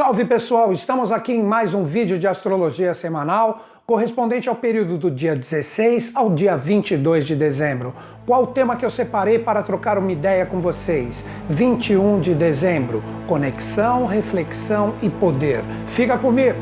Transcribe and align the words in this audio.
Salve 0.00 0.24
pessoal, 0.24 0.72
estamos 0.72 1.12
aqui 1.12 1.30
em 1.30 1.42
mais 1.42 1.74
um 1.74 1.84
vídeo 1.84 2.18
de 2.18 2.26
astrologia 2.26 2.94
semanal 2.94 3.60
correspondente 3.84 4.48
ao 4.48 4.54
período 4.56 4.96
do 4.96 5.10
dia 5.10 5.36
16 5.36 6.12
ao 6.14 6.30
dia 6.30 6.56
22 6.56 7.26
de 7.26 7.36
dezembro. 7.36 7.94
Qual 8.26 8.44
o 8.44 8.46
tema 8.46 8.76
que 8.76 8.84
eu 8.86 8.88
separei 8.88 9.38
para 9.38 9.62
trocar 9.62 9.98
uma 9.98 10.10
ideia 10.10 10.46
com 10.46 10.58
vocês? 10.58 11.22
21 11.50 12.18
de 12.18 12.34
dezembro, 12.34 13.04
conexão, 13.28 14.06
reflexão 14.06 14.94
e 15.02 15.10
poder. 15.10 15.62
Fica 15.88 16.16
comigo! 16.16 16.58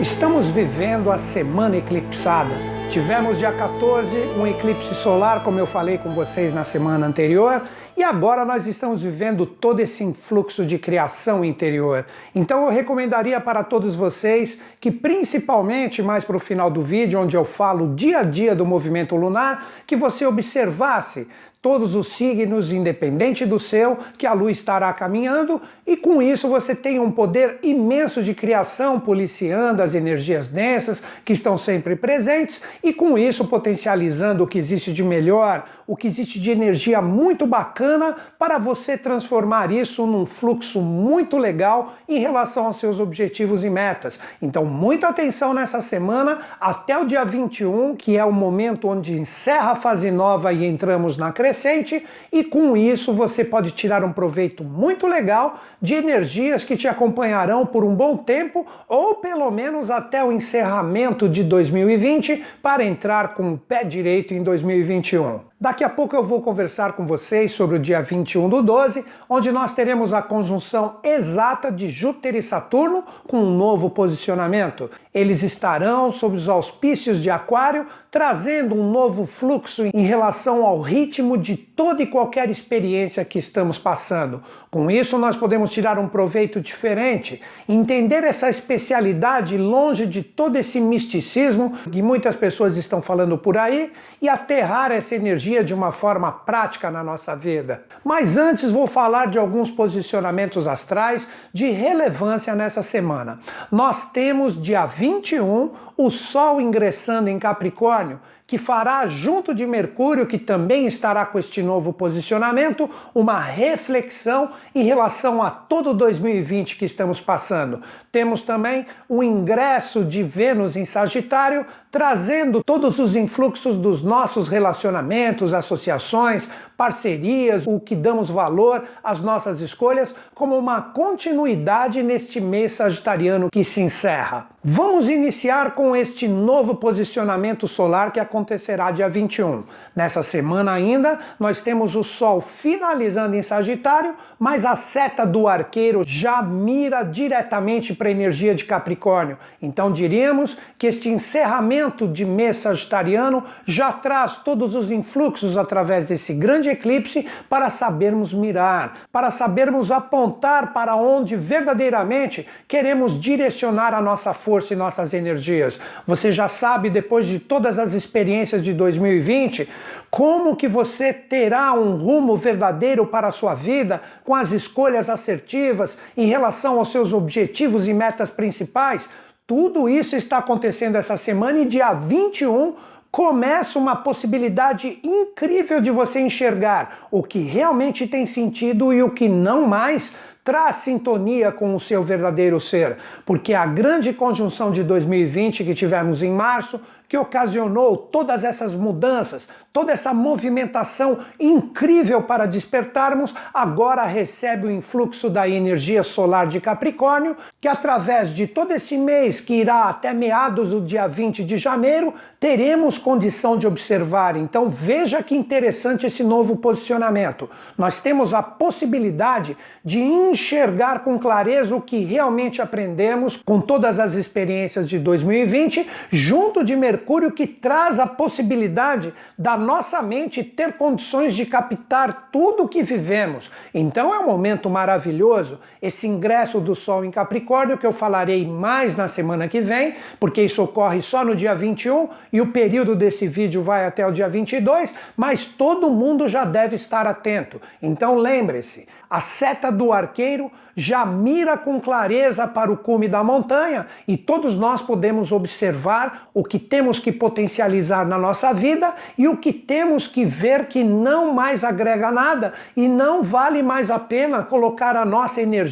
Estamos 0.00 0.48
vivendo 0.48 1.12
a 1.12 1.18
semana 1.18 1.76
eclipsada 1.76 2.79
Tivemos 2.90 3.38
dia 3.38 3.52
14 3.52 4.10
um 4.36 4.44
eclipse 4.44 4.96
solar, 4.96 5.44
como 5.44 5.60
eu 5.60 5.66
falei 5.66 5.96
com 5.96 6.10
vocês 6.10 6.52
na 6.52 6.64
semana 6.64 7.06
anterior, 7.06 7.62
e 7.96 8.02
agora 8.02 8.44
nós 8.44 8.66
estamos 8.66 9.00
vivendo 9.00 9.46
todo 9.46 9.78
esse 9.78 10.02
influxo 10.02 10.66
de 10.66 10.76
criação 10.76 11.44
interior. 11.44 12.04
Então 12.34 12.64
eu 12.64 12.68
recomendaria 12.68 13.40
para 13.40 13.62
todos 13.62 13.94
vocês 13.94 14.58
que, 14.80 14.90
principalmente 14.90 16.02
mais 16.02 16.24
para 16.24 16.36
o 16.36 16.40
final 16.40 16.68
do 16.68 16.82
vídeo, 16.82 17.20
onde 17.20 17.36
eu 17.36 17.44
falo 17.44 17.94
dia 17.94 18.18
a 18.18 18.22
dia 18.24 18.56
do 18.56 18.66
movimento 18.66 19.14
lunar, 19.14 19.68
que 19.86 19.94
você 19.94 20.26
observasse 20.26 21.28
todos 21.62 21.94
os 21.94 22.08
signos, 22.08 22.72
independente 22.72 23.44
do 23.44 23.58
seu, 23.58 23.98
que 24.16 24.26
a 24.26 24.32
lua 24.32 24.50
estará 24.50 24.92
caminhando, 24.92 25.60
e 25.90 25.96
com 25.96 26.22
isso 26.22 26.46
você 26.46 26.72
tem 26.72 27.00
um 27.00 27.10
poder 27.10 27.58
imenso 27.64 28.22
de 28.22 28.32
criação, 28.32 29.00
policiando 29.00 29.82
as 29.82 29.92
energias 29.92 30.46
densas 30.46 31.02
que 31.24 31.32
estão 31.32 31.58
sempre 31.58 31.96
presentes, 31.96 32.60
e 32.80 32.92
com 32.92 33.18
isso 33.18 33.44
potencializando 33.44 34.44
o 34.44 34.46
que 34.46 34.56
existe 34.56 34.92
de 34.92 35.02
melhor, 35.02 35.66
o 35.88 35.96
que 35.96 36.06
existe 36.06 36.38
de 36.38 36.52
energia 36.52 37.02
muito 37.02 37.44
bacana 37.44 38.16
para 38.38 38.56
você 38.56 38.96
transformar 38.96 39.72
isso 39.72 40.06
num 40.06 40.24
fluxo 40.24 40.80
muito 40.80 41.36
legal 41.36 41.94
em 42.08 42.20
relação 42.20 42.66
aos 42.66 42.78
seus 42.78 43.00
objetivos 43.00 43.64
e 43.64 43.68
metas. 43.68 44.16
Então, 44.40 44.64
muita 44.64 45.08
atenção 45.08 45.52
nessa 45.52 45.82
semana 45.82 46.38
até 46.60 46.96
o 46.96 47.04
dia 47.04 47.24
21, 47.24 47.96
que 47.96 48.16
é 48.16 48.24
o 48.24 48.32
momento 48.32 48.86
onde 48.86 49.18
encerra 49.18 49.72
a 49.72 49.74
fase 49.74 50.12
nova 50.12 50.52
e 50.52 50.64
entramos 50.64 51.16
na 51.16 51.32
crescente 51.32 52.06
e 52.30 52.44
com 52.44 52.76
isso 52.76 53.12
você 53.12 53.44
pode 53.44 53.72
tirar 53.72 54.04
um 54.04 54.12
proveito 54.12 54.62
muito 54.62 55.08
legal 55.08 55.58
de 55.80 55.94
energias 55.94 56.64
que 56.64 56.76
te 56.76 56.86
acompanharão 56.86 57.64
por 57.66 57.84
um 57.84 57.94
bom 57.94 58.16
tempo 58.16 58.66
ou 58.88 59.16
pelo 59.16 59.50
menos 59.50 59.90
até 59.90 60.22
o 60.22 60.32
encerramento 60.32 61.28
de 61.28 61.42
2020 61.42 62.44
para 62.62 62.84
entrar 62.84 63.34
com 63.34 63.54
o 63.54 63.58
pé 63.58 63.84
direito 63.84 64.34
em 64.34 64.42
2021. 64.42 65.49
Daqui 65.62 65.84
a 65.84 65.90
pouco 65.90 66.16
eu 66.16 66.24
vou 66.24 66.40
conversar 66.40 66.94
com 66.94 67.04
vocês 67.04 67.52
sobre 67.52 67.76
o 67.76 67.78
dia 67.78 68.00
21 68.00 68.48
do 68.48 68.62
12, 68.62 69.04
onde 69.28 69.52
nós 69.52 69.74
teremos 69.74 70.10
a 70.10 70.22
conjunção 70.22 70.96
exata 71.04 71.70
de 71.70 71.90
Júpiter 71.90 72.34
e 72.34 72.42
Saturno 72.42 73.04
com 73.28 73.42
um 73.42 73.58
novo 73.58 73.90
posicionamento. 73.90 74.90
Eles 75.12 75.42
estarão 75.42 76.12
sob 76.12 76.34
os 76.34 76.48
auspícios 76.48 77.22
de 77.22 77.28
Aquário, 77.28 77.86
trazendo 78.10 78.74
um 78.74 78.90
novo 78.90 79.26
fluxo 79.26 79.84
em 79.92 80.02
relação 80.02 80.64
ao 80.64 80.80
ritmo 80.80 81.36
de 81.36 81.56
toda 81.56 82.02
e 82.02 82.06
qualquer 82.06 82.48
experiência 82.48 83.24
que 83.24 83.38
estamos 83.38 83.78
passando. 83.78 84.42
Com 84.70 84.90
isso, 84.90 85.18
nós 85.18 85.36
podemos 85.36 85.72
tirar 85.72 85.98
um 85.98 86.08
proveito 86.08 86.58
diferente, 86.58 87.42
entender 87.68 88.24
essa 88.24 88.48
especialidade 88.48 89.58
longe 89.58 90.06
de 90.06 90.22
todo 90.22 90.56
esse 90.56 90.80
misticismo 90.80 91.72
que 91.92 92.00
muitas 92.00 92.34
pessoas 92.34 92.78
estão 92.78 93.02
falando 93.02 93.36
por 93.36 93.58
aí 93.58 93.92
e 94.22 94.28
aterrar 94.28 94.90
essa 94.92 95.14
energia 95.14 95.49
de 95.58 95.74
uma 95.74 95.90
forma 95.90 96.30
prática 96.30 96.90
na 96.90 97.02
nossa 97.02 97.34
vida. 97.34 97.84
Mas 98.04 98.36
antes 98.36 98.70
vou 98.70 98.86
falar 98.86 99.26
de 99.26 99.38
alguns 99.38 99.70
posicionamentos 99.70 100.66
astrais 100.66 101.26
de 101.52 101.68
relevância 101.70 102.54
nessa 102.54 102.80
semana. 102.80 103.40
Nós 103.70 104.10
temos 104.12 104.60
dia 104.60 104.86
21 104.86 105.72
o 105.96 106.10
Sol 106.10 106.60
ingressando 106.60 107.28
em 107.28 107.38
Capricórnio 107.38 108.20
que 108.50 108.58
fará, 108.58 109.06
junto 109.06 109.54
de 109.54 109.64
Mercúrio, 109.64 110.26
que 110.26 110.36
também 110.36 110.84
estará 110.84 111.24
com 111.24 111.38
este 111.38 111.62
novo 111.62 111.92
posicionamento, 111.92 112.90
uma 113.14 113.38
reflexão 113.38 114.50
em 114.74 114.82
relação 114.82 115.40
a 115.40 115.52
todo 115.52 115.94
2020 115.94 116.74
que 116.74 116.84
estamos 116.84 117.20
passando. 117.20 117.80
Temos 118.10 118.42
também 118.42 118.86
o 119.08 119.22
ingresso 119.22 120.04
de 120.04 120.24
Vênus 120.24 120.74
em 120.74 120.84
Sagitário, 120.84 121.64
trazendo 121.90 122.62
todos 122.62 122.98
os 122.98 123.16
influxos 123.16 123.76
dos 123.76 124.00
nossos 124.02 124.48
relacionamentos, 124.48 125.52
associações, 125.52 126.48
parcerias, 126.76 127.66
o 127.66 127.80
que 127.80 127.96
damos 127.96 128.30
valor 128.30 128.84
às 129.02 129.20
nossas 129.20 129.60
escolhas, 129.60 130.14
como 130.34 130.56
uma 130.56 130.80
continuidade 130.80 132.02
neste 132.02 132.40
mês 132.40 132.72
sagitariano 132.72 133.50
que 133.50 133.64
se 133.64 133.80
encerra. 133.80 134.46
Vamos 134.62 135.08
iniciar 135.08 135.74
com 135.74 135.96
este 135.96 136.28
novo 136.28 136.76
posicionamento 136.76 137.66
solar 137.66 138.12
que 138.12 138.20
acontecerá 138.20 138.90
dia 138.90 139.08
21. 139.08 139.64
Nessa 139.96 140.22
semana 140.22 140.72
ainda, 140.72 141.18
nós 141.38 141.60
temos 141.60 141.96
o 141.96 142.04
Sol 142.04 142.40
finalizando 142.40 143.36
em 143.36 143.42
Sagitário, 143.42 144.14
mas 144.40 144.64
a 144.64 144.74
seta 144.74 145.26
do 145.26 145.46
arqueiro 145.46 146.02
já 146.06 146.40
mira 146.40 147.02
diretamente 147.02 147.92
para 147.92 148.08
a 148.08 148.10
energia 148.10 148.54
de 148.54 148.64
Capricórnio. 148.64 149.36
Então 149.60 149.92
diríamos 149.92 150.56
que 150.78 150.86
este 150.86 151.10
encerramento 151.10 152.08
de 152.08 152.24
mês 152.24 152.56
sagitariano 152.56 153.44
já 153.66 153.92
traz 153.92 154.38
todos 154.38 154.74
os 154.74 154.90
influxos 154.90 155.58
através 155.58 156.06
desse 156.06 156.32
grande 156.32 156.70
eclipse 156.70 157.26
para 157.50 157.68
sabermos 157.68 158.32
mirar, 158.32 159.00
para 159.12 159.30
sabermos 159.30 159.90
apontar 159.90 160.72
para 160.72 160.96
onde 160.96 161.36
verdadeiramente 161.36 162.48
queremos 162.66 163.20
direcionar 163.20 163.92
a 163.92 164.00
nossa 164.00 164.32
força 164.32 164.72
e 164.72 164.76
nossas 164.76 165.12
energias. 165.12 165.78
Você 166.06 166.32
já 166.32 166.48
sabe, 166.48 166.88
depois 166.88 167.26
de 167.26 167.38
todas 167.38 167.78
as 167.78 167.92
experiências 167.92 168.62
de 168.62 168.72
2020, 168.72 169.68
como 170.10 170.56
que 170.56 170.66
você 170.66 171.12
terá 171.12 171.72
um 171.72 171.96
rumo 171.96 172.36
verdadeiro 172.36 173.06
para 173.06 173.28
a 173.28 173.32
sua 173.32 173.54
vida 173.54 174.02
com 174.24 174.34
as 174.34 174.50
escolhas 174.50 175.08
assertivas 175.08 175.96
em 176.16 176.26
relação 176.26 176.78
aos 176.78 176.90
seus 176.90 177.12
objetivos 177.12 177.86
e 177.86 177.92
metas 177.92 178.28
principais? 178.28 179.08
Tudo 179.46 179.88
isso 179.88 180.16
está 180.16 180.38
acontecendo 180.38 180.96
essa 180.96 181.16
semana 181.16 181.60
e 181.60 181.64
dia 181.64 181.92
21 181.92 182.74
começa 183.10 183.78
uma 183.78 183.96
possibilidade 183.96 184.98
incrível 185.02 185.80
de 185.80 185.90
você 185.90 186.20
enxergar 186.20 187.08
o 187.10 187.22
que 187.22 187.40
realmente 187.40 188.06
tem 188.06 188.26
sentido 188.26 188.92
e 188.92 189.02
o 189.02 189.10
que 189.10 189.28
não 189.28 189.66
mais 189.66 190.12
traz 190.44 190.76
sintonia 190.76 191.52
com 191.52 191.74
o 191.74 191.80
seu 191.80 192.02
verdadeiro 192.02 192.58
ser, 192.58 192.96
porque 193.26 193.52
a 193.52 193.66
grande 193.66 194.12
conjunção 194.12 194.70
de 194.70 194.82
2020 194.82 195.64
que 195.64 195.74
tivemos 195.74 196.22
em 196.22 196.30
março 196.30 196.80
que 197.10 197.18
ocasionou 197.18 197.96
todas 197.96 198.44
essas 198.44 198.72
mudanças, 198.72 199.48
toda 199.72 199.90
essa 199.90 200.14
movimentação 200.14 201.18
incrível 201.40 202.22
para 202.22 202.46
despertarmos, 202.46 203.34
agora 203.52 204.04
recebe 204.04 204.68
o 204.68 204.70
influxo 204.70 205.28
da 205.28 205.48
energia 205.48 206.04
solar 206.04 206.46
de 206.46 206.60
Capricórnio, 206.60 207.36
que 207.60 207.66
através 207.66 208.32
de 208.32 208.46
todo 208.46 208.70
esse 208.70 208.96
mês, 208.96 209.40
que 209.40 209.54
irá 209.54 209.88
até 209.88 210.12
meados 210.12 210.70
do 210.70 210.80
dia 210.80 211.08
20 211.08 211.42
de 211.42 211.58
janeiro, 211.58 212.14
teremos 212.38 212.96
condição 212.96 213.58
de 213.58 213.66
observar. 213.66 214.36
Então 214.36 214.70
veja 214.70 215.20
que 215.20 215.34
interessante 215.34 216.06
esse 216.06 216.22
novo 216.22 216.54
posicionamento. 216.54 217.50
Nós 217.76 217.98
temos 217.98 218.32
a 218.32 218.40
possibilidade 218.40 219.56
de 219.84 219.98
enxergar 219.98 221.00
com 221.00 221.18
clareza 221.18 221.74
o 221.74 221.82
que 221.82 222.04
realmente 222.04 222.62
aprendemos 222.62 223.36
com 223.36 223.60
todas 223.60 223.98
as 223.98 224.14
experiências 224.14 224.88
de 224.88 224.96
2020, 224.96 225.88
junto 226.08 226.62
de 226.62 226.76
mercado 226.76 226.99
Mercúrio 227.00 227.32
que 227.32 227.46
traz 227.46 227.98
a 227.98 228.06
possibilidade 228.06 229.14
da 229.38 229.56
nossa 229.56 230.02
mente 230.02 230.44
ter 230.44 230.74
condições 230.74 231.34
de 231.34 231.46
captar 231.46 232.28
tudo 232.30 232.64
o 232.64 232.68
que 232.68 232.82
vivemos. 232.82 233.50
Então 233.72 234.14
é 234.14 234.18
um 234.18 234.26
momento 234.26 234.68
maravilhoso 234.68 235.58
esse 235.80 236.06
ingresso 236.06 236.60
do 236.60 236.74
Sol 236.74 237.04
em 237.04 237.10
Capricórnio, 237.10 237.78
que 237.78 237.86
eu 237.86 237.92
falarei 237.92 238.46
mais 238.46 238.94
na 238.94 239.08
semana 239.08 239.48
que 239.48 239.60
vem, 239.60 239.94
porque 240.18 240.42
isso 240.42 240.62
ocorre 240.62 241.00
só 241.00 241.24
no 241.24 241.34
dia 241.34 241.54
21 241.54 242.08
e 242.32 242.40
o 242.40 242.48
período 242.48 242.94
desse 242.94 243.26
vídeo 243.26 243.62
vai 243.62 243.86
até 243.86 244.06
o 244.06 244.12
dia 244.12 244.28
22, 244.28 244.94
mas 245.16 245.46
todo 245.46 245.90
mundo 245.90 246.28
já 246.28 246.44
deve 246.44 246.76
estar 246.76 247.06
atento. 247.06 247.60
Então 247.80 248.16
lembre-se, 248.16 248.86
a 249.08 249.20
seta 249.20 249.72
do 249.72 249.92
arqueiro 249.92 250.50
já 250.76 251.04
mira 251.04 251.56
com 251.56 251.80
clareza 251.80 252.46
para 252.46 252.70
o 252.70 252.76
cume 252.76 253.08
da 253.08 253.24
montanha 253.24 253.86
e 254.06 254.16
todos 254.16 254.54
nós 254.54 254.80
podemos 254.80 255.32
observar 255.32 256.28
o 256.32 256.44
que 256.44 256.58
temos 256.58 256.98
que 256.98 257.10
potencializar 257.10 258.06
na 258.06 258.16
nossa 258.16 258.52
vida 258.52 258.94
e 259.18 259.26
o 259.26 259.36
que 259.36 259.52
temos 259.52 260.06
que 260.06 260.24
ver 260.24 260.66
que 260.66 260.84
não 260.84 261.34
mais 261.34 261.64
agrega 261.64 262.10
nada 262.10 262.52
e 262.76 262.88
não 262.88 263.22
vale 263.22 263.62
mais 263.62 263.90
a 263.90 263.98
pena 263.98 264.42
colocar 264.42 264.96
a 264.96 265.04
nossa 265.04 265.42
energia 265.42 265.69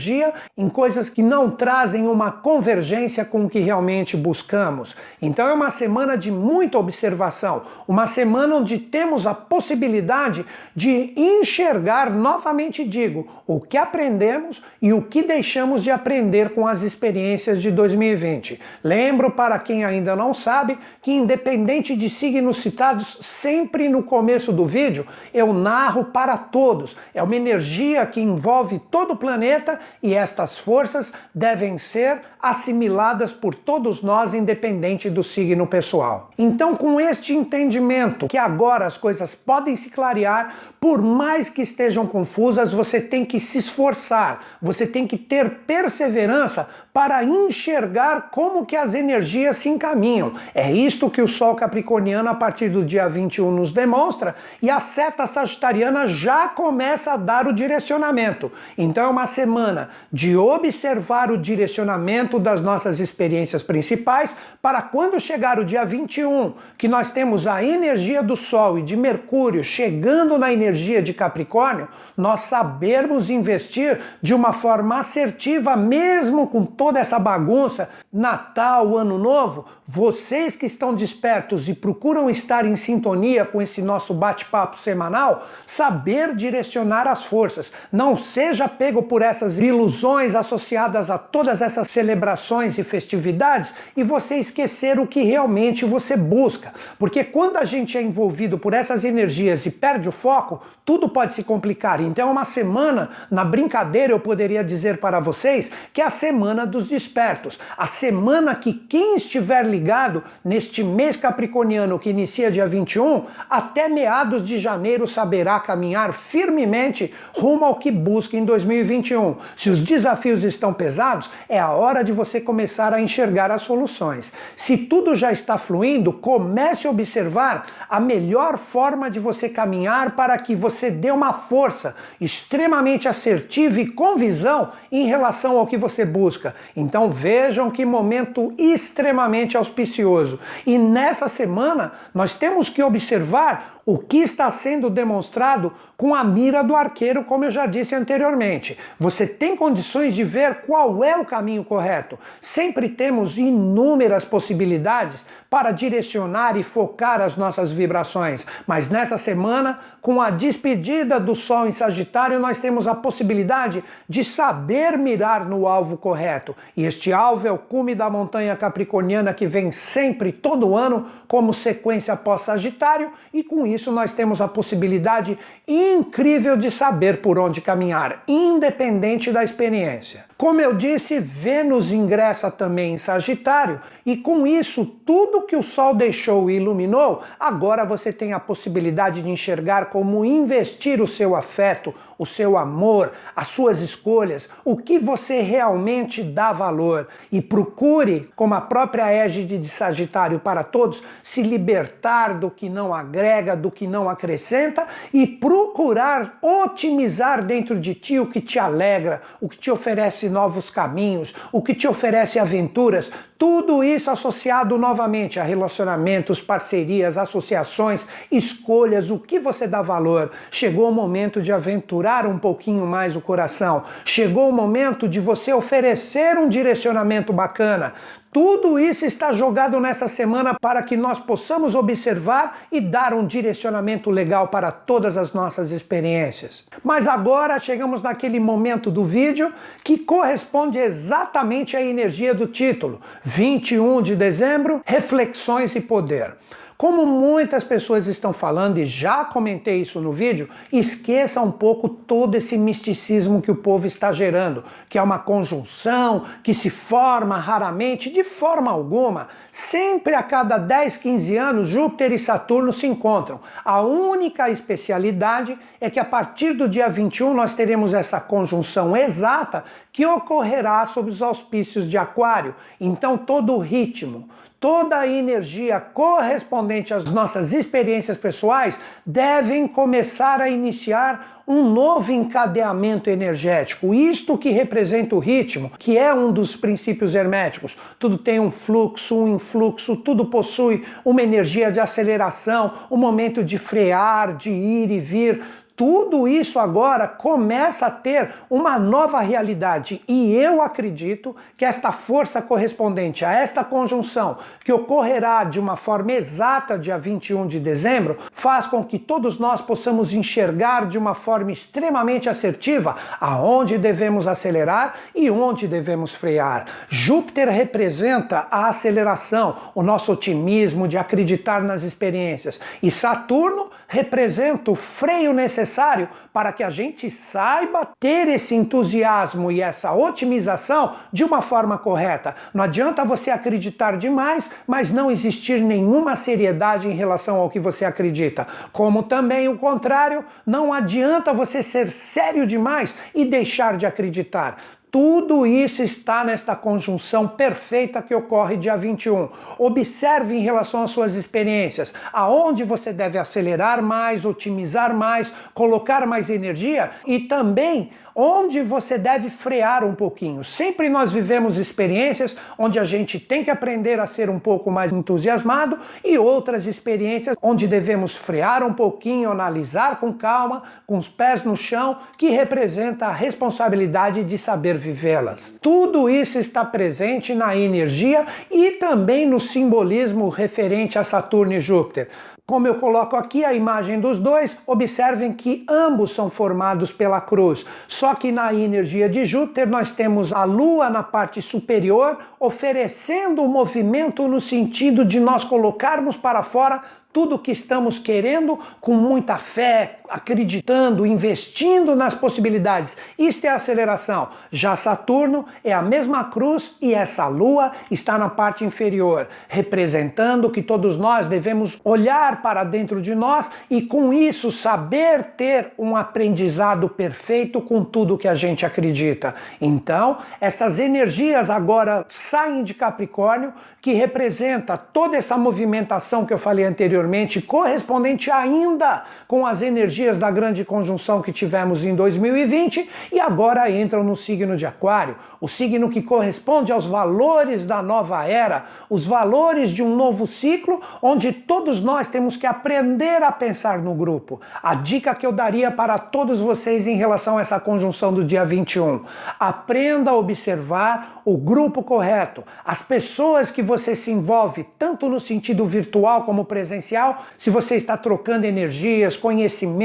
em 0.56 0.68
coisas 0.68 1.08
que 1.10 1.22
não 1.22 1.50
trazem 1.50 2.06
uma 2.06 2.30
convergência 2.30 3.24
com 3.24 3.44
o 3.44 3.50
que 3.50 3.58
realmente 3.58 4.16
buscamos. 4.16 4.96
Então 5.20 5.48
é 5.48 5.52
uma 5.52 5.70
semana 5.70 6.16
de 6.16 6.30
muita 6.30 6.78
observação, 6.78 7.62
uma 7.86 8.06
semana 8.06 8.56
onde 8.56 8.78
temos 8.78 9.26
a 9.26 9.34
possibilidade 9.34 10.44
de 10.74 11.12
enxergar, 11.16 12.10
novamente 12.10 12.84
digo, 12.84 13.26
o 13.46 13.60
que 13.60 13.76
aprendemos 13.76 14.62
e 14.80 14.92
o 14.92 15.02
que 15.02 15.22
deixamos 15.22 15.82
de 15.82 15.90
aprender 15.90 16.50
com 16.50 16.66
as 16.66 16.82
experiências 16.82 17.60
de 17.62 17.70
2020. 17.70 18.60
Lembro 18.82 19.30
para 19.30 19.58
quem 19.58 19.84
ainda 19.84 20.14
não 20.14 20.32
sabe 20.34 20.78
que, 21.02 21.12
independente 21.12 21.96
de 21.96 22.08
signos 22.08 22.58
citados, 22.58 23.18
sempre 23.20 23.88
no 23.88 24.02
começo 24.02 24.52
do 24.52 24.64
vídeo 24.64 25.06
eu 25.32 25.52
narro 25.52 26.04
para 26.04 26.36
todos. 26.36 26.96
É 27.14 27.22
uma 27.22 27.36
energia 27.36 28.04
que 28.06 28.20
envolve 28.20 28.80
todo 28.90 29.12
o 29.12 29.16
planeta 29.16 29.80
e 30.02 30.14
estas 30.14 30.58
forças 30.58 31.12
devem 31.34 31.78
ser 31.78 32.20
assimiladas 32.40 33.32
por 33.32 33.54
todos 33.54 34.02
nós, 34.02 34.34
independente 34.34 35.10
do 35.10 35.22
signo 35.22 35.66
pessoal. 35.66 36.30
Então, 36.38 36.76
com 36.76 37.00
este 37.00 37.34
entendimento 37.34 38.28
que 38.28 38.38
agora 38.38 38.86
as 38.86 38.96
coisas 38.96 39.34
podem 39.34 39.76
se 39.76 39.90
clarear, 39.90 40.54
por 40.80 41.02
mais 41.02 41.50
que 41.50 41.62
estejam 41.62 42.06
confusas, 42.06 42.72
você 42.72 43.00
tem 43.00 43.24
que 43.24 43.40
se 43.40 43.58
esforçar, 43.58 44.44
você 44.62 44.86
tem 44.86 45.06
que 45.06 45.18
ter 45.18 45.50
perseverança 45.66 46.68
para 46.92 47.22
enxergar 47.22 48.28
como 48.30 48.66
que 48.66 48.76
as 48.76 48.94
energias 48.94 49.58
se 49.58 49.68
encaminham. 49.68 50.32
É 50.54 50.70
isto 50.72 51.10
que 51.10 51.22
o 51.22 51.28
Sol 51.28 51.54
Capricorniano 51.54 52.28
a 52.28 52.34
partir 52.34 52.68
do 52.68 52.84
dia 52.84 53.08
21 53.08 53.50
nos 53.50 53.70
demonstra 53.70 54.34
e 54.60 54.70
a 54.70 54.80
seta 54.80 55.26
sagitariana 55.26 56.06
já 56.06 56.48
começa 56.48 57.12
a 57.12 57.16
dar 57.16 57.46
o 57.46 57.52
direcionamento. 57.52 58.50
Então 58.76 59.04
é 59.04 59.08
uma 59.08 59.26
semana 59.26 59.90
de 60.12 60.36
observar 60.36 61.30
o 61.30 61.38
direcionamento 61.38 62.38
das 62.38 62.60
nossas 62.60 63.00
experiências 63.00 63.62
principais 63.62 64.34
para 64.60 64.82
quando 64.82 65.20
chegar 65.20 65.58
o 65.58 65.64
dia 65.64 65.84
21, 65.84 66.54
que 66.76 66.88
nós 66.88 67.10
temos 67.10 67.46
a 67.46 67.62
energia 67.62 68.22
do 68.22 68.34
Sol 68.34 68.78
e 68.78 68.82
de 68.82 68.96
Mercúrio 68.96 69.62
chegando 69.62 70.36
na 70.38 70.52
energia 70.52 71.02
de 71.02 71.14
Capricórnio, 71.14 71.88
nós 72.16 72.40
sabermos 72.40 73.30
investir 73.30 74.00
de 74.20 74.34
uma 74.34 74.52
forma 74.52 74.98
assertiva 74.98 75.76
mesmo 75.76 76.46
com 76.46 76.64
toda 76.78 77.00
essa 77.00 77.18
bagunça, 77.18 77.90
Natal, 78.10 78.96
Ano 78.96 79.18
Novo, 79.18 79.66
vocês 79.86 80.56
que 80.56 80.64
estão 80.64 80.94
despertos 80.94 81.68
e 81.68 81.74
procuram 81.74 82.30
estar 82.30 82.64
em 82.64 82.74
sintonia 82.74 83.44
com 83.44 83.60
esse 83.60 83.82
nosso 83.82 84.14
bate-papo 84.14 84.78
semanal, 84.78 85.46
saber 85.66 86.34
direcionar 86.34 87.06
as 87.06 87.24
forças. 87.24 87.70
Não 87.92 88.16
seja 88.16 88.66
pego 88.66 89.02
por 89.02 89.20
essas 89.20 89.58
ilusões 89.58 90.34
associadas 90.34 91.10
a 91.10 91.18
todas 91.18 91.60
essas 91.60 91.88
celebrações 91.88 92.78
e 92.78 92.82
festividades 92.82 93.74
e 93.94 94.02
você 94.02 94.36
esquecer 94.36 94.98
o 94.98 95.06
que 95.06 95.22
realmente 95.22 95.84
você 95.84 96.16
busca. 96.16 96.72
Porque 96.98 97.22
quando 97.22 97.58
a 97.58 97.66
gente 97.66 97.98
é 97.98 98.02
envolvido 98.02 98.58
por 98.58 98.72
essas 98.72 99.04
energias 99.04 99.66
e 99.66 99.70
perde 99.70 100.08
o 100.08 100.12
foco, 100.12 100.62
tudo 100.82 101.10
pode 101.10 101.34
se 101.34 101.44
complicar. 101.44 102.00
Então, 102.00 102.28
é 102.28 102.32
uma 102.32 102.46
semana, 102.46 103.10
na 103.30 103.44
brincadeira, 103.44 104.14
eu 104.14 104.20
poderia 104.20 104.64
dizer 104.64 104.96
para 104.96 105.20
vocês 105.20 105.70
que 105.92 106.00
é 106.00 106.06
a 106.06 106.10
semana 106.10 106.66
do 106.66 106.78
dos 106.78 106.88
despertos. 106.88 107.58
A 107.76 107.86
semana 107.98 108.54
que 108.54 108.72
quem 108.72 109.16
estiver 109.16 109.66
ligado 109.66 110.22
neste 110.44 110.84
mês 110.84 111.16
capricorniano 111.16 111.98
que 111.98 112.10
inicia 112.10 112.48
dia 112.48 112.66
21, 112.66 113.26
até 113.50 113.88
meados 113.88 114.40
de 114.42 114.56
janeiro 114.56 115.06
saberá 115.08 115.58
caminhar 115.58 116.12
firmemente 116.12 117.12
rumo 117.34 117.64
ao 117.64 117.74
que 117.74 117.90
busca 117.90 118.36
em 118.36 118.44
2021. 118.44 119.36
Se 119.56 119.68
os 119.68 119.80
desafios 119.80 120.44
estão 120.44 120.72
pesados, 120.72 121.28
é 121.48 121.58
a 121.58 121.72
hora 121.72 122.04
de 122.04 122.12
você 122.12 122.40
começar 122.40 122.94
a 122.94 123.00
enxergar 123.00 123.50
as 123.50 123.62
soluções. 123.62 124.32
Se 124.56 124.76
tudo 124.76 125.16
já 125.16 125.32
está 125.32 125.58
fluindo, 125.58 126.12
comece 126.12 126.86
a 126.86 126.90
observar 126.90 127.66
a 127.90 127.98
melhor 127.98 128.58
forma 128.58 129.10
de 129.10 129.18
você 129.18 129.48
caminhar 129.48 130.14
para 130.14 130.38
que 130.38 130.54
você 130.54 130.88
dê 130.88 131.10
uma 131.10 131.32
força 131.32 131.96
extremamente 132.20 133.08
assertiva 133.08 133.80
e 133.80 133.86
com 133.86 134.16
visão 134.16 134.70
em 134.92 135.06
relação 135.06 135.58
ao 135.58 135.66
que 135.66 135.76
você 135.76 136.04
busca. 136.04 136.54
Então 136.76 137.10
vejam 137.10 137.70
que 137.72 137.87
momento 137.88 138.52
extremamente 138.58 139.56
auspicioso. 139.56 140.38
E 140.66 140.78
nessa 140.78 141.28
semana 141.28 141.92
nós 142.14 142.32
temos 142.32 142.68
que 142.68 142.82
observar 142.82 143.77
o 143.88 143.96
que 143.96 144.18
está 144.18 144.50
sendo 144.50 144.90
demonstrado 144.90 145.72
com 145.96 146.14
a 146.14 146.22
mira 146.22 146.62
do 146.62 146.76
arqueiro, 146.76 147.24
como 147.24 147.46
eu 147.46 147.50
já 147.50 147.64
disse 147.64 147.94
anteriormente. 147.94 148.76
Você 149.00 149.26
tem 149.26 149.56
condições 149.56 150.14
de 150.14 150.22
ver 150.22 150.56
qual 150.66 151.02
é 151.02 151.16
o 151.16 151.24
caminho 151.24 151.64
correto. 151.64 152.18
Sempre 152.42 152.90
temos 152.90 153.38
inúmeras 153.38 154.26
possibilidades 154.26 155.24
para 155.48 155.70
direcionar 155.70 156.58
e 156.58 156.62
focar 156.62 157.22
as 157.22 157.34
nossas 157.34 157.72
vibrações, 157.72 158.46
mas 158.66 158.90
nessa 158.90 159.16
semana, 159.16 159.78
com 160.02 160.20
a 160.20 160.28
despedida 160.28 161.18
do 161.18 161.34
Sol 161.34 161.66
em 161.66 161.72
Sagitário, 161.72 162.38
nós 162.38 162.58
temos 162.58 162.86
a 162.86 162.94
possibilidade 162.94 163.82
de 164.06 164.22
saber 164.22 164.98
mirar 164.98 165.46
no 165.46 165.66
alvo 165.66 165.96
correto. 165.96 166.54
E 166.76 166.84
este 166.84 167.14
alvo 167.14 167.48
é 167.48 167.50
o 167.50 167.56
cume 167.56 167.94
da 167.94 168.10
montanha 168.10 168.54
capricorniana 168.54 169.32
que 169.32 169.46
vem 169.46 169.70
sempre, 169.70 170.32
todo 170.32 170.76
ano, 170.76 171.06
como 171.26 171.54
sequência 171.54 172.14
pós-Sagitário, 172.14 173.10
e 173.32 173.42
com 173.42 173.66
isso 173.66 173.77
isso, 173.78 173.92
nós 173.92 174.12
temos 174.12 174.40
a 174.40 174.48
possibilidade 174.48 175.38
incrível 175.66 176.56
de 176.56 176.68
saber 176.68 177.22
por 177.22 177.38
onde 177.38 177.60
caminhar, 177.60 178.24
independente 178.26 179.30
da 179.30 179.44
experiência. 179.44 180.24
Como 180.36 180.60
eu 180.60 180.74
disse, 180.74 181.20
Vênus 181.20 181.92
ingressa 181.92 182.50
também 182.50 182.94
em 182.94 182.98
Sagitário 182.98 183.80
e 184.08 184.16
com 184.16 184.46
isso, 184.46 184.86
tudo 184.86 185.42
que 185.42 185.54
o 185.54 185.62
Sol 185.62 185.94
deixou 185.94 186.50
e 186.50 186.56
iluminou, 186.56 187.22
agora 187.38 187.84
você 187.84 188.10
tem 188.10 188.32
a 188.32 188.40
possibilidade 188.40 189.20
de 189.20 189.28
enxergar 189.28 189.90
como 189.90 190.24
investir 190.24 191.02
o 191.02 191.06
seu 191.06 191.36
afeto, 191.36 191.94
o 192.18 192.24
seu 192.24 192.56
amor, 192.56 193.12
as 193.36 193.48
suas 193.48 193.80
escolhas, 193.80 194.48
o 194.64 194.78
que 194.78 194.98
você 194.98 195.42
realmente 195.42 196.22
dá 196.22 196.54
valor. 196.54 197.06
E 197.30 197.42
procure, 197.42 198.30
como 198.34 198.54
a 198.54 198.62
própria 198.62 199.12
égide 199.12 199.58
de 199.58 199.68
Sagitário 199.68 200.38
para 200.38 200.64
todos, 200.64 201.02
se 201.22 201.42
libertar 201.42 202.38
do 202.38 202.50
que 202.50 202.70
não 202.70 202.94
agrega, 202.94 203.54
do 203.54 203.70
que 203.70 203.86
não 203.86 204.08
acrescenta 204.08 204.86
e 205.12 205.26
procurar 205.26 206.38
otimizar 206.40 207.44
dentro 207.44 207.78
de 207.78 207.94
ti 207.94 208.18
o 208.18 208.26
que 208.26 208.40
te 208.40 208.58
alegra, 208.58 209.20
o 209.38 209.50
que 209.50 209.58
te 209.58 209.70
oferece 209.70 210.30
novos 210.30 210.70
caminhos, 210.70 211.34
o 211.52 211.60
que 211.60 211.74
te 211.74 211.86
oferece 211.86 212.38
aventuras, 212.38 213.12
tudo 213.38 213.84
isso 213.84 214.10
associado 214.10 214.76
novamente 214.76 215.38
a 215.38 215.44
relacionamentos, 215.44 216.42
parcerias, 216.42 217.16
associações, 217.16 218.04
escolhas, 218.32 219.12
o 219.12 219.18
que 219.18 219.38
você 219.38 219.68
dá 219.68 219.80
valor. 219.80 220.32
Chegou 220.50 220.88
o 220.88 220.92
momento 220.92 221.40
de 221.40 221.52
aventurar 221.52 222.26
um 222.26 222.36
pouquinho 222.36 222.84
mais 222.84 223.14
o 223.14 223.20
coração. 223.20 223.84
Chegou 224.04 224.48
o 224.48 224.52
momento 224.52 225.08
de 225.08 225.20
você 225.20 225.52
oferecer 225.52 226.36
um 226.36 226.48
direcionamento 226.48 227.32
bacana. 227.32 227.94
Tudo 228.30 228.78
isso 228.78 229.06
está 229.06 229.32
jogado 229.32 229.80
nessa 229.80 230.06
semana 230.06 230.54
para 230.60 230.82
que 230.82 230.96
nós 230.96 231.18
possamos 231.18 231.74
observar 231.74 232.66
e 232.70 232.78
dar 232.78 233.14
um 233.14 233.26
direcionamento 233.26 234.10
legal 234.10 234.48
para 234.48 234.70
todas 234.70 235.16
as 235.16 235.32
nossas 235.32 235.72
experiências. 235.72 236.66
Mas 236.84 237.06
agora 237.06 237.58
chegamos 237.58 238.02
naquele 238.02 238.38
momento 238.38 238.90
do 238.90 239.02
vídeo 239.02 239.52
que 239.82 239.96
corresponde 239.96 240.78
exatamente 240.78 241.74
à 241.74 241.82
energia 241.82 242.34
do 242.34 242.46
título: 242.46 243.00
21 243.24 244.02
de 244.02 244.14
dezembro, 244.14 244.82
Reflexões 244.84 245.74
e 245.74 245.80
Poder. 245.80 246.36
Como 246.78 247.04
muitas 247.04 247.64
pessoas 247.64 248.06
estão 248.06 248.32
falando, 248.32 248.78
e 248.78 248.86
já 248.86 249.24
comentei 249.24 249.80
isso 249.80 250.00
no 250.00 250.12
vídeo, 250.12 250.48
esqueça 250.72 251.42
um 251.42 251.50
pouco 251.50 251.88
todo 251.88 252.36
esse 252.36 252.56
misticismo 252.56 253.42
que 253.42 253.50
o 253.50 253.56
povo 253.56 253.84
está 253.84 254.12
gerando, 254.12 254.62
que 254.88 254.96
é 254.96 255.02
uma 255.02 255.18
conjunção 255.18 256.22
que 256.40 256.54
se 256.54 256.70
forma 256.70 257.36
raramente, 257.36 258.08
de 258.08 258.22
forma 258.22 258.70
alguma. 258.70 259.26
Sempre 259.50 260.14
a 260.14 260.22
cada 260.22 260.56
10, 260.56 260.98
15 260.98 261.36
anos, 261.36 261.68
Júpiter 261.68 262.12
e 262.12 262.18
Saturno 262.18 262.72
se 262.72 262.86
encontram. 262.86 263.40
A 263.64 263.80
única 263.80 264.48
especialidade 264.48 265.58
é 265.80 265.90
que 265.90 265.98
a 265.98 266.04
partir 266.04 266.52
do 266.52 266.68
dia 266.68 266.88
21 266.88 267.34
nós 267.34 267.54
teremos 267.54 267.92
essa 267.92 268.20
conjunção 268.20 268.96
exata 268.96 269.64
que 269.92 270.06
ocorrerá 270.06 270.86
sob 270.86 271.10
os 271.10 271.20
auspícios 271.20 271.90
de 271.90 271.98
Aquário. 271.98 272.54
Então 272.80 273.18
todo 273.18 273.52
o 273.52 273.58
ritmo, 273.58 274.28
toda 274.60 274.98
a 274.98 275.06
energia 275.06 275.80
correspondente 275.80 276.92
às 276.92 277.04
nossas 277.04 277.52
experiências 277.52 278.16
pessoais 278.16 278.78
devem 279.06 279.68
começar 279.68 280.40
a 280.40 280.48
iniciar 280.48 281.38
um 281.48 281.72
novo 281.72 282.12
encadeamento 282.12 283.08
energético. 283.08 283.94
Isto 283.94 284.36
que 284.36 284.50
representa 284.50 285.14
o 285.14 285.18
ritmo, 285.18 285.72
que 285.78 285.96
é 285.96 286.12
um 286.12 286.30
dos 286.30 286.54
princípios 286.54 287.14
herméticos. 287.14 287.74
Tudo 287.98 288.18
tem 288.18 288.38
um 288.38 288.50
fluxo, 288.50 289.16
um 289.16 289.36
influxo, 289.36 289.96
tudo 289.96 290.26
possui 290.26 290.84
uma 291.02 291.22
energia 291.22 291.72
de 291.72 291.80
aceleração, 291.80 292.72
um 292.90 292.98
momento 292.98 293.42
de 293.42 293.58
frear, 293.58 294.36
de 294.36 294.50
ir 294.50 294.90
e 294.90 295.00
vir 295.00 295.42
tudo 295.78 296.26
isso 296.26 296.58
agora 296.58 297.06
começa 297.06 297.86
a 297.86 297.90
ter 297.90 298.34
uma 298.50 298.76
nova 298.76 299.20
realidade 299.20 300.02
e 300.08 300.34
eu 300.34 300.60
acredito 300.60 301.36
que 301.56 301.64
esta 301.64 301.92
força 301.92 302.42
correspondente 302.42 303.24
a 303.24 303.32
esta 303.32 303.62
conjunção, 303.62 304.38
que 304.64 304.72
ocorrerá 304.72 305.44
de 305.44 305.60
uma 305.60 305.76
forma 305.76 306.12
exata 306.12 306.76
dia 306.76 306.98
21 306.98 307.46
de 307.46 307.60
dezembro, 307.60 308.18
faz 308.32 308.66
com 308.66 308.84
que 308.84 308.98
todos 308.98 309.38
nós 309.38 309.60
possamos 309.60 310.12
enxergar 310.12 310.86
de 310.86 310.98
uma 310.98 311.14
forma 311.14 311.52
extremamente 311.52 312.28
assertiva 312.28 312.96
aonde 313.20 313.78
devemos 313.78 314.26
acelerar 314.26 314.96
e 315.14 315.30
onde 315.30 315.68
devemos 315.68 316.12
frear. 316.12 316.64
Júpiter 316.88 317.48
representa 317.48 318.48
a 318.50 318.66
aceleração, 318.66 319.54
o 319.76 319.82
nosso 319.84 320.10
otimismo 320.10 320.88
de 320.88 320.98
acreditar 320.98 321.62
nas 321.62 321.84
experiências, 321.84 322.60
e 322.82 322.90
Saturno 322.90 323.70
representa 323.88 324.70
o 324.70 324.74
freio 324.74 325.32
necessário 325.32 326.10
para 326.30 326.52
que 326.52 326.62
a 326.62 326.68
gente 326.68 327.10
saiba 327.10 327.88
ter 327.98 328.28
esse 328.28 328.54
entusiasmo 328.54 329.50
e 329.50 329.62
essa 329.62 329.94
otimização 329.94 330.94
de 331.10 331.24
uma 331.24 331.40
forma 331.40 331.78
correta. 331.78 332.36
Não 332.52 332.62
adianta 332.62 333.04
você 333.04 333.30
acreditar 333.30 333.96
demais, 333.96 334.50
mas 334.66 334.90
não 334.90 335.10
existir 335.10 335.62
nenhuma 335.62 336.14
seriedade 336.14 336.86
em 336.86 336.92
relação 336.92 337.36
ao 337.36 337.48
que 337.48 337.58
você 337.58 337.86
acredita. 337.86 338.46
Como 338.72 339.02
também 339.02 339.48
o 339.48 339.56
contrário, 339.56 340.22
não 340.44 340.70
adianta 340.70 341.32
você 341.32 341.62
ser 341.62 341.88
sério 341.88 342.46
demais 342.46 342.94
e 343.14 343.24
deixar 343.24 343.78
de 343.78 343.86
acreditar. 343.86 344.58
Tudo 344.90 345.46
isso 345.46 345.82
está 345.82 346.24
nesta 346.24 346.56
conjunção 346.56 347.28
perfeita 347.28 348.00
que 348.00 348.14
ocorre 348.14 348.56
dia 348.56 348.76
21. 348.76 349.28
Observe 349.58 350.34
em 350.34 350.40
relação 350.40 350.82
às 350.82 350.90
suas 350.90 351.14
experiências, 351.14 351.92
aonde 352.10 352.64
você 352.64 352.90
deve 352.90 353.18
acelerar 353.18 353.82
mais, 353.82 354.24
otimizar 354.24 354.94
mais, 354.94 355.30
colocar 355.52 356.06
mais 356.06 356.30
energia 356.30 356.90
e 357.06 357.20
também 357.20 357.90
onde 358.20 358.60
você 358.62 358.98
deve 358.98 359.30
frear 359.30 359.84
um 359.84 359.94
pouquinho. 359.94 360.42
Sempre 360.42 360.88
nós 360.88 361.12
vivemos 361.12 361.56
experiências 361.56 362.36
onde 362.58 362.76
a 362.76 362.82
gente 362.82 363.20
tem 363.20 363.44
que 363.44 363.50
aprender 363.50 364.00
a 364.00 364.08
ser 364.08 364.28
um 364.28 364.40
pouco 364.40 364.72
mais 364.72 364.92
entusiasmado 364.92 365.78
e 366.04 366.18
outras 366.18 366.66
experiências 366.66 367.36
onde 367.40 367.68
devemos 367.68 368.16
frear 368.16 368.64
um 368.64 368.74
pouquinho, 368.74 369.30
analisar 369.30 370.00
com 370.00 370.12
calma, 370.12 370.64
com 370.84 370.98
os 370.98 371.06
pés 371.06 371.44
no 371.44 371.54
chão, 371.54 371.98
que 372.18 372.30
representa 372.30 373.06
a 373.06 373.12
responsabilidade 373.12 374.24
de 374.24 374.36
saber 374.36 374.76
vivê-las. 374.76 375.52
Tudo 375.62 376.10
isso 376.10 376.40
está 376.40 376.64
presente 376.64 377.32
na 377.36 377.56
energia 377.56 378.26
e 378.50 378.72
também 378.72 379.26
no 379.26 379.38
simbolismo 379.38 380.28
referente 380.28 380.98
a 380.98 381.04
Saturno 381.04 381.52
e 381.52 381.60
Júpiter. 381.60 382.08
Como 382.48 382.66
eu 382.66 382.76
coloco 382.76 383.14
aqui 383.14 383.44
a 383.44 383.52
imagem 383.52 384.00
dos 384.00 384.18
dois, 384.18 384.56
observem 384.66 385.34
que 385.34 385.66
ambos 385.68 386.14
são 386.14 386.30
formados 386.30 386.90
pela 386.90 387.20
cruz. 387.20 387.66
Só 387.86 388.14
que 388.14 388.32
na 388.32 388.54
energia 388.54 389.06
de 389.06 389.26
Júpiter 389.26 389.68
nós 389.68 389.90
temos 389.90 390.32
a 390.32 390.44
Lua 390.44 390.88
na 390.88 391.02
parte 391.02 391.42
superior, 391.42 392.16
oferecendo 392.40 393.42
o 393.42 393.48
movimento 393.48 394.26
no 394.26 394.40
sentido 394.40 395.04
de 395.04 395.20
nós 395.20 395.44
colocarmos 395.44 396.16
para 396.16 396.42
fora 396.42 396.80
tudo 397.12 397.36
o 397.36 397.38
que 397.38 397.50
estamos 397.50 397.98
querendo 397.98 398.58
com 398.80 398.94
muita 398.94 399.36
fé, 399.36 399.97
acreditando, 400.08 401.06
investindo 401.06 401.94
nas 401.94 402.14
possibilidades. 402.14 402.96
Isto 403.18 403.46
é 403.46 403.50
aceleração. 403.50 404.28
Já 404.50 404.76
Saturno 404.76 405.46
é 405.62 405.72
a 405.72 405.82
mesma 405.82 406.24
cruz 406.24 406.74
e 406.80 406.94
essa 406.94 407.26
lua 407.28 407.72
está 407.90 408.16
na 408.16 408.28
parte 408.28 408.64
inferior, 408.64 409.28
representando 409.48 410.50
que 410.50 410.62
todos 410.62 410.96
nós 410.96 411.26
devemos 411.26 411.80
olhar 411.84 412.42
para 412.42 412.64
dentro 412.64 413.02
de 413.02 413.14
nós 413.14 413.50
e 413.70 413.82
com 413.82 414.12
isso 414.12 414.50
saber 414.50 415.24
ter 415.36 415.72
um 415.78 415.96
aprendizado 415.96 416.88
perfeito 416.88 417.60
com 417.60 417.84
tudo 417.84 418.18
que 418.18 418.28
a 418.28 418.34
gente 418.34 418.64
acredita. 418.64 419.34
Então, 419.60 420.18
essas 420.40 420.78
energias 420.78 421.50
agora 421.50 422.06
saem 422.08 422.62
de 422.62 422.74
Capricórnio, 422.74 423.52
que 423.80 423.92
representa 423.92 424.76
toda 424.76 425.16
essa 425.16 425.36
movimentação 425.36 426.26
que 426.26 426.32
eu 426.32 426.38
falei 426.38 426.64
anteriormente 426.64 427.40
correspondente 427.40 428.30
ainda 428.30 429.04
com 429.26 429.46
as 429.46 429.62
energias 429.62 429.97
da 429.98 430.30
grande 430.30 430.64
conjunção 430.64 431.20
que 431.20 431.32
tivemos 431.32 431.82
em 431.82 431.94
2020 431.94 432.88
e 433.12 433.18
agora 433.18 433.70
entram 433.70 434.04
no 434.04 434.14
signo 434.14 434.56
de 434.56 434.64
Aquário, 434.64 435.16
o 435.40 435.48
signo 435.48 435.90
que 435.90 436.00
corresponde 436.00 436.72
aos 436.72 436.86
valores 436.86 437.64
da 437.66 437.82
nova 437.82 438.24
era, 438.24 438.66
os 438.88 439.04
valores 439.04 439.70
de 439.70 439.82
um 439.82 439.96
novo 439.96 440.26
ciclo, 440.26 440.80
onde 441.02 441.32
todos 441.32 441.80
nós 441.80 442.08
temos 442.08 442.36
que 442.36 442.46
aprender 442.46 443.22
a 443.22 443.32
pensar 443.32 443.78
no 443.78 443.94
grupo. 443.94 444.40
A 444.62 444.74
dica 444.74 445.14
que 445.14 445.26
eu 445.26 445.32
daria 445.32 445.70
para 445.70 445.98
todos 445.98 446.40
vocês 446.40 446.86
em 446.86 446.96
relação 446.96 447.38
a 447.38 447.40
essa 447.40 447.58
conjunção 447.58 448.12
do 448.12 448.24
dia 448.24 448.44
21: 448.44 449.04
aprenda 449.38 450.10
a 450.10 450.16
observar 450.16 451.22
o 451.24 451.36
grupo 451.36 451.82
correto, 451.82 452.42
as 452.64 452.80
pessoas 452.80 453.50
que 453.50 453.60
você 453.60 453.94
se 453.94 454.10
envolve, 454.10 454.66
tanto 454.78 455.08
no 455.08 455.20
sentido 455.20 455.66
virtual 455.66 456.22
como 456.22 456.44
presencial 456.44 457.22
se 457.36 457.50
você 457.50 457.76
está 457.76 457.96
trocando 457.96 458.46
energias, 458.46 459.16
conhecimento, 459.16 459.78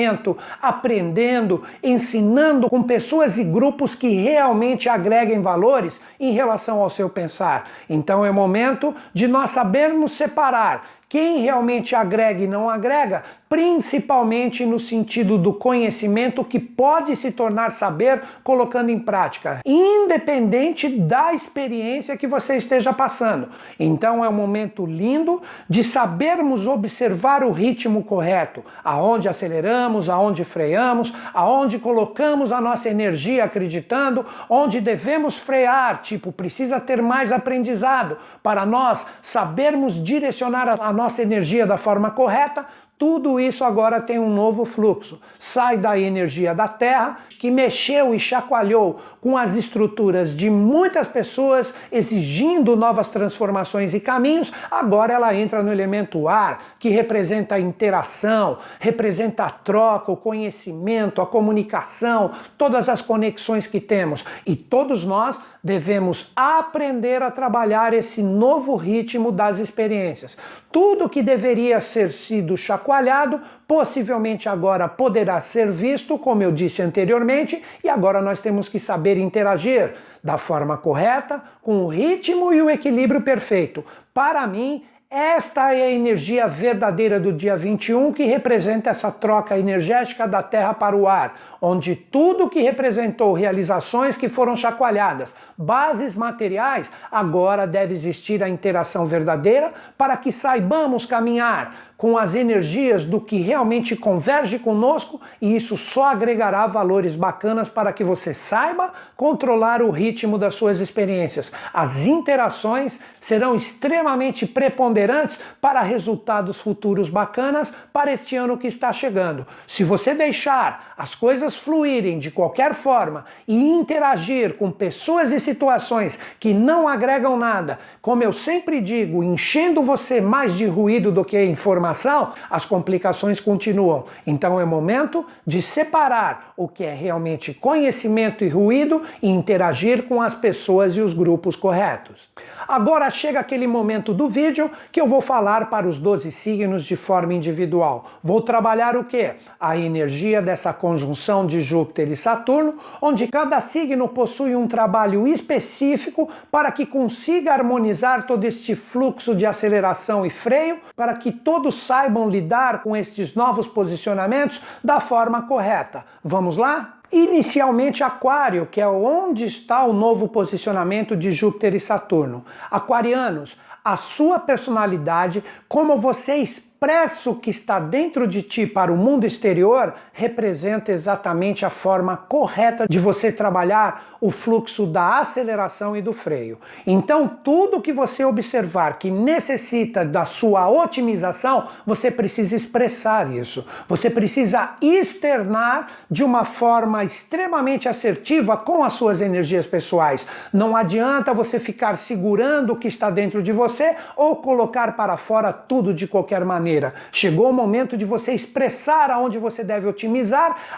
aprendendo, 0.61 1.63
ensinando 1.81 2.69
com 2.69 2.83
pessoas 2.83 3.37
e 3.37 3.43
grupos 3.43 3.95
que 3.95 4.09
realmente 4.09 4.89
agreguem 4.89 5.41
valores 5.41 5.99
em 6.19 6.31
relação 6.31 6.81
ao 6.81 6.89
seu 6.89 7.09
pensar. 7.09 7.69
Então 7.89 8.25
é 8.25 8.31
momento 8.31 8.95
de 9.13 9.27
nós 9.27 9.51
sabermos 9.51 10.13
separar 10.13 10.85
quem 11.13 11.41
realmente 11.41 11.95
agrega 11.95 12.41
e 12.41 12.47
não 12.47 12.67
agrega, 12.67 13.23
principalmente 13.53 14.65
no 14.65 14.79
sentido 14.79 15.37
do 15.37 15.53
conhecimento 15.53 16.43
que 16.43 16.57
pode 16.59 17.15
se 17.15 17.29
tornar 17.29 17.71
saber 17.71 18.19
colocando 18.43 18.89
em 18.89 18.97
prática, 18.97 19.61
independente 19.63 20.89
da 20.89 21.35
experiência 21.35 22.17
que 22.17 22.25
você 22.25 22.57
esteja 22.57 22.91
passando. 22.91 23.49
Então 23.79 24.25
é 24.25 24.27
um 24.27 24.33
momento 24.33 24.87
lindo 24.87 25.39
de 25.69 25.83
sabermos 25.83 26.65
observar 26.65 27.43
o 27.43 27.51
ritmo 27.51 28.03
correto, 28.03 28.65
aonde 28.83 29.29
aceleramos, 29.29 30.09
aonde 30.09 30.43
freamos, 30.43 31.13
aonde 31.31 31.77
colocamos 31.77 32.51
a 32.51 32.59
nossa 32.59 32.89
energia 32.89 33.43
acreditando, 33.43 34.25
onde 34.49 34.81
devemos 34.81 35.37
frear, 35.37 36.01
tipo, 36.01 36.31
precisa 36.31 36.79
ter 36.79 37.03
mais 37.03 37.31
aprendizado 37.31 38.17
para 38.41 38.65
nós 38.65 39.05
sabermos 39.21 40.03
direcionar 40.03 40.81
a 40.81 40.91
nossa 40.91 41.21
energia 41.21 41.67
da 41.67 41.77
forma 41.77 42.09
correta, 42.09 42.65
tudo 42.97 43.39
isso 43.39 43.63
agora 43.63 43.99
tem 43.99 44.19
um 44.19 44.33
novo 44.33 44.63
fluxo. 44.65 45.19
Sai 45.37 45.77
da 45.77 45.99
energia 45.99 46.53
da 46.53 46.67
Terra, 46.67 47.17
que 47.39 47.51
mexeu 47.51 48.13
e 48.13 48.19
chacoalhou 48.19 48.99
com 49.19 49.37
as 49.37 49.55
estruturas 49.57 50.35
de 50.35 50.49
muitas 50.49 51.07
pessoas, 51.07 51.73
exigindo 51.91 52.75
novas 52.75 53.09
transformações 53.09 53.93
e 53.93 53.99
caminhos. 53.99 54.53
Agora 54.71 55.11
ela 55.11 55.35
entra 55.35 55.61
no 55.61 55.71
elemento 55.71 56.29
ar, 56.29 56.75
que 56.79 56.87
representa 56.89 57.55
a 57.55 57.59
interação, 57.59 58.59
representa 58.79 59.43
a 59.43 59.49
troca, 59.49 60.11
o 60.11 60.17
conhecimento, 60.17 61.21
a 61.21 61.27
comunicação, 61.27 62.31
todas 62.57 62.87
as 62.87 63.01
conexões 63.01 63.67
que 63.67 63.81
temos. 63.81 64.23
E 64.45 64.55
todos 64.55 65.03
nós 65.03 65.37
devemos 65.63 66.29
aprender 66.35 67.23
a 67.23 67.31
trabalhar 67.31 67.93
esse 67.93 68.21
novo 68.21 68.75
ritmo 68.75 69.31
das 69.31 69.59
experiências. 69.59 70.37
Tudo 70.69 71.07
que 71.07 71.23
deveria 71.23 71.79
ser 71.79 72.11
sido 72.11 72.57
chacoalhado, 72.57 73.39
possivelmente 73.65 74.49
agora 74.49 74.89
poderá 74.89 75.39
ser 75.39 75.71
visto, 75.71 76.17
como 76.17 76.43
eu 76.43 76.51
disse 76.51 76.81
anteriormente, 76.81 77.63
e 77.81 77.87
agora 77.87 78.21
nós 78.21 78.41
temos 78.41 78.67
que 78.67 78.79
saber 78.79 79.17
interagir 79.17 79.93
da 80.21 80.37
forma 80.37 80.77
correta, 80.77 81.41
com 81.61 81.85
o 81.85 81.87
ritmo 81.87 82.51
e 82.53 82.61
o 82.61 82.69
equilíbrio 82.69 83.21
perfeito. 83.21 83.85
Para 84.13 84.45
mim, 84.45 84.83
esta 85.15 85.75
é 85.75 85.83
a 85.83 85.91
energia 85.91 86.47
verdadeira 86.47 87.19
do 87.19 87.31
dia 87.31 87.55
21 87.55 88.11
que 88.11 88.23
representa 88.23 88.89
essa 88.89 89.11
troca 89.11 89.55
energética 89.59 90.27
da 90.27 90.41
terra 90.41 90.73
para 90.73 90.95
o 90.95 91.07
ar, 91.07 91.39
onde 91.61 91.95
tudo 91.95 92.49
que 92.49 92.61
representou 92.61 93.31
realizações 93.31 94.17
que 94.17 94.27
foram 94.27 94.55
chacoalhadas, 94.55 95.35
bases 95.55 96.15
materiais, 96.15 96.91
agora 97.11 97.67
deve 97.67 97.93
existir 97.93 98.41
a 98.41 98.49
interação 98.49 99.05
verdadeira 99.05 99.71
para 99.95 100.17
que 100.17 100.31
saibamos 100.31 101.05
caminhar 101.05 101.92
com 102.03 102.17
as 102.17 102.35
energias 102.35 103.05
do 103.05 103.21
que 103.21 103.37
realmente 103.37 103.95
converge 103.95 104.59
conosco 104.59 105.21
e 105.41 105.55
isso 105.55 105.77
só 105.77 106.07
agregará 106.07 106.67
valores 106.67 107.15
bacanas 107.15 107.69
para 107.69 107.93
que 107.93 108.03
você 108.03 108.33
saiba 108.33 108.91
controlar 109.15 109.81
o 109.81 109.89
ritmo 109.89 110.37
das 110.37 110.53
suas 110.53 110.81
experiências. 110.81 111.49
As 111.73 112.05
interações 112.05 112.99
serão 113.21 113.55
extremamente 113.55 114.45
preponderantes 114.45 115.39
para 115.61 115.81
resultados 115.81 116.59
futuros 116.59 117.07
bacanas 117.07 117.71
para 117.93 118.11
este 118.11 118.35
ano 118.35 118.57
que 118.57 118.67
está 118.67 118.91
chegando. 118.91 119.47
Se 119.65 119.85
você 119.85 120.13
deixar 120.13 120.93
as 120.97 121.15
coisas 121.15 121.55
fluírem 121.55 122.19
de 122.19 122.29
qualquer 122.29 122.73
forma 122.73 123.23
e 123.47 123.71
interagir 123.71 124.55
com 124.55 124.69
pessoas 124.69 125.31
e 125.31 125.39
situações 125.39 126.19
que 126.37 126.53
não 126.53 126.85
agregam 126.85 127.37
nada, 127.37 127.79
como 128.03 128.21
eu 128.21 128.33
sempre 128.33 128.81
digo, 128.81 129.23
enchendo 129.23 129.81
você 129.81 130.19
mais 130.19 130.53
de 130.53 130.65
ruído 130.65 131.09
do 131.09 131.23
que 131.23 131.41
informação, 131.41 132.33
as 132.49 132.65
complicações 132.65 133.39
continuam. 133.39 134.03
Então 134.27 134.59
é 134.59 134.65
momento 134.65 135.25
de 135.47 135.61
separar 135.61 136.51
o 136.57 136.67
que 136.67 136.83
é 136.83 136.93
realmente 136.93 137.53
conhecimento 137.53 138.43
e 138.43 138.49
ruído 138.49 139.03
e 139.21 139.29
interagir 139.29 140.03
com 140.03 140.21
as 140.21 140.35
pessoas 140.35 140.97
e 140.97 140.99
os 140.99 141.13
grupos 141.13 141.55
corretos. 141.55 142.27
Agora 142.67 143.09
chega 143.09 143.39
aquele 143.39 143.67
momento 143.67 144.13
do 144.13 144.27
vídeo 144.27 144.69
que 144.91 144.99
eu 144.99 145.07
vou 145.07 145.21
falar 145.21 145.69
para 145.69 145.87
os 145.87 145.97
12 145.97 146.29
signos 146.29 146.83
de 146.83 146.97
forma 146.97 147.33
individual. 147.33 148.05
Vou 148.21 148.41
trabalhar 148.41 148.97
o 148.97 149.05
que? 149.05 149.31
A 149.57 149.77
energia 149.77 150.41
dessa 150.41 150.73
conjunção 150.73 151.47
de 151.47 151.61
Júpiter 151.61 152.11
e 152.11 152.17
Saturno, 152.17 152.77
onde 153.01 153.27
cada 153.27 153.61
signo 153.61 154.09
possui 154.09 154.57
um 154.57 154.67
trabalho 154.67 155.25
específico 155.25 156.29
para 156.51 156.69
que 156.69 156.85
consiga 156.85 157.53
harmonizar 157.53 157.92
todo 158.25 158.43
este 158.45 158.75
fluxo 158.75 159.35
de 159.35 159.45
aceleração 159.45 160.25
e 160.25 160.29
freio, 160.29 160.79
para 160.95 161.15
que 161.15 161.31
todos 161.31 161.75
saibam 161.75 162.29
lidar 162.29 162.81
com 162.81 162.95
estes 162.95 163.35
novos 163.35 163.67
posicionamentos 163.67 164.61
da 164.83 164.99
forma 164.99 165.43
correta. 165.43 166.05
Vamos 166.23 166.57
lá? 166.57 166.99
Inicialmente, 167.11 168.03
Aquário, 168.03 168.65
que 168.65 168.81
é 168.81 168.87
onde 168.87 169.45
está 169.45 169.83
o 169.83 169.93
novo 169.93 170.27
posicionamento 170.27 171.15
de 171.15 171.31
Júpiter 171.31 171.75
e 171.75 171.79
Saturno. 171.79 172.43
Aquarianos, 172.71 173.55
a 173.85 173.95
sua 173.95 174.39
personalidade, 174.39 175.43
como 175.67 175.97
você 175.97 176.37
expressa 176.37 177.29
o 177.29 177.35
que 177.35 177.49
está 177.49 177.79
dentro 177.79 178.27
de 178.27 178.41
ti 178.41 178.65
para 178.65 178.91
o 178.91 178.97
mundo 178.97 179.25
exterior, 179.25 179.93
representa 180.13 180.91
exatamente 180.91 181.65
a 181.65 181.71
forma 181.71 182.15
correta 182.15 182.85
de 182.87 182.99
você 182.99 183.31
trabalhar 183.31 184.13
o 184.21 184.31
fluxo 184.31 184.85
da 184.85 185.19
aceleração 185.19 185.97
e 185.97 186.01
do 186.01 186.13
freio. 186.13 186.57
Então, 186.87 187.27
tudo 187.27 187.81
que 187.81 187.91
você 187.91 188.23
observar 188.23 188.97
que 188.97 189.11
necessita 189.11 190.05
da 190.05 190.23
sua 190.23 190.69
otimização, 190.69 191.67
você 191.85 192.09
precisa 192.09 192.55
expressar 192.55 193.29
isso. 193.29 193.67
Você 193.85 194.09
precisa 194.09 194.75
externar 194.81 195.89
de 196.09 196.23
uma 196.23 196.45
forma 196.45 197.03
extremamente 197.03 197.89
assertiva 197.89 198.55
com 198.55 198.81
as 198.81 198.93
suas 198.93 199.19
energias 199.19 199.67
pessoais. 199.67 200.25
Não 200.53 200.73
adianta 200.73 201.33
você 201.33 201.59
ficar 201.59 201.97
segurando 201.97 202.71
o 202.71 202.77
que 202.77 202.87
está 202.87 203.09
dentro 203.09 203.43
de 203.43 203.51
você 203.51 203.97
ou 204.15 204.37
colocar 204.37 204.95
para 204.95 205.17
fora 205.17 205.51
tudo 205.51 205.93
de 205.93 206.07
qualquer 206.07 206.45
maneira. 206.45 206.93
Chegou 207.11 207.49
o 207.49 207.53
momento 207.53 207.97
de 207.97 208.05
você 208.05 208.31
expressar 208.31 209.11
aonde 209.11 209.37
você 209.37 209.65
deve 209.65 209.85
otimizar, 209.85 210.02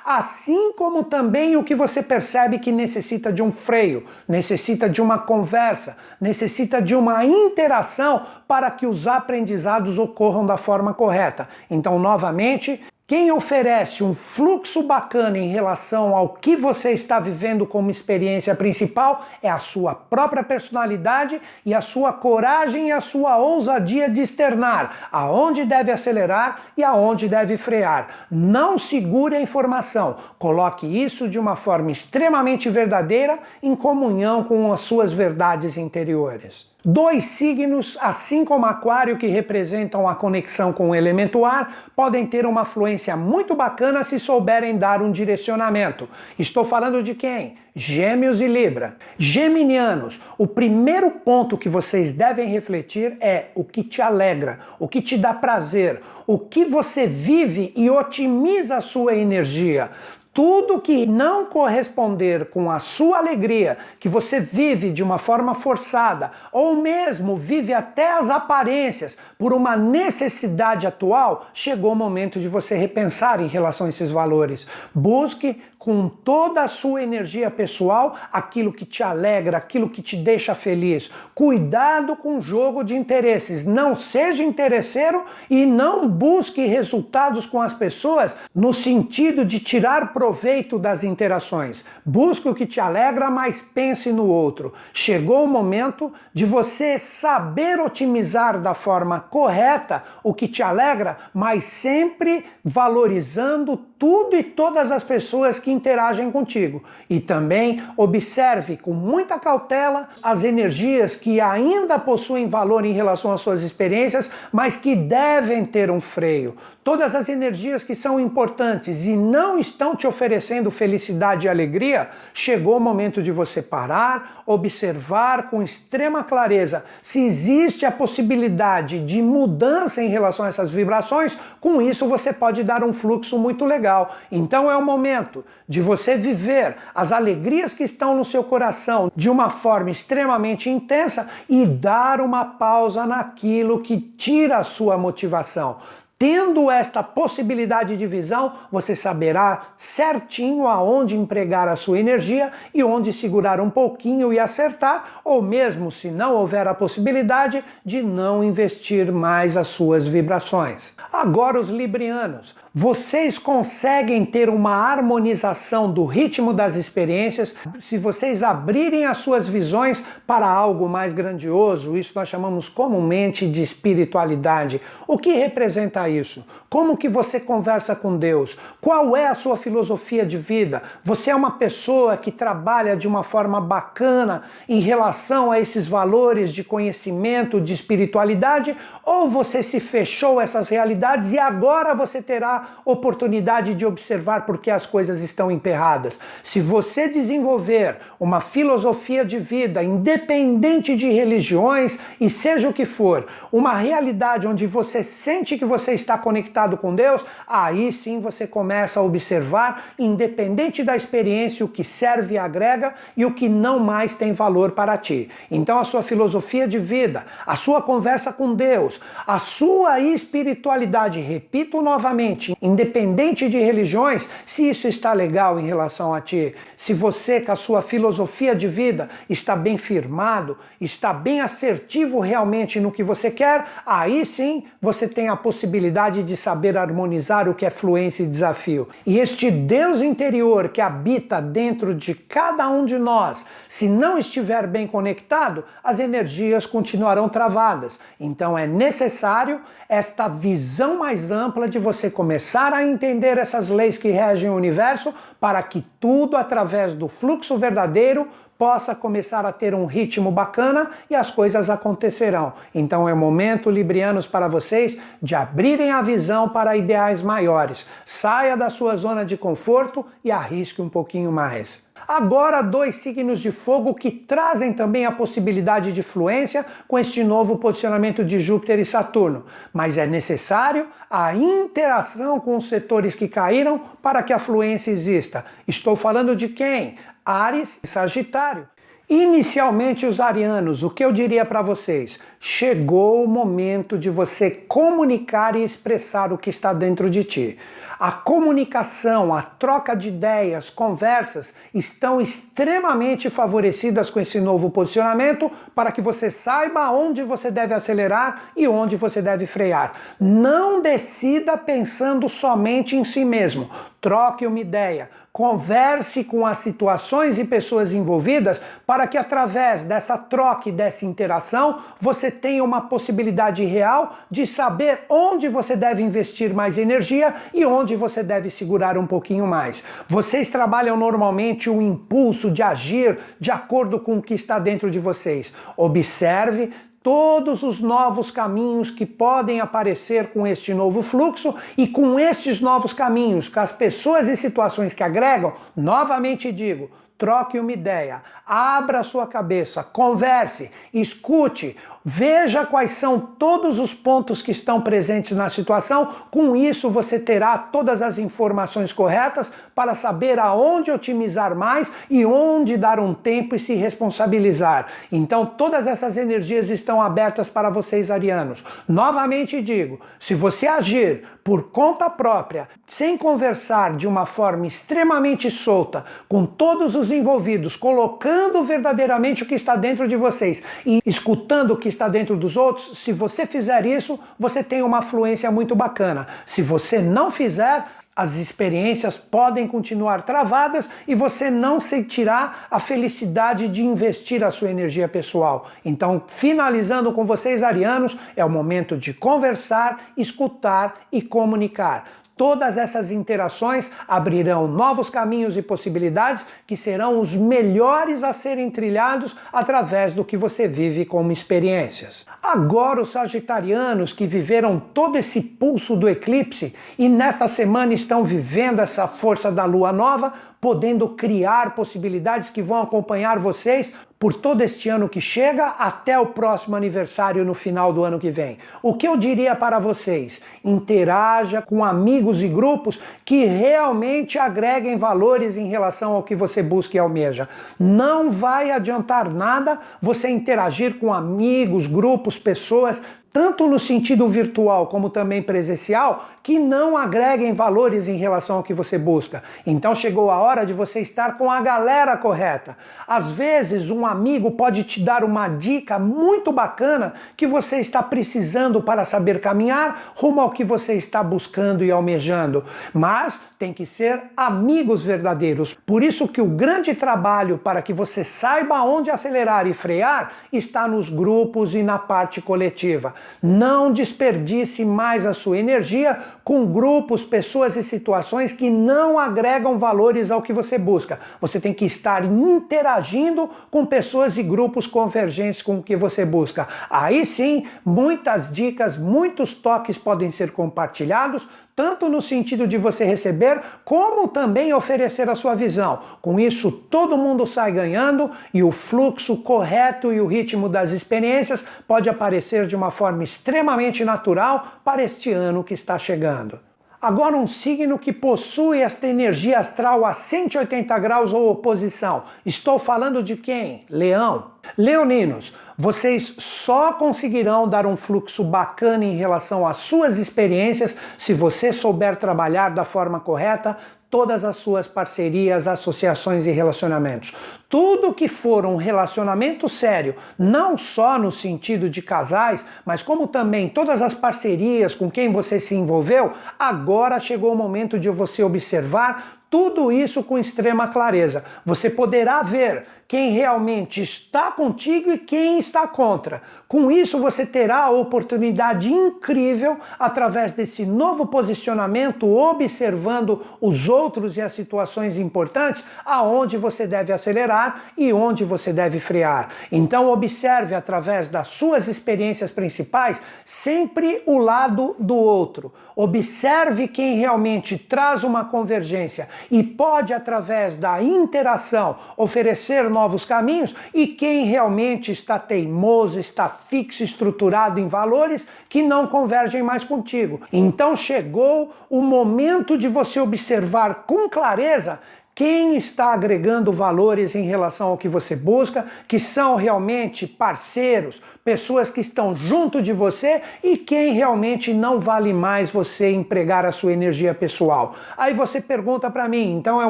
assim 0.04 0.74
como 0.74 1.04
também 1.04 1.56
o 1.56 1.64
que 1.64 1.76
você 1.76 2.02
percebe 2.02 2.60
que 2.60 2.72
necessita 2.72 3.32
de 3.32 3.42
um 3.42 3.52
freio, 3.52 4.06
necessita 4.28 4.90
de 4.90 5.02
uma 5.02 5.18
conversa, 5.18 5.98
necessita 6.20 6.82
de 6.82 6.96
uma 6.96 7.26
interação 7.26 8.26
para 8.48 8.70
que 8.72 8.86
os 8.86 9.08
aprendizados 9.08 10.00
ocorram 10.00 10.46
da 10.46 10.58
forma 10.58 10.94
correta. 10.94 11.48
Então, 11.70 12.00
novamente, 12.00 12.82
quem 13.08 13.32
oferece 13.32 14.04
um 14.04 14.16
fluxo 14.16 14.82
bacana 14.82 15.38
em 15.38 15.48
relação 15.48 16.16
ao 16.16 16.30
que 16.30 16.56
você 16.56 16.90
está 16.90 17.20
vivendo 17.20 17.64
como 17.64 17.92
experiência 17.92 18.56
principal 18.56 19.28
é 19.44 19.50
a 19.50 19.60
sua 19.60 19.94
própria 19.94 20.42
personalidade 20.42 21.40
e 21.64 21.72
a 21.72 21.82
sua 21.82 22.12
coragem 22.12 22.88
e 22.88 22.92
a 22.92 23.02
sua 23.02 23.38
ousadia 23.38 24.10
de 24.10 24.22
externar 24.22 25.08
aonde 25.12 25.66
deve 25.66 25.92
acelerar 25.92 26.62
e 26.76 26.84
aonde 26.84 27.30
deve 27.30 27.58
frear. 27.58 28.26
Não 28.32 28.76
segure 28.76 29.36
a 29.36 29.42
informação, 29.42 30.18
coloque 30.40 30.88
isso 30.88 31.30
de 31.30 31.38
uma 31.38 31.56
forma 31.56 31.92
extremamente 31.92 32.72
verdadeira 32.72 33.38
em 33.62 33.76
comunhão 33.76 34.44
com 34.44 34.74
as 34.74 34.80
suas 34.80 35.14
verdades 35.14 35.78
interiores. 35.78 36.75
Dois 36.88 37.26
signos, 37.26 37.98
assim 38.00 38.46
como 38.46 38.68
Aquário, 38.68 39.18
que 39.18 39.26
representam 39.26 40.08
a 40.08 40.14
conexão 40.14 40.72
com 40.72 40.92
o 40.92 40.94
elemento 40.94 41.44
ar, 41.44 41.90
podem 41.96 42.28
ter 42.28 42.46
uma 42.46 42.64
fluência 42.64 43.18
muito 43.18 43.56
bacana 43.56 44.04
se 44.04 44.20
souberem 44.20 44.78
dar 44.78 45.02
um 45.02 45.12
direcionamento. 45.12 46.08
Estou 46.38 46.64
falando 46.64 47.02
de 47.02 47.16
quem? 47.16 47.56
Gêmeos 47.74 48.40
e 48.40 48.46
Libra. 48.46 48.98
Geminianos, 49.18 50.22
o 50.38 50.46
primeiro 50.46 51.10
ponto 51.10 51.58
que 51.58 51.68
vocês 51.68 52.12
devem 52.12 52.50
refletir 52.50 53.18
é 53.20 53.46
o 53.56 53.64
que 53.64 53.82
te 53.82 54.00
alegra, 54.00 54.60
o 54.78 54.88
que 54.88 55.02
te 55.02 55.18
dá 55.18 55.34
prazer, 55.34 56.04
o 56.28 56.38
que 56.38 56.66
você 56.66 57.08
vive 57.08 57.74
e 57.76 57.90
otimiza 57.90 58.78
a 58.78 58.82
sua 58.82 59.16
energia 59.16 59.90
tudo 60.36 60.82
que 60.82 61.06
não 61.06 61.46
corresponder 61.46 62.50
com 62.50 62.70
a 62.70 62.78
sua 62.78 63.20
alegria, 63.20 63.78
que 64.02 64.10
você 64.10 64.38
vive 64.38 64.92
de 64.92 65.02
uma 65.02 65.18
forma 65.18 65.56
forçada, 65.56 66.30
ou 66.52 66.76
mesmo 66.76 67.38
vive 67.38 67.74
até 67.74 68.12
as 68.12 68.30
aparências 68.30 69.16
por 69.40 69.54
uma 69.54 69.78
necessidade 69.78 70.86
atual, 70.86 71.48
chegou 71.54 71.94
o 71.94 71.96
momento 71.96 72.38
de 72.38 72.50
você 72.50 72.76
repensar 72.76 73.40
em 73.40 73.48
relação 73.48 73.88
a 73.88 73.90
esses 73.90 74.12
valores. 74.12 74.68
Busque 74.94 75.62
com 75.86 76.10
toda 76.10 76.64
a 76.64 76.68
sua 76.68 77.04
energia 77.04 77.52
pessoal 77.52 78.18
aquilo 78.34 78.74
que 78.74 78.84
te 78.84 79.04
alegra, 79.04 79.58
aquilo 79.58 79.88
que 79.88 80.02
te 80.02 80.18
deixa 80.18 80.56
feliz. 80.56 81.12
Cuidado 81.36 82.16
com 82.16 82.40
o 82.40 82.42
jogo 82.42 82.84
de 82.84 82.96
interesses. 82.96 83.64
Não 83.64 83.96
seja 83.96 84.44
interesseiro 84.44 85.24
e 85.48 85.64
não 85.64 86.10
busque 86.10 86.66
resultados 86.66 87.46
com 87.46 87.62
as 87.62 87.72
pessoas 87.72 88.36
no 88.56 88.74
sentido 88.74 89.46
de 89.46 89.60
tirar 89.60 90.12
proveito 90.12 90.80
das 90.80 91.04
interações. 91.04 91.86
Busque 92.04 92.50
o 92.50 92.56
que 92.56 92.66
te 92.66 92.80
alegra, 92.80 93.30
mas 93.30 93.62
pense 93.62 94.12
no 94.12 94.26
outro. 94.26 94.74
Chegou 94.92 95.44
o 95.44 95.48
momento 95.48 96.12
de 96.34 96.46
você 96.46 96.98
saber 96.98 97.80
otimizar 97.80 98.60
da 98.60 98.74
forma 98.74 99.20
correta 99.20 100.04
o 100.24 100.34
que 100.34 100.48
te 100.48 100.64
alegra, 100.64 101.18
mas 101.32 101.66
sempre 101.66 102.44
valorizando 102.64 103.78
tudo 104.00 104.36
e 104.36 104.42
todas 104.42 104.92
as 104.92 105.04
pessoas 105.04 105.60
que 105.60 105.75
interagem 105.76 106.32
contigo. 106.32 106.84
E 107.10 107.20
também 107.20 107.84
observe 107.98 108.78
com 108.78 108.94
muita 108.94 109.38
cautela 109.38 110.10
as 110.24 110.44
energias 110.44 111.16
que 111.16 111.40
ainda 111.40 112.00
possuem 112.00 112.48
valor 112.48 112.86
em 112.86 112.94
relação 112.94 113.32
às 113.32 113.42
suas 113.42 113.62
experiências, 113.62 114.32
mas 114.52 114.76
que 114.76 114.96
devem 114.96 115.66
ter 115.66 115.92
um 115.92 116.02
freio 116.02 116.56
todas 116.86 117.16
as 117.16 117.28
energias 117.28 117.84
que 117.84 117.96
são 117.96 118.20
importantes 118.20 119.08
e 119.08 119.16
não 119.18 119.58
estão 119.58 119.96
te 119.96 120.06
oferecendo 120.06 120.70
felicidade 120.70 121.48
e 121.48 121.50
alegria, 121.50 122.12
chegou 122.32 122.78
o 122.78 122.80
momento 122.80 123.24
de 123.24 123.32
você 123.32 123.60
parar, 123.60 124.44
observar 124.46 125.50
com 125.50 125.64
extrema 125.64 126.24
clareza 126.24 126.86
se 127.02 127.20
existe 127.20 127.88
a 127.88 127.92
possibilidade 127.92 129.00
de 129.00 129.20
mudança 129.20 130.00
em 130.00 130.10
relação 130.10 130.46
a 130.46 130.50
essas 130.50 130.70
vibrações. 130.70 131.36
Com 131.60 131.82
isso, 131.82 132.08
você 132.08 132.32
pode 132.32 132.64
dar 132.64 132.84
um 132.84 132.94
fluxo 132.94 133.40
muito 133.40 133.66
legal. 133.66 134.16
Então, 134.32 134.70
é 134.70 134.78
o 134.78 134.86
momento 134.86 135.44
de 135.68 135.82
você 135.82 136.16
viver 136.16 136.76
as 136.94 137.12
alegrias 137.12 137.74
que 137.74 137.84
estão 137.84 138.16
no 138.16 138.24
seu 138.24 138.44
coração 138.44 139.12
de 139.16 139.28
uma 139.28 139.50
forma 139.50 139.90
extremamente 139.90 140.70
intensa 140.70 141.28
e 141.50 141.66
dar 141.66 142.22
uma 142.22 142.46
pausa 142.46 143.08
naquilo 143.08 143.82
que 143.82 144.00
tira 144.00 144.58
a 144.58 144.64
sua 144.64 145.00
motivação. 145.00 145.78
Tendo 146.18 146.72
esta 146.72 147.04
possibilidade 147.04 147.98
de 147.98 148.08
visão, 148.08 148.54
você 148.72 148.96
saberá 148.96 149.64
certinho 149.76 150.66
aonde 150.66 151.14
empregar 151.14 151.68
a 151.68 151.76
sua 151.76 152.00
energia 152.00 152.54
e 152.74 152.82
onde 152.82 153.12
segurar 153.12 153.60
um 153.60 153.70
pouquinho 153.70 154.32
e 154.32 154.40
acertar, 154.40 155.20
ou 155.26 155.42
mesmo 155.42 155.92
se 155.92 156.10
não 156.10 156.36
houver 156.36 156.70
a 156.70 156.74
possibilidade 156.74 157.62
de 157.84 158.02
não 158.02 158.42
investir 158.42 159.12
mais 159.12 159.58
as 159.58 159.68
suas 159.68 160.08
vibrações. 160.08 160.94
Agora 161.12 161.60
os 161.60 161.70
librianos, 161.70 162.56
vocês 162.74 163.38
conseguem 163.38 164.26
ter 164.26 164.50
uma 164.50 164.72
harmonização 164.74 165.92
do 165.92 166.06
ritmo 166.06 166.54
das 166.54 166.78
experiências 166.78 167.56
se 167.82 167.98
vocês 167.98 168.42
abrirem 168.42 169.06
as 169.06 169.18
suas 169.18 169.48
visões 169.48 170.04
para 170.26 170.48
algo 170.48 170.88
mais 170.88 171.12
grandioso, 171.12 171.98
isso 171.98 172.14
nós 172.16 172.30
chamamos 172.30 172.70
comumente 172.70 173.48
de 173.48 173.62
espiritualidade. 173.62 174.82
O 175.08 175.18
que 175.18 175.34
representa 175.34 176.05
isso? 176.10 176.46
Como 176.70 176.98
que 176.98 177.10
você 177.10 177.40
conversa 177.40 177.96
com 177.96 178.18
Deus? 178.18 178.58
Qual 178.80 179.16
é 179.16 179.28
a 179.28 179.36
sua 179.36 179.58
filosofia 179.58 180.26
de 180.26 180.38
vida? 180.38 180.84
Você 181.04 181.32
é 181.32 181.36
uma 181.36 181.52
pessoa 181.52 182.18
que 182.18 182.32
trabalha 182.32 182.96
de 182.96 183.08
uma 183.08 183.24
forma 183.24 183.60
bacana 183.60 184.44
em 184.70 184.80
relação 184.80 185.52
a 185.52 185.60
esses 185.60 185.88
valores 185.88 186.54
de 186.54 186.64
conhecimento, 186.64 187.60
de 187.60 187.74
espiritualidade, 187.74 188.76
ou 189.04 189.28
você 189.28 189.64
se 189.64 189.80
fechou 189.80 190.40
essas 190.40 190.70
realidades 190.70 191.34
e 191.34 191.40
agora 191.40 191.94
você 191.96 192.22
terá 192.22 192.80
oportunidade 192.86 193.74
de 193.74 193.86
observar 193.86 194.46
porque 194.46 194.70
as 194.70 194.86
coisas 194.86 195.22
estão 195.22 195.50
emperradas? 195.50 196.14
Se 196.44 196.62
você 196.62 197.08
desenvolver 197.08 197.98
uma 198.20 198.42
filosofia 198.42 199.26
de 199.26 199.40
vida 199.40 199.84
independente 199.84 200.96
de 200.96 201.10
religiões 201.10 201.98
e 202.20 202.30
seja 202.30 202.70
o 202.70 202.74
que 202.74 202.86
for, 202.86 203.26
uma 203.52 203.74
realidade 203.74 204.48
onde 204.48 204.66
você 204.66 205.04
sente 205.04 205.58
que 205.58 205.66
você 205.66 205.94
está 205.96 206.18
conectado 206.18 206.78
com 206.78 206.94
Deus, 206.94 207.26
aí 207.48 207.92
sim 207.92 208.20
você 208.20 208.46
começa 208.46 209.00
a 209.00 209.04
observar, 209.04 209.86
independente 209.98 210.84
da 210.84 210.96
experiência, 210.96 211.66
o 211.66 211.70
que 211.70 211.84
serve 211.84 212.36
e 212.36 212.38
agrega 212.38 212.94
e 213.16 213.26
o 213.26 213.34
que 213.34 213.50
não 213.50 213.80
mais 213.80 214.16
tem 214.16 214.34
valor 214.34 214.72
para 214.72 214.98
ti. 214.98 215.30
Então 215.50 215.80
a 215.80 215.84
sua 215.84 216.04
filosofia 216.04 216.68
de 216.68 216.78
vida, 216.78 217.26
a 217.46 217.56
sua 217.56 217.82
conversa 217.82 218.32
com 218.32 218.54
Deus, 218.54 219.00
a 219.26 219.40
sua 219.40 220.00
espiritualidade, 220.00 221.20
repito 221.20 221.82
novamente, 221.82 222.56
independente 222.62 223.50
de 223.50 223.58
religiões, 223.58 224.28
se 224.46 224.70
isso 224.70 224.88
está 224.88 225.14
legal 225.14 225.60
em 225.60 225.66
relação 225.66 226.14
a 226.14 226.22
ti, 226.22 226.54
se 226.78 226.94
você 226.94 227.40
com 227.40 227.52
a 227.52 227.56
sua 227.56 227.82
filosofia 227.82 228.56
de 228.56 228.68
vida 228.68 229.10
está 229.30 229.56
bem 229.56 229.78
firmado, 229.78 230.58
está 230.80 231.14
bem 231.14 231.42
assertivo 231.42 232.20
realmente 232.20 232.80
no 232.80 232.92
que 232.92 233.04
você 233.04 233.32
quer, 233.32 233.66
aí 233.86 234.26
sim 234.26 234.66
você 234.82 235.08
tem 235.08 235.30
a 235.30 235.36
possibilidade 235.36 235.85
de 236.24 236.36
saber 236.36 236.78
harmonizar 236.78 237.50
o 237.50 237.54
que 237.54 237.66
é 237.66 237.70
fluência 237.70 238.24
e 238.24 238.28
desafio. 238.28 238.88
E 239.06 239.20
este 239.20 239.50
Deus 239.50 240.02
interior 240.02 240.70
que 240.70 240.82
habita 240.82 241.42
dentro 241.42 241.94
de 241.94 242.14
cada 242.14 242.70
um 242.70 242.86
de 242.86 242.98
nós, 242.98 243.46
se 243.68 243.88
não 243.88 244.18
estiver 244.18 244.68
bem 244.68 244.88
conectado, 244.88 245.64
as 245.84 246.00
energias 246.00 246.66
continuarão 246.66 247.30
travadas. 247.30 248.00
Então 248.20 248.58
é 248.58 248.66
necessário 248.66 249.62
esta 249.88 250.28
visão 250.28 251.00
mais 251.00 251.30
ampla 251.30 251.68
de 251.68 251.78
você 251.78 252.10
começar 252.10 252.74
a 252.74 252.84
entender 252.84 253.38
essas 253.38 253.70
leis 253.70 253.98
que 253.98 254.10
regem 254.10 254.50
o 254.50 254.56
universo 254.56 255.14
para 255.40 255.62
que 255.62 255.86
tudo 256.00 256.36
através 256.36 256.94
do 256.94 257.08
fluxo 257.08 257.58
verdadeiro 257.58 258.28
possa 258.58 258.96
começar 258.96 259.46
a 259.46 259.52
ter 259.52 259.74
um 259.74 259.86
ritmo 259.86 260.32
bacana 260.32 260.92
e 261.10 261.16
as 261.16 261.30
coisas 261.30 261.70
acontecerão. 261.70 262.54
Então 262.74 263.08
é 263.08 263.14
momento, 263.14 263.70
librianos, 263.70 264.26
para 264.26 264.48
vocês 264.48 264.98
de 265.22 265.36
abrirem 265.36 265.92
a 265.92 266.02
visão 266.02 266.50
para 266.50 266.78
ideais 266.78 267.22
maiores. 267.22 267.86
Saia 268.06 268.56
da 268.56 268.70
sua 268.70 268.96
zona 268.96 269.26
de 269.26 269.38
conforto 269.38 270.06
e 270.24 270.32
arrisque 270.32 270.82
um 270.82 270.90
pouquinho 270.90 271.32
mais. 271.32 271.86
Agora, 272.08 272.62
dois 272.62 272.98
signos 272.98 273.40
de 273.40 273.52
fogo 273.52 273.96
que 273.96 274.12
trazem 274.12 274.72
também 274.72 275.06
a 275.06 275.12
possibilidade 275.12 275.92
de 275.92 276.04
fluência 276.04 276.64
com 276.88 277.00
este 277.00 277.24
novo 277.24 277.58
posicionamento 277.58 278.24
de 278.24 278.40
Júpiter 278.40 278.78
e 278.78 278.86
Saturno. 278.86 279.46
Mas 279.74 279.98
é 279.98 280.06
necessário 280.06 280.88
a 281.10 281.36
interação 281.36 282.40
com 282.40 282.58
os 282.58 282.70
setores 282.70 283.16
que 283.16 283.28
caíram 283.28 283.82
para 284.04 284.22
que 284.22 284.32
a 284.32 284.40
fluência 284.40 284.92
exista. 284.92 285.46
Estou 285.68 285.96
falando 285.96 286.36
de 286.36 286.48
quem? 286.48 286.96
Ares 287.26 287.80
e 287.84 287.88
Sagitário. 287.88 288.68
Inicialmente, 289.10 290.06
os 290.06 290.20
arianos, 290.20 290.84
o 290.84 290.90
que 290.90 291.04
eu 291.04 291.12
diria 291.12 291.44
para 291.44 291.62
vocês? 291.62 292.20
Chegou 292.40 293.24
o 293.24 293.28
momento 293.28 293.98
de 293.98 294.10
você 294.10 294.50
comunicar 294.50 295.56
e 295.56 295.64
expressar 295.64 296.32
o 296.32 296.38
que 296.38 296.50
está 296.50 296.74
dentro 296.74 297.10
de 297.10 297.24
ti. 297.24 297.58
A 297.98 298.12
comunicação, 298.12 299.34
a 299.34 299.42
troca 299.42 299.96
de 299.96 300.10
ideias, 300.10 300.70
conversas 300.70 301.54
estão 301.74 302.20
extremamente 302.20 303.30
favorecidas 303.30 304.10
com 304.10 304.20
esse 304.20 304.42
novo 304.42 304.70
posicionamento 304.70 305.50
para 305.74 305.92
que 305.92 306.02
você 306.02 306.30
saiba 306.30 306.92
onde 306.92 307.24
você 307.24 307.50
deve 307.50 307.74
acelerar 307.74 308.52
e 308.56 308.68
onde 308.68 308.98
você 308.98 309.22
deve 309.22 309.46
frear. 309.46 309.94
Não 310.20 310.82
decida 310.82 311.58
pensando 311.58 312.28
somente 312.28 312.98
em 312.98 313.04
si 313.06 313.24
mesmo. 313.24 313.70
Troque 314.02 314.46
uma 314.46 314.60
ideia 314.60 315.10
Converse 315.36 316.24
com 316.24 316.46
as 316.46 316.60
situações 316.60 317.38
e 317.38 317.44
pessoas 317.44 317.92
envolvidas 317.92 318.62
para 318.88 319.06
que, 319.06 319.18
através 319.18 319.84
dessa 319.84 320.18
troca 320.18 320.70
e 320.70 320.72
dessa 320.72 321.06
interação, 321.06 321.80
você 322.00 322.32
tenha 322.32 322.64
uma 322.64 322.80
possibilidade 322.80 323.66
real 323.66 324.16
de 324.32 324.48
saber 324.48 325.02
onde 325.10 325.50
você 325.50 325.76
deve 325.76 326.02
investir 326.02 326.54
mais 326.54 326.78
energia 326.78 327.36
e 327.54 327.66
onde 327.66 327.85
você 327.94 328.24
deve 328.24 328.50
segurar 328.50 328.98
um 328.98 329.06
pouquinho 329.06 329.46
mais. 329.46 329.84
Vocês 330.08 330.48
trabalham 330.48 330.96
normalmente 330.96 331.70
o 331.70 331.82
impulso 331.82 332.50
de 332.50 332.64
agir 332.64 333.20
de 333.38 333.52
acordo 333.52 334.00
com 334.00 334.18
o 334.18 334.22
que 334.22 334.34
está 334.34 334.58
dentro 334.58 334.90
de 334.90 334.98
vocês. 334.98 335.54
Observe, 335.76 336.72
todos 337.04 337.62
os 337.62 337.80
novos 337.80 338.32
caminhos 338.32 338.90
que 338.90 339.06
podem 339.06 339.60
aparecer 339.60 340.32
com 340.32 340.48
este 340.48 340.74
novo 340.74 341.04
fluxo 341.04 341.54
e 341.78 341.88
com 341.88 342.20
estes 342.20 342.60
novos 342.60 342.94
caminhos, 342.94 343.48
com 343.48 343.60
as 343.60 343.72
pessoas 343.72 344.28
e 344.28 344.36
situações 344.36 344.92
que 344.92 345.04
agregam, 345.04 345.54
novamente 345.76 346.52
digo, 346.52 346.90
troque 347.16 347.60
uma 347.60 347.72
ideia, 347.72 348.24
abra 348.46 349.04
sua 349.04 349.28
cabeça, 349.28 349.84
converse, 349.84 350.72
escute, 350.92 351.78
veja 352.08 352.64
quais 352.64 352.92
são 352.92 353.20
todos 353.20 353.80
os 353.80 353.92
pontos 353.92 354.44
que 354.44 354.52
estão 354.52 354.80
presentes 354.80 355.36
na 355.36 355.50
situação. 355.50 356.14
Com 356.30 356.56
isso, 356.56 356.88
você 356.88 357.18
terá 357.18 357.58
todas 357.58 358.00
as 358.00 358.20
informações 358.20 358.94
corretas 358.94 359.52
para 359.74 359.96
saber 359.96 360.38
aonde 360.38 360.92
otimizar 360.92 361.56
mais 361.56 361.92
e 362.08 362.24
onde 362.24 362.78
dar 362.78 363.00
um 363.00 363.16
tempo 363.16 363.56
e 363.56 363.60
se 363.60 363.74
responsabilizar. 363.74 364.86
Então, 365.12 365.48
todas 365.48 365.88
essas 365.88 366.16
energias 366.16 366.70
estão 366.70 367.02
abertas 367.02 367.50
para 367.50 367.72
vocês, 367.72 368.12
arianos. 368.12 368.64
Novamente 368.88 369.60
digo: 369.60 370.00
se 370.20 370.36
você 370.36 370.68
agir 370.68 371.24
por 371.44 371.70
conta 371.70 372.10
própria, 372.10 372.68
sem 372.88 373.16
conversar 373.16 373.96
de 373.96 374.08
uma 374.08 374.26
forma 374.26 374.66
extremamente 374.66 375.52
solta 375.52 376.04
com 376.28 376.44
todos 376.44 376.96
os 376.96 377.12
envolvidos, 377.12 377.76
colocando 377.76 378.64
verdadeiramente 378.64 379.44
o 379.44 379.46
que 379.46 379.54
está 379.54 379.76
dentro 379.76 380.08
de 380.08 380.16
vocês 380.16 380.64
e 380.84 381.00
escutando 381.06 381.72
o 381.72 381.78
que 381.78 381.88
está 381.96 382.08
dentro 382.08 382.38
dos 382.38 382.56
outros, 382.56 383.00
se 383.00 383.12
você 383.12 383.46
fizer 383.46 383.86
isso, 383.86 384.20
você 384.40 384.64
tem 384.64 384.82
uma 384.82 385.02
fluência 385.02 385.50
muito 385.50 385.76
bacana. 385.76 386.28
Se 386.46 386.62
você 386.62 387.00
não 387.00 387.32
fizer, 387.32 387.86
as 388.16 388.36
experiências 388.38 389.18
podem 389.18 389.68
continuar 389.68 390.24
travadas 390.24 390.88
e 391.06 391.14
você 391.14 391.50
não 391.50 391.82
sentirá 391.82 392.68
a 392.72 392.80
felicidade 392.80 393.68
de 393.68 393.84
investir 393.84 394.42
a 394.44 394.52
sua 394.52 394.70
energia 394.70 395.08
pessoal. 395.08 395.68
Então, 395.84 396.24
finalizando 396.26 397.12
com 397.12 397.26
vocês, 397.26 397.62
arianos, 397.62 398.18
é 398.36 398.46
o 398.46 398.50
momento 398.50 398.98
de 398.98 399.14
conversar, 399.14 400.12
escutar 400.16 401.02
e 401.12 401.22
comunicar. 401.22 402.06
Todas 402.38 402.78
essas 402.78 403.12
interações 403.12 403.90
abrirão 404.06 404.68
novos 404.68 405.10
caminhos 405.10 405.56
e 405.56 405.62
possibilidades 405.62 406.46
que 406.68 406.76
serão 406.76 407.22
os 407.22 407.34
melhores 407.34 408.24
a 408.24 408.34
serem 408.34 408.70
trilhados 408.70 409.34
através 409.54 410.14
do 410.14 410.26
que 410.26 410.36
você 410.36 410.68
vive 410.68 411.06
como 411.06 411.32
experiências. 411.32 412.26
Agora, 412.44 413.02
os 413.02 413.12
sagitarianos 413.12 414.12
que 414.12 414.28
viveram 414.28 414.80
todo 414.80 415.18
esse 415.18 415.40
pulso 415.40 415.96
do 415.96 416.10
eclipse 416.10 416.76
e 417.00 417.08
nesta 417.08 417.48
semana 417.48 417.94
estão 417.94 418.26
vivendo 418.26 418.82
essa 418.82 419.08
força 419.08 419.50
da 419.50 419.64
lua 419.64 419.94
nova, 419.94 420.34
podendo 420.66 421.10
criar 421.10 421.76
possibilidades 421.76 422.50
que 422.50 422.60
vão 422.60 422.82
acompanhar 422.82 423.38
vocês 423.38 423.94
por 424.18 424.34
todo 424.34 424.64
este 424.64 424.90
ano 424.90 425.08
que 425.08 425.22
chega 425.22 425.68
até 425.68 426.18
o 426.18 426.26
próximo 426.26 426.76
aniversário 426.76 427.46
no 427.46 427.54
final 427.54 427.94
do 427.94 428.04
ano 428.04 428.18
que 428.18 428.32
vem. 428.32 428.58
O 428.82 428.96
que 428.96 429.08
eu 429.08 429.16
diria 429.16 429.54
para 429.54 429.78
vocês? 429.78 430.42
Interaja 430.64 431.62
com 431.62 431.86
amigos 431.86 432.42
e 432.42 432.48
grupos 432.48 433.00
que 433.24 433.46
realmente 433.46 434.40
agreguem 434.40 434.98
valores 434.98 435.56
em 435.56 435.68
relação 435.68 436.14
ao 436.14 436.24
que 436.24 436.36
você 436.36 436.64
busca 436.64 436.98
e 436.98 437.00
almeja. 437.00 437.48
Não 437.80 438.32
vai 438.32 438.72
adiantar 438.72 439.32
nada 439.32 439.80
você 440.02 440.30
interagir 440.30 440.98
com 440.98 441.14
amigos, 441.14 441.86
grupos, 441.86 442.40
pessoas 442.40 443.04
tanto 443.36 443.68
no 443.68 443.78
sentido 443.78 444.30
virtual 444.30 444.88
como 444.88 445.10
também 445.10 445.42
presencial, 445.42 446.30
que 446.42 446.58
não 446.58 446.96
agreguem 446.96 447.52
valores 447.52 448.08
em 448.08 448.16
relação 448.16 448.56
ao 448.56 448.64
que 448.64 448.74
você 448.74 448.98
busca. 448.98 449.44
Então 449.68 449.94
chegou 449.94 450.32
a 450.32 450.40
hora 450.40 450.66
de 450.66 450.72
você 450.72 451.02
estar 451.02 451.38
com 451.38 451.52
a 451.52 451.60
galera 451.60 452.16
correta. 452.16 452.78
Às 453.06 453.30
vezes, 453.32 453.92
um 453.92 454.06
amigo 454.06 454.52
pode 454.52 454.86
te 454.86 455.02
dar 455.02 455.22
uma 455.22 455.50
dica 455.50 456.00
muito 456.00 456.50
bacana 456.50 457.14
que 457.36 457.46
você 457.46 457.82
está 457.82 458.02
precisando 458.02 458.82
para 458.82 459.04
saber 459.04 459.42
caminhar 459.42 460.14
rumo 460.16 460.40
ao 460.40 460.52
que 460.52 460.64
você 460.64 460.94
está 460.94 461.22
buscando 461.22 461.84
e 461.84 461.92
almejando. 461.92 462.64
Mas 462.94 463.38
tem 463.58 463.72
que 463.72 463.86
ser 463.86 464.22
amigos 464.36 465.04
verdadeiros. 465.04 465.78
Por 465.86 466.04
isso 466.04 466.28
que 466.28 466.42
o 466.42 466.46
grande 466.46 466.94
trabalho 466.94 467.58
para 467.58 467.82
que 467.82 467.94
você 467.94 468.24
saiba 468.24 468.84
onde 468.84 469.10
acelerar 469.10 469.66
e 469.66 469.74
frear 469.74 470.34
está 470.52 470.88
nos 470.88 471.10
grupos 471.10 471.74
e 471.74 471.82
na 471.82 471.98
parte 471.98 472.42
coletiva. 472.42 473.14
Não 473.42 473.94
desperdice 473.94 474.84
mais 474.84 475.26
a 475.26 475.34
sua 475.34 475.58
energia 475.58 476.18
com 476.44 476.66
grupos, 476.66 477.24
pessoas 477.24 477.76
e 477.78 477.84
situações 477.84 478.52
que 478.52 478.70
não 478.70 479.18
agregam 479.18 479.80
valores 479.80 480.32
ao 480.32 480.42
que 480.42 480.52
você 480.52 480.78
busca. 480.78 481.20
Você 481.40 481.60
tem 481.60 481.74
que 481.74 481.86
estar 481.86 482.26
interagindo 482.26 483.50
com 483.72 483.86
pessoas 483.86 484.38
e 484.38 484.44
grupos 484.44 484.86
convergentes 484.86 485.62
com 485.62 485.80
o 485.80 485.84
que 485.84 485.96
você 485.96 486.26
busca. 486.26 486.68
Aí 486.90 487.26
sim, 487.26 487.66
muitas 487.86 488.52
dicas, 488.52 488.98
muitos 488.98 489.54
toques 489.54 489.98
podem 489.98 490.30
ser 490.30 490.52
compartilhados 490.52 491.48
tanto 491.76 492.08
no 492.08 492.22
sentido 492.22 492.66
de 492.68 492.78
você 492.78 493.04
receber, 493.04 493.62
como 493.84 494.28
também 494.28 494.74
oferecer 494.74 495.30
a 495.30 495.36
sua 495.36 495.56
visão. 495.56 496.00
Com 496.22 496.40
isso, 496.40 496.72
todo 496.72 497.18
mundo 497.18 497.46
sai 497.46 497.72
ganhando 497.72 498.32
e 498.54 498.64
o 498.64 498.72
fluxo 498.72 499.38
correto 499.38 500.14
e 500.14 500.22
o 500.22 500.26
ritmo 500.26 500.70
das 500.70 500.92
experiências 500.92 501.66
pode 501.86 502.10
aparecer 502.10 502.66
de 502.66 502.76
uma 502.76 502.92
forma 502.92 503.24
extremamente 503.24 504.06
natural 504.06 504.80
para 504.86 505.04
este 505.04 505.32
ano 505.32 505.64
que 505.64 505.74
está 505.74 505.98
chegando. 505.98 506.60
Agora, 507.06 507.38
um 507.38 507.46
signo 507.46 508.00
que 508.00 508.12
possui 508.12 508.82
esta 508.82 509.06
energia 509.06 509.60
astral 509.60 510.04
a 510.04 510.16
180 510.16 510.98
graus 510.98 511.34
ou 511.34 511.52
oposição. 511.52 512.24
Estou 512.44 512.80
falando 512.80 513.22
de 513.22 513.38
quem? 513.38 513.86
Leão. 513.88 514.48
Leoninos, 514.76 515.54
vocês 515.78 516.34
só 516.40 516.94
conseguirão 516.94 517.70
dar 517.70 517.86
um 517.86 517.96
fluxo 517.96 518.44
bacana 518.44 519.06
em 519.06 519.16
relação 519.16 519.68
às 519.68 519.78
suas 519.78 520.18
experiências 520.18 520.98
se 521.16 521.32
você 521.32 521.72
souber 521.72 522.16
trabalhar 522.16 522.70
da 522.70 522.84
forma 522.84 523.20
correta 523.20 523.78
todas 524.16 524.46
as 524.46 524.56
suas 524.56 524.88
parcerias, 524.88 525.68
associações 525.68 526.48
e 526.48 526.52
relacionamentos. 526.52 527.36
Tudo 527.68 528.14
que 528.14 528.30
for 528.30 528.66
um 528.66 528.78
relacionamento 528.78 529.68
sério, 529.68 530.16
não 530.40 530.78
só 530.78 531.20
no 531.20 531.30
sentido 531.30 531.90
de 531.90 532.02
casais, 532.02 532.64
mas 532.86 533.04
como 533.04 533.28
também 533.28 533.68
todas 533.68 534.02
as 534.02 534.14
parcerias 534.14 534.96
com 534.96 535.12
quem 535.12 535.34
você 535.34 535.60
se 535.60 535.76
envolveu, 535.76 536.32
agora 536.58 537.20
chegou 537.20 537.52
o 537.52 537.58
momento 537.58 538.00
de 538.00 538.10
você 538.10 538.42
observar 538.42 539.42
tudo 539.50 539.92
isso 539.92 540.24
com 540.24 540.38
extrema 540.38 540.88
clareza. 540.88 541.44
Você 541.66 541.90
poderá 541.90 542.42
ver 542.42 542.86
quem 543.08 543.32
realmente 543.32 544.02
está 544.02 544.52
contigo 544.52 545.12
e 545.12 545.18
quem 545.18 545.60
está 545.60 545.88
contra. 545.88 546.42
Com 546.68 546.90
isso, 546.90 547.20
você 547.20 547.46
terá 547.46 547.84
a 547.84 547.92
oportunidade 547.92 548.92
incrível, 548.92 549.78
através 550.00 550.52
desse 550.52 550.84
novo 550.84 551.28
posicionamento, 551.28 552.28
observando 552.28 553.42
os 553.62 553.88
outros 553.88 554.36
e 554.36 554.42
as 554.42 554.54
situações 554.54 555.16
importantes, 555.18 555.86
aonde 556.04 556.58
você 556.58 556.88
deve 556.88 557.14
acelerar 557.14 557.92
e 557.96 558.12
onde 558.12 558.44
você 558.44 558.74
deve 558.74 559.00
frear. 559.00 559.50
Então, 559.72 560.10
observe 560.10 560.74
através 560.74 561.28
das 561.28 561.50
suas 561.50 561.88
experiências 561.88 562.50
principais 562.50 563.22
sempre 563.46 564.24
o 564.26 564.40
lado 564.40 564.96
do 564.98 565.16
outro. 565.16 565.72
Observe 565.96 566.88
quem 566.88 567.16
realmente 567.16 567.78
traz 567.78 568.24
uma 568.24 568.44
convergência 568.44 569.30
e 569.52 569.62
pode, 569.64 570.14
através 570.14 570.76
da 570.76 571.02
interação, 571.02 571.96
oferecer 572.18 572.90
novos 572.90 573.24
caminhos 573.24 573.74
e 573.94 574.08
quem 574.08 574.46
realmente 574.46 575.12
está 575.12 575.38
teimoso, 575.38 576.20
está 576.20 576.55
fixo, 576.68 577.04
estruturado 577.04 577.80
em 577.80 577.88
valores 577.88 578.48
que 578.68 578.82
não 578.82 579.08
convergem 579.08 579.62
mais 579.62 579.84
contigo. 579.84 580.42
Então 580.52 580.96
chegou 580.96 581.74
o 581.90 582.02
momento 582.02 582.78
de 582.78 582.88
você 582.88 583.20
observar 583.20 584.06
com 584.06 584.30
clareza 584.30 585.00
quem 585.36 585.76
está 585.76 586.14
agregando 586.14 586.72
valores 586.72 587.36
em 587.36 587.44
relação 587.44 587.90
ao 587.90 587.98
que 587.98 588.08
você 588.08 588.38
busca, 588.38 588.86
que 589.06 589.20
são 589.20 589.58
realmente 589.58 590.26
parceiros, 590.26 591.22
pessoas 591.44 591.92
que 591.92 592.00
estão 592.00 592.34
junto 592.34 592.82
de 592.82 592.94
você 592.94 593.42
e 593.62 593.76
quem 593.76 594.14
realmente 594.14 594.74
não 594.74 594.98
vale 594.98 595.34
mais 595.34 595.70
você 595.70 596.10
empregar 596.10 596.66
a 596.66 596.72
sua 596.72 596.94
energia 596.94 597.34
pessoal. 597.34 597.96
Aí 598.18 598.34
você 598.34 598.62
pergunta 598.62 599.12
para 599.12 599.28
mim, 599.28 599.52
então 599.52 599.82
é 599.82 599.86
o 599.86 599.90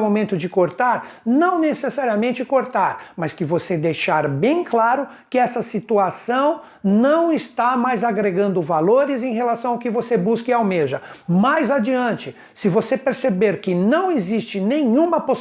momento 0.00 0.36
de 0.36 0.48
cortar? 0.48 1.06
Não 1.24 1.60
necessariamente 1.60 2.44
cortar, 2.44 3.12
mas 3.16 3.32
que 3.32 3.44
você 3.44 3.76
deixar 3.76 4.28
bem 4.28 4.64
claro 4.64 5.06
que 5.30 5.38
essa 5.38 5.62
situação 5.62 6.60
não 6.82 7.32
está 7.32 7.76
mais 7.76 8.04
agregando 8.04 8.62
valores 8.62 9.22
em 9.22 9.32
relação 9.32 9.72
ao 9.72 9.78
que 9.78 9.90
você 9.90 10.16
busca 10.16 10.50
e 10.50 10.54
almeja. 10.54 11.00
Mais 11.26 11.70
adiante, 11.70 12.36
se 12.54 12.68
você 12.68 12.96
perceber 12.96 13.60
que 13.60 13.74
não 13.74 14.10
existe 14.10 14.60
nenhuma 14.60 15.20
possibilidade 15.20 15.35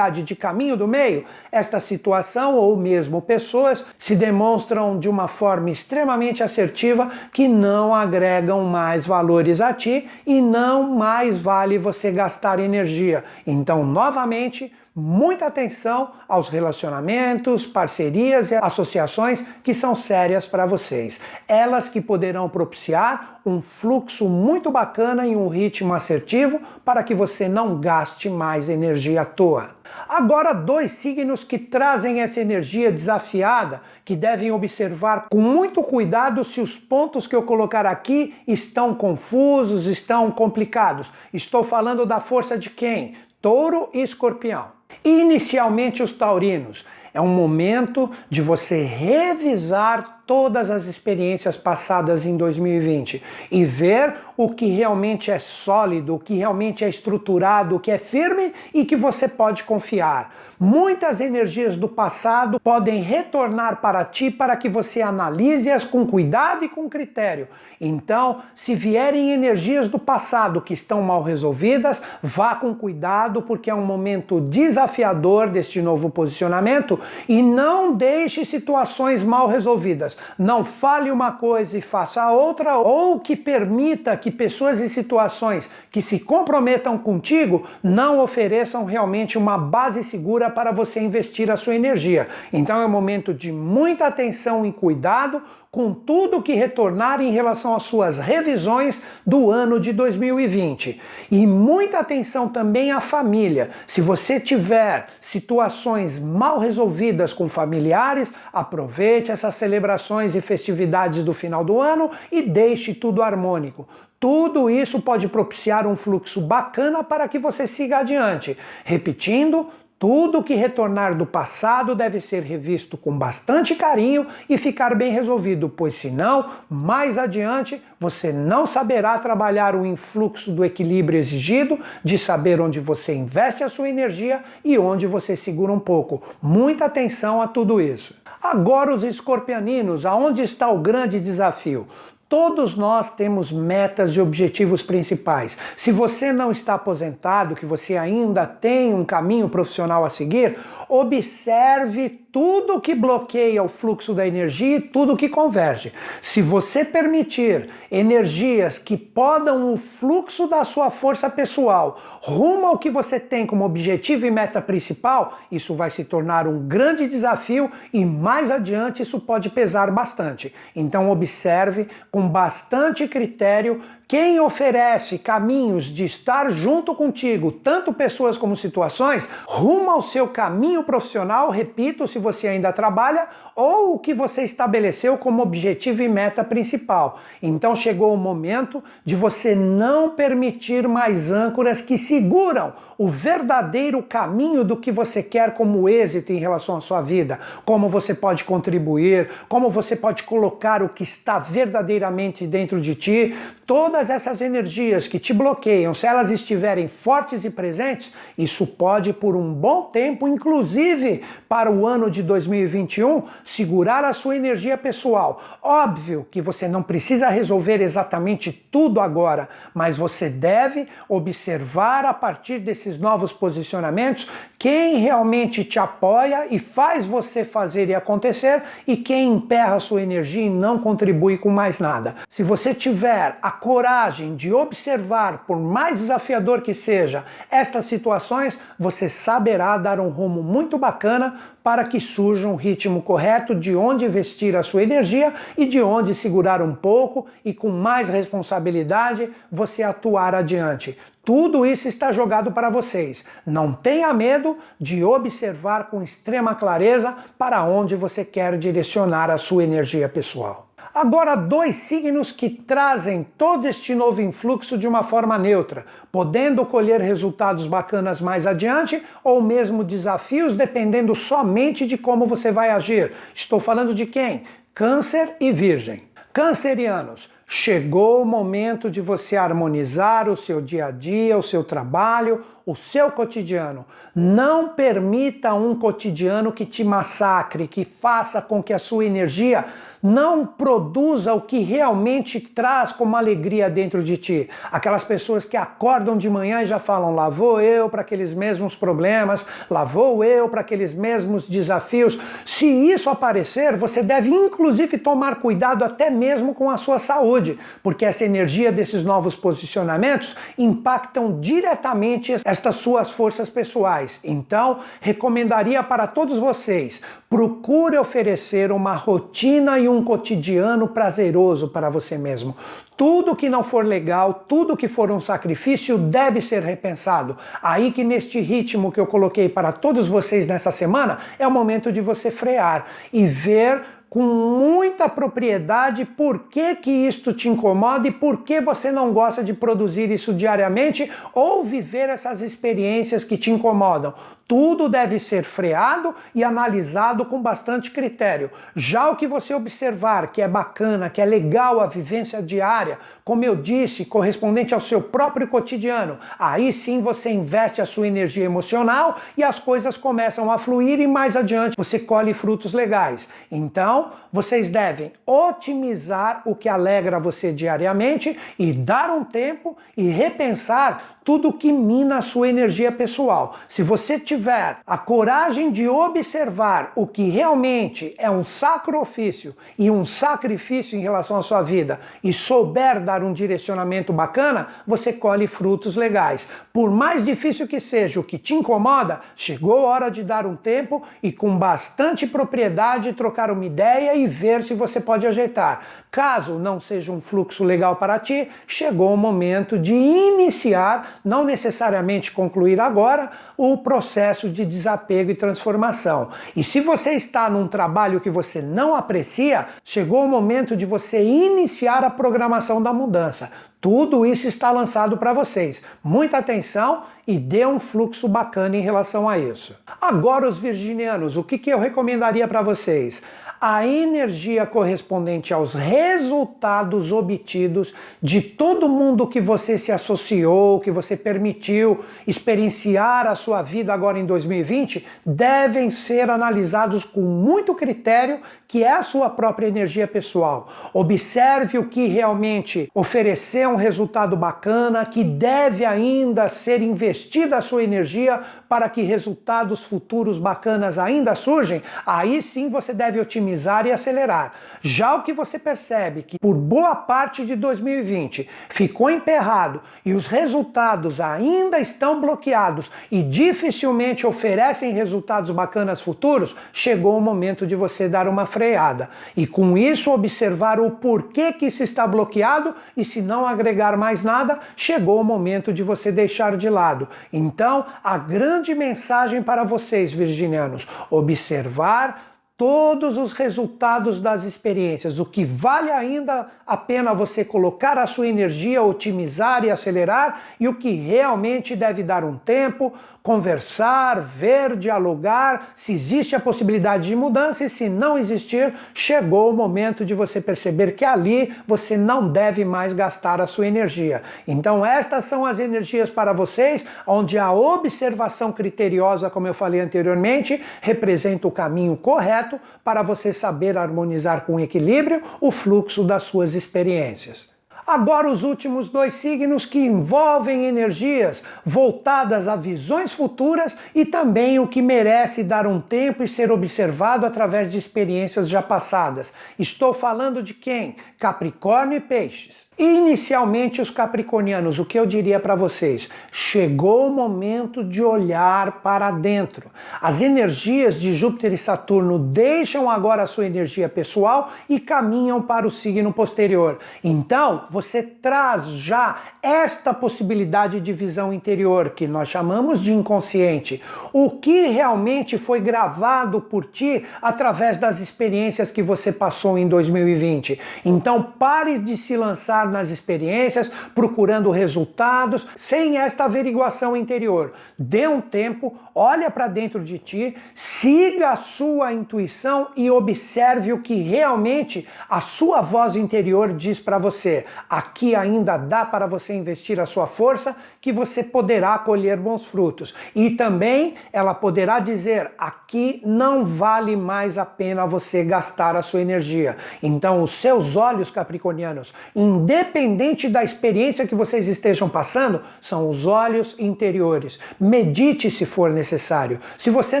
de 0.22 0.36
caminho 0.36 0.76
do 0.76 0.88
meio, 0.88 1.24
esta 1.52 1.78
situação 1.78 2.56
ou 2.56 2.76
mesmo 2.76 3.20
pessoas 3.20 3.84
se 3.98 4.16
demonstram 4.16 4.98
de 4.98 5.08
uma 5.08 5.28
forma 5.28 5.70
extremamente 5.70 6.42
assertiva 6.42 7.10
que 7.32 7.46
não 7.46 7.94
agregam 7.94 8.64
mais 8.64 9.06
valores 9.06 9.60
a 9.60 9.72
ti 9.72 10.08
e 10.26 10.40
não 10.40 10.94
mais 10.94 11.36
vale 11.36 11.78
você 11.78 12.10
gastar 12.10 12.58
energia. 12.58 13.24
Então, 13.46 13.84
novamente, 13.84 14.72
muita 15.00 15.46
atenção 15.46 16.12
aos 16.28 16.48
relacionamentos, 16.48 17.66
parcerias 17.66 18.50
e 18.50 18.54
associações 18.54 19.44
que 19.64 19.74
são 19.74 19.94
sérias 19.94 20.46
para 20.46 20.66
vocês. 20.66 21.18
Elas 21.48 21.88
que 21.88 22.00
poderão 22.00 22.48
propiciar 22.48 23.40
um 23.44 23.62
fluxo 23.62 24.28
muito 24.28 24.70
bacana 24.70 25.26
e 25.26 25.34
um 25.34 25.48
ritmo 25.48 25.94
assertivo 25.94 26.60
para 26.84 27.02
que 27.02 27.14
você 27.14 27.48
não 27.48 27.80
gaste 27.80 28.28
mais 28.28 28.68
energia 28.68 29.22
à 29.22 29.24
toa. 29.24 29.80
Agora, 30.08 30.52
dois 30.52 30.92
signos 30.92 31.44
que 31.44 31.58
trazem 31.58 32.20
essa 32.20 32.40
energia 32.40 32.90
desafiada, 32.90 33.80
que 34.04 34.16
devem 34.16 34.50
observar 34.50 35.28
com 35.30 35.40
muito 35.40 35.82
cuidado 35.82 36.44
se 36.44 36.60
os 36.60 36.76
pontos 36.76 37.26
que 37.26 37.34
eu 37.34 37.42
colocar 37.42 37.86
aqui 37.86 38.34
estão 38.46 38.94
confusos, 38.94 39.86
estão 39.86 40.30
complicados. 40.30 41.10
Estou 41.32 41.62
falando 41.62 42.04
da 42.04 42.20
força 42.20 42.58
de 42.58 42.70
quem? 42.70 43.14
Touro 43.40 43.88
e 43.94 44.02
Escorpião. 44.02 44.79
Inicialmente, 45.04 46.02
os 46.02 46.12
taurinos. 46.12 46.84
É 47.12 47.20
um 47.20 47.28
momento 47.28 48.10
de 48.28 48.40
você 48.40 48.82
revisar 48.82 50.22
todas 50.26 50.70
as 50.70 50.86
experiências 50.86 51.56
passadas 51.56 52.24
em 52.24 52.36
2020 52.36 53.20
e 53.50 53.64
ver 53.64 54.14
o 54.42 54.48
que 54.48 54.66
realmente 54.66 55.30
é 55.30 55.38
sólido, 55.38 56.14
o 56.14 56.18
que 56.18 56.34
realmente 56.34 56.82
é 56.82 56.88
estruturado, 56.88 57.76
o 57.76 57.80
que 57.80 57.90
é 57.90 57.98
firme 57.98 58.54
e 58.72 58.86
que 58.86 58.96
você 58.96 59.28
pode 59.28 59.64
confiar. 59.64 60.34
Muitas 60.58 61.20
energias 61.20 61.74
do 61.74 61.88
passado 61.88 62.60
podem 62.60 63.02
retornar 63.02 63.80
para 63.80 64.04
ti 64.04 64.30
para 64.30 64.56
que 64.56 64.68
você 64.68 65.00
analise-as 65.00 65.84
com 65.84 66.06
cuidado 66.06 66.64
e 66.64 66.68
com 66.68 66.88
critério. 66.88 67.48
Então, 67.80 68.42
se 68.54 68.74
vierem 68.74 69.30
energias 69.32 69.88
do 69.88 69.98
passado 69.98 70.60
que 70.60 70.74
estão 70.74 71.00
mal 71.00 71.22
resolvidas, 71.22 72.00
vá 72.22 72.54
com 72.54 72.74
cuidado 72.74 73.40
porque 73.42 73.70
é 73.70 73.74
um 73.74 73.84
momento 73.84 74.40
desafiador 74.40 75.48
deste 75.48 75.80
novo 75.80 76.10
posicionamento 76.10 77.00
e 77.28 77.42
não 77.42 77.94
deixe 77.94 78.44
situações 78.44 79.24
mal 79.24 79.48
resolvidas 79.48 80.16
não 80.38 80.64
fale 80.64 81.10
uma 81.10 81.32
coisa 81.32 81.76
e 81.76 81.82
faça 81.82 82.22
a 82.22 82.32
outra, 82.32 82.78
ou 82.78 83.20
que 83.20 83.36
permita 83.36 84.16
que 84.16 84.29
pessoas 84.30 84.80
e 84.80 84.88
situações 84.88 85.68
que 85.90 86.00
se 86.00 86.18
comprometam 86.18 86.96
contigo 86.96 87.66
não 87.82 88.20
ofereçam 88.20 88.84
realmente 88.84 89.36
uma 89.36 89.58
base 89.58 90.04
segura 90.04 90.48
para 90.48 90.70
você 90.70 91.00
investir 91.00 91.50
a 91.50 91.56
sua 91.56 91.74
energia. 91.74 92.28
Então 92.52 92.80
é 92.80 92.86
um 92.86 92.90
momento 92.90 93.34
de 93.34 93.50
muita 93.50 94.06
atenção 94.06 94.64
e 94.64 94.72
cuidado 94.72 95.42
com 95.70 95.94
tudo 95.94 96.42
que 96.42 96.52
retornar 96.52 97.20
em 97.20 97.30
relação 97.30 97.76
às 97.76 97.84
suas 97.84 98.18
revisões 98.18 99.00
do 99.24 99.50
ano 99.50 99.78
de 99.78 99.92
2020. 99.92 101.00
E 101.30 101.46
muita 101.46 102.00
atenção 102.00 102.48
também 102.48 102.90
à 102.90 103.00
família. 103.00 103.70
Se 103.86 104.00
você 104.00 104.40
tiver 104.40 105.06
situações 105.20 106.18
mal 106.18 106.58
resolvidas 106.58 107.32
com 107.32 107.48
familiares, 107.48 108.32
aproveite 108.52 109.30
essas 109.30 109.54
celebrações 109.54 110.34
e 110.34 110.40
festividades 110.40 111.22
do 111.22 111.32
final 111.32 111.64
do 111.64 111.80
ano 111.80 112.10
e 112.32 112.42
deixe 112.42 112.92
tudo 112.92 113.22
harmônico. 113.22 113.86
Tudo 114.20 114.68
isso 114.68 115.00
pode 115.00 115.28
propiciar 115.28 115.79
um 115.86 115.96
fluxo 115.96 116.40
bacana 116.40 117.02
para 117.02 117.28
que 117.28 117.38
você 117.38 117.66
siga 117.66 117.98
adiante. 117.98 118.56
Repetindo, 118.84 119.68
tudo 120.00 120.42
que 120.42 120.54
retornar 120.54 121.14
do 121.14 121.26
passado 121.26 121.94
deve 121.94 122.22
ser 122.22 122.42
revisto 122.42 122.96
com 122.96 123.14
bastante 123.18 123.74
carinho 123.74 124.26
e 124.48 124.56
ficar 124.56 124.94
bem 124.94 125.12
resolvido, 125.12 125.68
pois 125.68 125.94
senão, 125.94 126.52
mais 126.70 127.18
adiante, 127.18 127.82
você 128.00 128.32
não 128.32 128.66
saberá 128.66 129.18
trabalhar 129.18 129.76
o 129.76 129.84
influxo 129.84 130.50
do 130.50 130.64
equilíbrio 130.64 131.18
exigido, 131.18 131.78
de 132.02 132.16
saber 132.16 132.62
onde 132.62 132.80
você 132.80 133.12
investe 133.12 133.62
a 133.62 133.68
sua 133.68 133.90
energia 133.90 134.42
e 134.64 134.78
onde 134.78 135.06
você 135.06 135.36
segura 135.36 135.70
um 135.70 135.78
pouco. 135.78 136.22
Muita 136.40 136.86
atenção 136.86 137.42
a 137.42 137.46
tudo 137.46 137.78
isso. 137.78 138.14
Agora, 138.42 138.94
os 138.94 139.04
escorpianinos, 139.04 140.06
aonde 140.06 140.40
está 140.40 140.70
o 140.70 140.78
grande 140.78 141.20
desafio? 141.20 141.86
Todos 142.30 142.76
nós 142.76 143.12
temos 143.12 143.50
metas 143.50 144.14
e 144.14 144.20
objetivos 144.20 144.84
principais. 144.84 145.58
Se 145.76 145.90
você 145.90 146.32
não 146.32 146.52
está 146.52 146.74
aposentado, 146.74 147.56
que 147.56 147.66
você 147.66 147.96
ainda 147.96 148.46
tem 148.46 148.94
um 148.94 149.04
caminho 149.04 149.48
profissional 149.48 150.04
a 150.04 150.08
seguir, 150.08 150.56
observe 150.88 152.08
tudo 152.32 152.80
que 152.80 152.94
bloqueia 152.94 153.62
o 153.62 153.68
fluxo 153.68 154.14
da 154.14 154.26
energia 154.26 154.76
e 154.76 154.80
tudo 154.80 155.16
que 155.16 155.28
converge. 155.28 155.92
Se 156.22 156.40
você 156.40 156.84
permitir 156.84 157.68
energias 157.90 158.78
que 158.78 158.96
podam 158.96 159.72
o 159.72 159.76
fluxo 159.76 160.46
da 160.46 160.64
sua 160.64 160.90
força 160.90 161.28
pessoal 161.28 161.98
rumo 162.22 162.66
ao 162.66 162.78
que 162.78 162.88
você 162.88 163.18
tem 163.18 163.46
como 163.46 163.64
objetivo 163.64 164.26
e 164.26 164.30
meta 164.30 164.62
principal, 164.62 165.38
isso 165.50 165.74
vai 165.74 165.90
se 165.90 166.04
tornar 166.04 166.46
um 166.46 166.66
grande 166.68 167.08
desafio 167.08 167.70
e 167.92 168.04
mais 168.04 168.50
adiante 168.50 169.02
isso 169.02 169.20
pode 169.20 169.50
pesar 169.50 169.90
bastante. 169.90 170.54
Então 170.74 171.10
observe 171.10 171.88
com 172.10 172.28
bastante 172.28 173.08
critério 173.08 173.82
quem 174.10 174.40
oferece 174.40 175.20
caminhos 175.20 175.84
de 175.84 176.04
estar 176.04 176.50
junto 176.50 176.96
contigo, 176.96 177.52
tanto 177.52 177.92
pessoas 177.92 178.36
como 178.36 178.56
situações, 178.56 179.28
rumo 179.46 179.88
ao 179.88 180.02
seu 180.02 180.26
caminho 180.26 180.82
profissional, 180.82 181.48
repito, 181.48 182.08
se 182.08 182.18
você 182.18 182.48
ainda 182.48 182.72
trabalha, 182.72 183.28
ou 183.60 183.94
o 183.94 183.98
que 183.98 184.14
você 184.14 184.42
estabeleceu 184.42 185.18
como 185.18 185.42
objetivo 185.42 186.02
e 186.02 186.08
meta 186.08 186.42
principal. 186.42 187.20
Então 187.42 187.76
chegou 187.76 188.14
o 188.14 188.16
momento 188.16 188.82
de 189.04 189.14
você 189.14 189.54
não 189.54 190.10
permitir 190.10 190.88
mais 190.88 191.30
âncoras 191.30 191.82
que 191.82 191.98
seguram 191.98 192.72
o 192.96 193.08
verdadeiro 193.08 194.02
caminho 194.02 194.64
do 194.64 194.76
que 194.76 194.90
você 194.90 195.22
quer 195.22 195.54
como 195.54 195.88
êxito 195.88 196.32
em 196.32 196.38
relação 196.38 196.76
à 196.76 196.80
sua 196.80 197.02
vida, 197.02 197.38
como 197.64 197.88
você 197.88 198.14
pode 198.14 198.44
contribuir, 198.44 199.28
como 199.48 199.68
você 199.68 199.94
pode 199.94 200.22
colocar 200.22 200.82
o 200.82 200.88
que 200.88 201.02
está 201.02 201.38
verdadeiramente 201.38 202.46
dentro 202.46 202.80
de 202.80 202.94
ti, 202.94 203.34
todas 203.66 204.10
essas 204.10 204.40
energias 204.40 205.06
que 205.06 205.18
te 205.18 205.32
bloqueiam, 205.32 205.94
se 205.94 206.06
elas 206.06 206.30
estiverem 206.30 206.88
fortes 206.88 207.44
e 207.44 207.50
presentes, 207.50 208.12
isso 208.36 208.66
pode 208.66 209.12
por 209.12 209.36
um 209.36 209.52
bom 209.52 209.84
tempo, 209.84 210.26
inclusive 210.26 211.22
para 211.48 211.70
o 211.70 211.86
ano 211.86 212.10
de 212.10 212.22
2021, 212.22 213.22
segurar 213.50 214.04
a 214.04 214.12
sua 214.12 214.36
energia 214.36 214.78
pessoal. 214.78 215.42
Óbvio 215.60 216.26
que 216.30 216.40
você 216.40 216.68
não 216.68 216.82
precisa 216.82 217.28
resolver 217.28 217.80
exatamente 217.80 218.52
tudo 218.52 219.00
agora, 219.00 219.48
mas 219.74 219.96
você 219.96 220.28
deve 220.28 220.86
observar 221.08 222.04
a 222.04 222.14
partir 222.14 222.60
desses 222.60 222.96
novos 222.96 223.32
posicionamentos 223.32 224.28
quem 224.56 224.98
realmente 224.98 225.64
te 225.64 225.78
apoia 225.78 226.46
e 226.50 226.58
faz 226.58 227.04
você 227.04 227.44
fazer 227.44 227.88
e 227.88 227.94
acontecer 227.94 228.62
e 228.86 228.96
quem 228.96 229.32
emperra 229.32 229.76
a 229.76 229.80
sua 229.80 230.02
energia 230.02 230.42
e 230.42 230.50
não 230.50 230.78
contribui 230.78 231.36
com 231.36 231.50
mais 231.50 231.78
nada. 231.78 232.16
Se 232.30 232.42
você 232.42 232.72
tiver 232.72 233.38
a 233.42 233.50
coragem 233.50 234.36
de 234.36 234.52
observar, 234.52 235.44
por 235.46 235.58
mais 235.58 235.98
desafiador 235.98 236.60
que 236.60 236.74
seja, 236.74 237.24
estas 237.50 237.86
situações, 237.86 238.58
você 238.78 239.08
saberá 239.08 239.76
dar 239.76 239.98
um 239.98 240.08
rumo 240.08 240.42
muito 240.42 240.78
bacana 240.78 241.40
para 241.62 241.84
que 241.84 242.00
surja 242.00 242.48
um 242.48 242.56
ritmo 242.56 243.02
correto 243.02 243.54
de 243.54 243.74
onde 243.76 244.04
investir 244.04 244.56
a 244.56 244.62
sua 244.62 244.82
energia 244.82 245.34
e 245.56 245.66
de 245.66 245.80
onde 245.80 246.14
segurar 246.14 246.62
um 246.62 246.74
pouco 246.74 247.26
e 247.44 247.52
com 247.52 247.68
mais 247.68 248.08
responsabilidade 248.08 249.30
você 249.50 249.82
atuar 249.82 250.34
adiante. 250.34 250.96
Tudo 251.22 251.66
isso 251.66 251.86
está 251.86 252.12
jogado 252.12 252.50
para 252.50 252.70
vocês. 252.70 253.24
Não 253.44 253.72
tenha 253.72 254.12
medo 254.14 254.56
de 254.80 255.04
observar 255.04 255.90
com 255.90 256.02
extrema 256.02 256.54
clareza 256.54 257.14
para 257.38 257.62
onde 257.62 257.94
você 257.94 258.24
quer 258.24 258.56
direcionar 258.56 259.30
a 259.30 259.36
sua 259.36 259.62
energia 259.62 260.08
pessoal. 260.08 260.69
Agora, 260.92 261.36
dois 261.36 261.76
signos 261.76 262.32
que 262.32 262.50
trazem 262.50 263.24
todo 263.38 263.68
este 263.68 263.94
novo 263.94 264.20
influxo 264.20 264.76
de 264.76 264.88
uma 264.88 265.04
forma 265.04 265.38
neutra, 265.38 265.86
podendo 266.10 266.66
colher 266.66 267.00
resultados 267.00 267.64
bacanas 267.64 268.20
mais 268.20 268.44
adiante 268.44 269.00
ou 269.22 269.40
mesmo 269.40 269.84
desafios 269.84 270.54
dependendo 270.54 271.14
somente 271.14 271.86
de 271.86 271.96
como 271.96 272.26
você 272.26 272.50
vai 272.50 272.70
agir. 272.70 273.12
Estou 273.32 273.60
falando 273.60 273.94
de 273.94 274.04
quem? 274.04 274.42
Câncer 274.74 275.36
e 275.38 275.52
Virgem. 275.52 276.10
Cancerianos, 276.32 277.28
chegou 277.44 278.22
o 278.22 278.24
momento 278.24 278.88
de 278.88 279.00
você 279.00 279.36
harmonizar 279.36 280.28
o 280.28 280.36
seu 280.36 280.60
dia 280.60 280.86
a 280.86 280.90
dia, 280.92 281.36
o 281.36 281.42
seu 281.42 281.64
trabalho, 281.64 282.44
o 282.64 282.76
seu 282.76 283.10
cotidiano. 283.10 283.84
Não 284.14 284.68
permita 284.68 285.52
um 285.54 285.74
cotidiano 285.74 286.52
que 286.52 286.64
te 286.64 286.84
massacre, 286.84 287.66
que 287.66 287.84
faça 287.84 288.40
com 288.40 288.62
que 288.62 288.72
a 288.72 288.78
sua 288.78 289.04
energia 289.04 289.64
não 290.02 290.46
produza 290.46 291.34
o 291.34 291.40
que 291.40 291.60
realmente 291.60 292.40
traz 292.40 292.92
como 292.92 293.16
alegria 293.16 293.68
dentro 293.68 294.02
de 294.02 294.16
ti. 294.16 294.50
Aquelas 294.72 295.04
pessoas 295.04 295.44
que 295.44 295.56
acordam 295.56 296.16
de 296.16 296.28
manhã 296.30 296.62
e 296.62 296.66
já 296.66 296.78
falam: 296.78 297.14
lá 297.14 297.28
vou 297.28 297.60
eu 297.60 297.88
para 297.88 298.00
aqueles 298.00 298.32
mesmos 298.32 298.74
problemas, 298.74 299.44
lá 299.68 299.84
vou 299.84 300.24
eu 300.24 300.48
para 300.48 300.62
aqueles 300.62 300.94
mesmos 300.94 301.44
desafios. 301.44 302.18
Se 302.44 302.66
isso 302.66 303.10
aparecer, 303.10 303.76
você 303.76 304.02
deve 304.02 304.30
inclusive 304.30 304.96
tomar 304.98 305.36
cuidado 305.36 305.84
até 305.84 306.08
mesmo 306.08 306.54
com 306.54 306.70
a 306.70 306.76
sua 306.76 306.98
saúde, 306.98 307.58
porque 307.82 308.04
essa 308.04 308.24
energia 308.24 308.72
desses 308.72 309.02
novos 309.02 309.36
posicionamentos 309.36 310.34
impactam 310.56 311.40
diretamente 311.40 312.36
estas 312.44 312.76
suas 312.76 313.10
forças 313.10 313.50
pessoais. 313.50 314.18
Então, 314.24 314.80
recomendaria 315.00 315.82
para 315.82 316.06
todos 316.06 316.38
vocês: 316.38 317.02
procure 317.28 317.98
oferecer 317.98 318.72
uma 318.72 318.94
rotina 318.94 319.78
e 319.78 319.89
um 319.90 320.02
cotidiano 320.02 320.88
prazeroso 320.88 321.68
para 321.68 321.90
você 321.90 322.16
mesmo. 322.16 322.56
Tudo 322.96 323.36
que 323.36 323.48
não 323.48 323.62
for 323.62 323.84
legal, 323.84 324.44
tudo 324.46 324.76
que 324.76 324.88
for 324.88 325.10
um 325.10 325.20
sacrifício 325.20 325.98
deve 325.98 326.40
ser 326.40 326.62
repensado. 326.62 327.36
Aí 327.62 327.92
que 327.92 328.04
neste 328.04 328.40
ritmo 328.40 328.92
que 328.92 329.00
eu 329.00 329.06
coloquei 329.06 329.48
para 329.48 329.72
todos 329.72 330.08
vocês 330.08 330.46
nessa 330.46 330.70
semana, 330.70 331.18
é 331.38 331.46
o 331.46 331.50
momento 331.50 331.90
de 331.90 332.00
você 332.00 332.30
frear 332.30 332.86
e 333.12 333.26
ver 333.26 333.82
com 334.10 334.24
muita 334.24 335.08
propriedade 335.08 336.04
por 336.04 336.48
que, 336.48 336.74
que 336.74 336.90
isto 336.90 337.32
te 337.32 337.48
incomoda 337.48 338.08
e 338.08 338.10
por 338.10 338.38
que 338.38 338.60
você 338.60 338.90
não 338.90 339.12
gosta 339.12 339.42
de 339.42 339.54
produzir 339.54 340.10
isso 340.10 340.34
diariamente 340.34 341.08
ou 341.32 341.62
viver 341.62 342.08
essas 342.08 342.40
experiências 342.40 343.22
que 343.22 343.38
te 343.38 343.52
incomodam. 343.52 344.12
Tudo 344.48 344.88
deve 344.88 345.20
ser 345.20 345.44
freado 345.44 346.12
e 346.34 346.42
analisado 346.42 347.24
com 347.24 347.40
bastante 347.40 347.92
critério. 347.92 348.50
Já 348.74 349.08
o 349.08 349.14
que 349.14 349.28
você 349.28 349.54
observar 349.54 350.32
que 350.32 350.42
é 350.42 350.48
bacana, 350.48 351.08
que 351.08 351.20
é 351.20 351.24
legal 351.24 351.78
a 351.78 351.86
vivência 351.86 352.42
diária, 352.42 352.98
como 353.24 353.44
eu 353.44 353.54
disse, 353.54 354.04
correspondente 354.04 354.74
ao 354.74 354.80
seu 354.80 355.00
próprio 355.00 355.46
cotidiano, 355.46 356.18
aí 356.36 356.72
sim 356.72 357.00
você 357.00 357.30
investe 357.30 357.80
a 357.80 357.86
sua 357.86 358.08
energia 358.08 358.44
emocional 358.44 359.18
e 359.36 359.44
as 359.44 359.60
coisas 359.60 359.96
começam 359.96 360.50
a 360.50 360.58
fluir 360.58 360.98
e 360.98 361.06
mais 361.06 361.36
adiante 361.36 361.76
você 361.76 361.96
colhe 361.96 362.34
frutos 362.34 362.72
legais. 362.72 363.28
Então, 363.52 363.99
now 364.00 364.12
vocês 364.32 364.68
devem 364.68 365.12
otimizar 365.26 366.42
o 366.44 366.54
que 366.54 366.68
alegra 366.68 367.18
você 367.18 367.52
diariamente 367.52 368.38
e 368.58 368.72
dar 368.72 369.10
um 369.10 369.24
tempo 369.24 369.76
e 369.96 370.08
repensar 370.08 371.20
tudo 371.24 371.52
que 371.52 371.70
mina 371.70 372.18
a 372.18 372.22
sua 372.22 372.48
energia 372.48 372.90
pessoal. 372.90 373.56
Se 373.68 373.82
você 373.82 374.18
tiver 374.18 374.78
a 374.86 374.96
coragem 374.96 375.70
de 375.70 375.86
observar 375.86 376.92
o 376.96 377.06
que 377.06 377.28
realmente 377.28 378.14
é 378.18 378.30
um 378.30 378.42
sacro 378.42 379.00
ofício 379.00 379.54
e 379.78 379.90
um 379.90 380.04
sacrifício 380.04 380.98
em 380.98 381.02
relação 381.02 381.36
à 381.36 381.42
sua 381.42 381.62
vida 381.62 382.00
e 382.24 382.32
souber 382.32 383.00
dar 383.00 383.22
um 383.22 383.32
direcionamento 383.32 384.12
bacana, 384.12 384.68
você 384.86 385.12
colhe 385.12 385.46
frutos 385.46 385.94
legais. 385.94 386.48
Por 386.72 386.90
mais 386.90 387.24
difícil 387.24 387.68
que 387.68 387.80
seja 387.80 388.18
o 388.18 388.24
que 388.24 388.38
te 388.38 388.54
incomoda, 388.54 389.20
chegou 389.36 389.86
a 389.86 389.90
hora 389.90 390.10
de 390.10 390.22
dar 390.22 390.46
um 390.46 390.56
tempo 390.56 391.02
e 391.22 391.30
com 391.30 391.56
bastante 391.56 392.26
propriedade 392.26 393.12
trocar 393.12 393.50
uma 393.50 393.64
ideia 393.64 394.16
e 394.22 394.26
ver 394.26 394.62
se 394.62 394.74
você 394.74 395.00
pode 395.00 395.26
ajeitar. 395.26 395.80
Caso 396.10 396.54
não 396.54 396.80
seja 396.80 397.12
um 397.12 397.20
fluxo 397.20 397.62
legal 397.62 397.96
para 397.96 398.18
ti, 398.18 398.48
chegou 398.66 399.14
o 399.14 399.16
momento 399.16 399.78
de 399.78 399.94
iniciar, 399.94 401.20
não 401.24 401.44
necessariamente 401.44 402.32
concluir 402.32 402.80
agora, 402.80 403.30
o 403.56 403.76
processo 403.78 404.48
de 404.50 404.64
desapego 404.64 405.30
e 405.30 405.36
transformação. 405.36 406.30
E 406.56 406.64
se 406.64 406.80
você 406.80 407.12
está 407.12 407.48
num 407.48 407.68
trabalho 407.68 408.20
que 408.20 408.30
você 408.30 408.60
não 408.60 408.94
aprecia, 408.94 409.68
chegou 409.84 410.24
o 410.24 410.28
momento 410.28 410.76
de 410.76 410.84
você 410.84 411.22
iniciar 411.22 412.02
a 412.02 412.10
programação 412.10 412.82
da 412.82 412.92
mudança. 412.92 413.50
Tudo 413.80 414.26
isso 414.26 414.46
está 414.46 414.70
lançado 414.70 415.16
para 415.16 415.32
vocês. 415.32 415.80
Muita 416.04 416.38
atenção 416.38 417.04
e 417.26 417.38
dê 417.38 417.64
um 417.64 417.80
fluxo 417.80 418.28
bacana 418.28 418.76
em 418.76 418.82
relação 418.82 419.28
a 419.28 419.38
isso. 419.38 419.74
Agora, 420.00 420.48
os 420.48 420.58
virginianos, 420.58 421.36
o 421.36 421.44
que, 421.44 421.56
que 421.56 421.70
eu 421.70 421.78
recomendaria 421.78 422.46
para 422.46 422.60
vocês? 422.60 423.22
A 423.60 423.86
energia 423.86 424.64
correspondente 424.64 425.52
aos 425.52 425.74
resultados 425.74 427.12
obtidos 427.12 427.92
de 428.22 428.40
todo 428.40 428.88
mundo 428.88 429.26
que 429.26 429.40
você 429.40 429.76
se 429.76 429.92
associou, 429.92 430.80
que 430.80 430.90
você 430.90 431.14
permitiu 431.14 432.02
experienciar 432.26 433.26
a 433.26 433.34
sua 433.34 433.62
vida 433.62 433.92
agora 433.92 434.18
em 434.18 434.24
2020, 434.24 435.06
devem 435.26 435.90
ser 435.90 436.30
analisados 436.30 437.04
com 437.04 437.20
muito 437.20 437.74
critério 437.74 438.40
que 438.70 438.84
é 438.84 438.92
a 438.92 439.02
sua 439.02 439.28
própria 439.28 439.66
energia 439.66 440.06
pessoal. 440.06 440.68
Observe 440.94 441.76
o 441.76 441.88
que 441.88 442.06
realmente 442.06 442.88
oferecer 442.94 443.66
um 443.66 443.74
resultado 443.74 444.36
bacana, 444.36 445.04
que 445.04 445.24
deve 445.24 445.84
ainda 445.84 446.48
ser 446.48 446.80
investida 446.80 447.56
a 447.56 447.62
sua 447.62 447.82
energia 447.82 448.40
para 448.68 448.88
que 448.88 449.02
resultados 449.02 449.82
futuros 449.82 450.38
bacanas 450.38 451.00
ainda 451.00 451.34
surgem. 451.34 451.82
Aí 452.06 452.40
sim 452.44 452.68
você 452.68 452.94
deve 452.94 453.18
otimizar 453.18 453.88
e 453.88 453.90
acelerar. 453.90 454.52
Já 454.80 455.16
o 455.16 455.24
que 455.24 455.32
você 455.32 455.58
percebe 455.58 456.22
que 456.22 456.38
por 456.38 456.54
boa 456.54 456.94
parte 456.94 457.44
de 457.44 457.56
2020 457.56 458.48
ficou 458.68 459.10
emperrado 459.10 459.82
e 460.04 460.14
os 460.14 460.28
resultados 460.28 461.20
ainda 461.20 461.80
estão 461.80 462.20
bloqueados 462.20 462.88
e 463.10 463.20
dificilmente 463.20 464.24
oferecem 464.24 464.92
resultados 464.92 465.50
bacanas 465.50 466.00
futuros, 466.00 466.54
chegou 466.72 467.18
o 467.18 467.20
momento 467.20 467.66
de 467.66 467.74
você 467.74 468.08
dar 468.08 468.28
uma 468.28 468.46
freada 468.60 469.08
e 469.34 469.46
com 469.46 469.78
isso 469.78 470.12
observar 470.12 470.78
o 470.78 470.90
porquê 470.90 471.50
que 471.50 471.64
isso 471.64 471.82
está 471.82 472.06
bloqueado 472.06 472.74
e 472.94 473.02
se 473.02 473.22
não 473.22 473.46
agregar 473.46 473.96
mais 473.96 474.22
nada, 474.22 474.60
chegou 474.76 475.18
o 475.18 475.24
momento 475.24 475.72
de 475.72 475.82
você 475.82 476.12
deixar 476.12 476.58
de 476.58 476.68
lado. 476.68 477.08
Então, 477.32 477.86
a 478.04 478.18
grande 478.18 478.74
mensagem 478.74 479.42
para 479.42 479.64
vocês, 479.64 480.12
virginianos, 480.12 480.86
observar 481.10 482.30
todos 482.54 483.16
os 483.16 483.32
resultados 483.32 484.20
das 484.20 484.44
experiências. 484.44 485.18
O 485.18 485.24
que 485.24 485.42
vale 485.42 485.90
ainda 485.90 486.48
a 486.66 486.76
pena 486.76 487.14
você 487.14 487.42
colocar 487.42 487.96
a 487.96 488.06
sua 488.06 488.28
energia, 488.28 488.82
otimizar 488.82 489.64
e 489.64 489.70
acelerar, 489.70 490.42
e 490.60 490.68
o 490.68 490.74
que 490.74 490.90
realmente 490.90 491.74
deve 491.74 492.02
dar 492.02 492.22
um 492.22 492.36
tempo, 492.36 492.92
conversar, 493.22 494.20
ver, 494.20 494.76
dialogar, 494.76 495.72
se 495.76 495.92
existe 495.92 496.34
a 496.34 496.40
possibilidade 496.40 497.08
de 497.08 497.16
mudança 497.16 497.64
e 497.64 497.68
se 497.68 497.88
não 497.88 498.16
existir, 498.16 498.74
chegou 498.94 499.50
o 499.50 499.56
momento 499.56 500.04
de 500.04 500.14
você 500.14 500.40
perceber 500.40 500.92
que 500.92 501.04
ali 501.04 501.54
você 501.66 501.96
não 501.96 502.28
deve 502.28 502.64
mais 502.64 502.92
gastar 502.92 503.40
a 503.40 503.46
sua 503.46 503.66
energia. 503.66 504.22
Então, 504.48 504.84
estas 504.84 505.26
são 505.26 505.44
as 505.44 505.58
energias 505.58 506.08
para 506.08 506.32
vocês, 506.32 506.84
onde 507.06 507.38
a 507.38 507.52
observação 507.52 508.52
criteriosa, 508.52 509.28
como 509.28 509.46
eu 509.46 509.54
falei 509.54 509.80
anteriormente, 509.80 510.62
representa 510.80 511.46
o 511.46 511.52
caminho 511.52 511.96
correto 511.96 512.58
para 512.82 513.02
você 513.02 513.32
saber 513.32 513.76
harmonizar 513.76 514.46
com 514.46 514.58
equilíbrio 514.58 515.22
o 515.40 515.50
fluxo 515.50 516.02
das 516.02 516.22
suas 516.22 516.54
experiências. 516.54 517.59
Agora, 517.92 518.30
os 518.30 518.44
últimos 518.44 518.88
dois 518.88 519.14
signos 519.14 519.66
que 519.66 519.80
envolvem 519.80 520.64
energias 520.64 521.42
voltadas 521.66 522.46
a 522.46 522.54
visões 522.54 523.12
futuras 523.12 523.76
e 523.92 524.04
também 524.04 524.60
o 524.60 524.68
que 524.68 524.80
merece 524.80 525.42
dar 525.42 525.66
um 525.66 525.80
tempo 525.80 526.22
e 526.22 526.28
ser 526.28 526.52
observado 526.52 527.26
através 527.26 527.68
de 527.68 527.76
experiências 527.76 528.48
já 528.48 528.62
passadas. 528.62 529.32
Estou 529.58 529.92
falando 529.92 530.40
de 530.40 530.54
quem? 530.54 530.94
Capricórnio 531.18 531.96
e 531.96 532.00
Peixes. 532.00 532.69
Inicialmente, 532.80 533.82
os 533.82 533.90
capricornianos, 533.90 534.78
o 534.78 534.86
que 534.86 534.98
eu 534.98 535.04
diria 535.04 535.38
para 535.38 535.54
vocês? 535.54 536.08
Chegou 536.32 537.08
o 537.08 537.12
momento 537.12 537.84
de 537.84 538.02
olhar 538.02 538.80
para 538.80 539.10
dentro. 539.10 539.70
As 540.00 540.22
energias 540.22 540.98
de 540.98 541.12
Júpiter 541.12 541.52
e 541.52 541.58
Saturno 541.58 542.18
deixam 542.18 542.88
agora 542.88 543.22
a 543.22 543.26
sua 543.26 543.44
energia 543.44 543.86
pessoal 543.86 544.50
e 544.66 544.80
caminham 544.80 545.42
para 545.42 545.66
o 545.66 545.70
signo 545.70 546.10
posterior. 546.10 546.78
Então, 547.04 547.64
você 547.70 548.02
traz 548.02 548.68
já 548.68 549.18
esta 549.42 549.92
possibilidade 549.92 550.80
de 550.80 550.92
visão 550.92 551.32
interior, 551.32 551.90
que 551.90 552.06
nós 552.06 552.28
chamamos 552.28 552.80
de 552.80 552.92
inconsciente. 552.92 553.82
O 554.12 554.38
que 554.38 554.68
realmente 554.68 555.36
foi 555.36 555.60
gravado 555.60 556.40
por 556.40 556.64
ti 556.64 557.04
através 557.20 557.78
das 557.78 558.00
experiências 558.00 558.70
que 558.70 558.82
você 558.82 559.10
passou 559.12 559.58
em 559.58 559.66
2020. 559.66 560.58
Então, 560.84 561.22
pare 561.22 561.78
de 561.78 561.96
se 561.96 562.16
lançar 562.16 562.69
nas 562.70 562.90
experiências, 562.90 563.70
procurando 563.94 564.50
resultados, 564.50 565.46
sem 565.56 565.98
esta 565.98 566.24
averiguação 566.24 566.96
interior. 566.96 567.52
Dê 567.82 568.06
um 568.06 568.20
tempo, 568.20 568.76
olha 568.94 569.30
para 569.30 569.48
dentro 569.48 569.82
de 569.82 569.98
ti, 569.98 570.36
siga 570.54 571.30
a 571.30 571.36
sua 571.36 571.94
intuição 571.94 572.68
e 572.76 572.90
observe 572.90 573.72
o 573.72 573.80
que 573.80 573.94
realmente 573.94 574.86
a 575.08 575.22
sua 575.22 575.62
voz 575.62 575.96
interior 575.96 576.52
diz 576.52 576.78
para 576.78 576.98
você. 576.98 577.46
Aqui 577.70 578.14
ainda 578.14 578.58
dá 578.58 578.84
para 578.84 579.06
você 579.06 579.32
investir 579.32 579.80
a 579.80 579.86
sua 579.86 580.06
força, 580.06 580.54
que 580.78 580.92
você 580.92 581.22
poderá 581.22 581.78
colher 581.78 582.18
bons 582.18 582.44
frutos. 582.44 582.94
E 583.14 583.30
também 583.30 583.94
ela 584.12 584.34
poderá 584.34 584.78
dizer: 584.78 585.30
aqui 585.38 586.02
não 586.04 586.44
vale 586.44 586.96
mais 586.96 587.38
a 587.38 587.46
pena 587.46 587.86
você 587.86 588.22
gastar 588.22 588.76
a 588.76 588.82
sua 588.82 589.00
energia. 589.00 589.56
Então, 589.82 590.22
os 590.22 590.32
seus 590.32 590.76
olhos 590.76 591.10
capricornianos, 591.10 591.94
independente 592.14 593.26
da 593.26 593.42
experiência 593.42 594.06
que 594.06 594.14
vocês 594.14 594.48
estejam 594.48 594.86
passando, 594.86 595.40
são 595.62 595.88
os 595.88 596.06
olhos 596.06 596.54
interiores. 596.58 597.38
Medite 597.70 598.32
se 598.32 598.44
for 598.44 598.72
necessário. 598.72 599.38
Se 599.56 599.70
você 599.70 600.00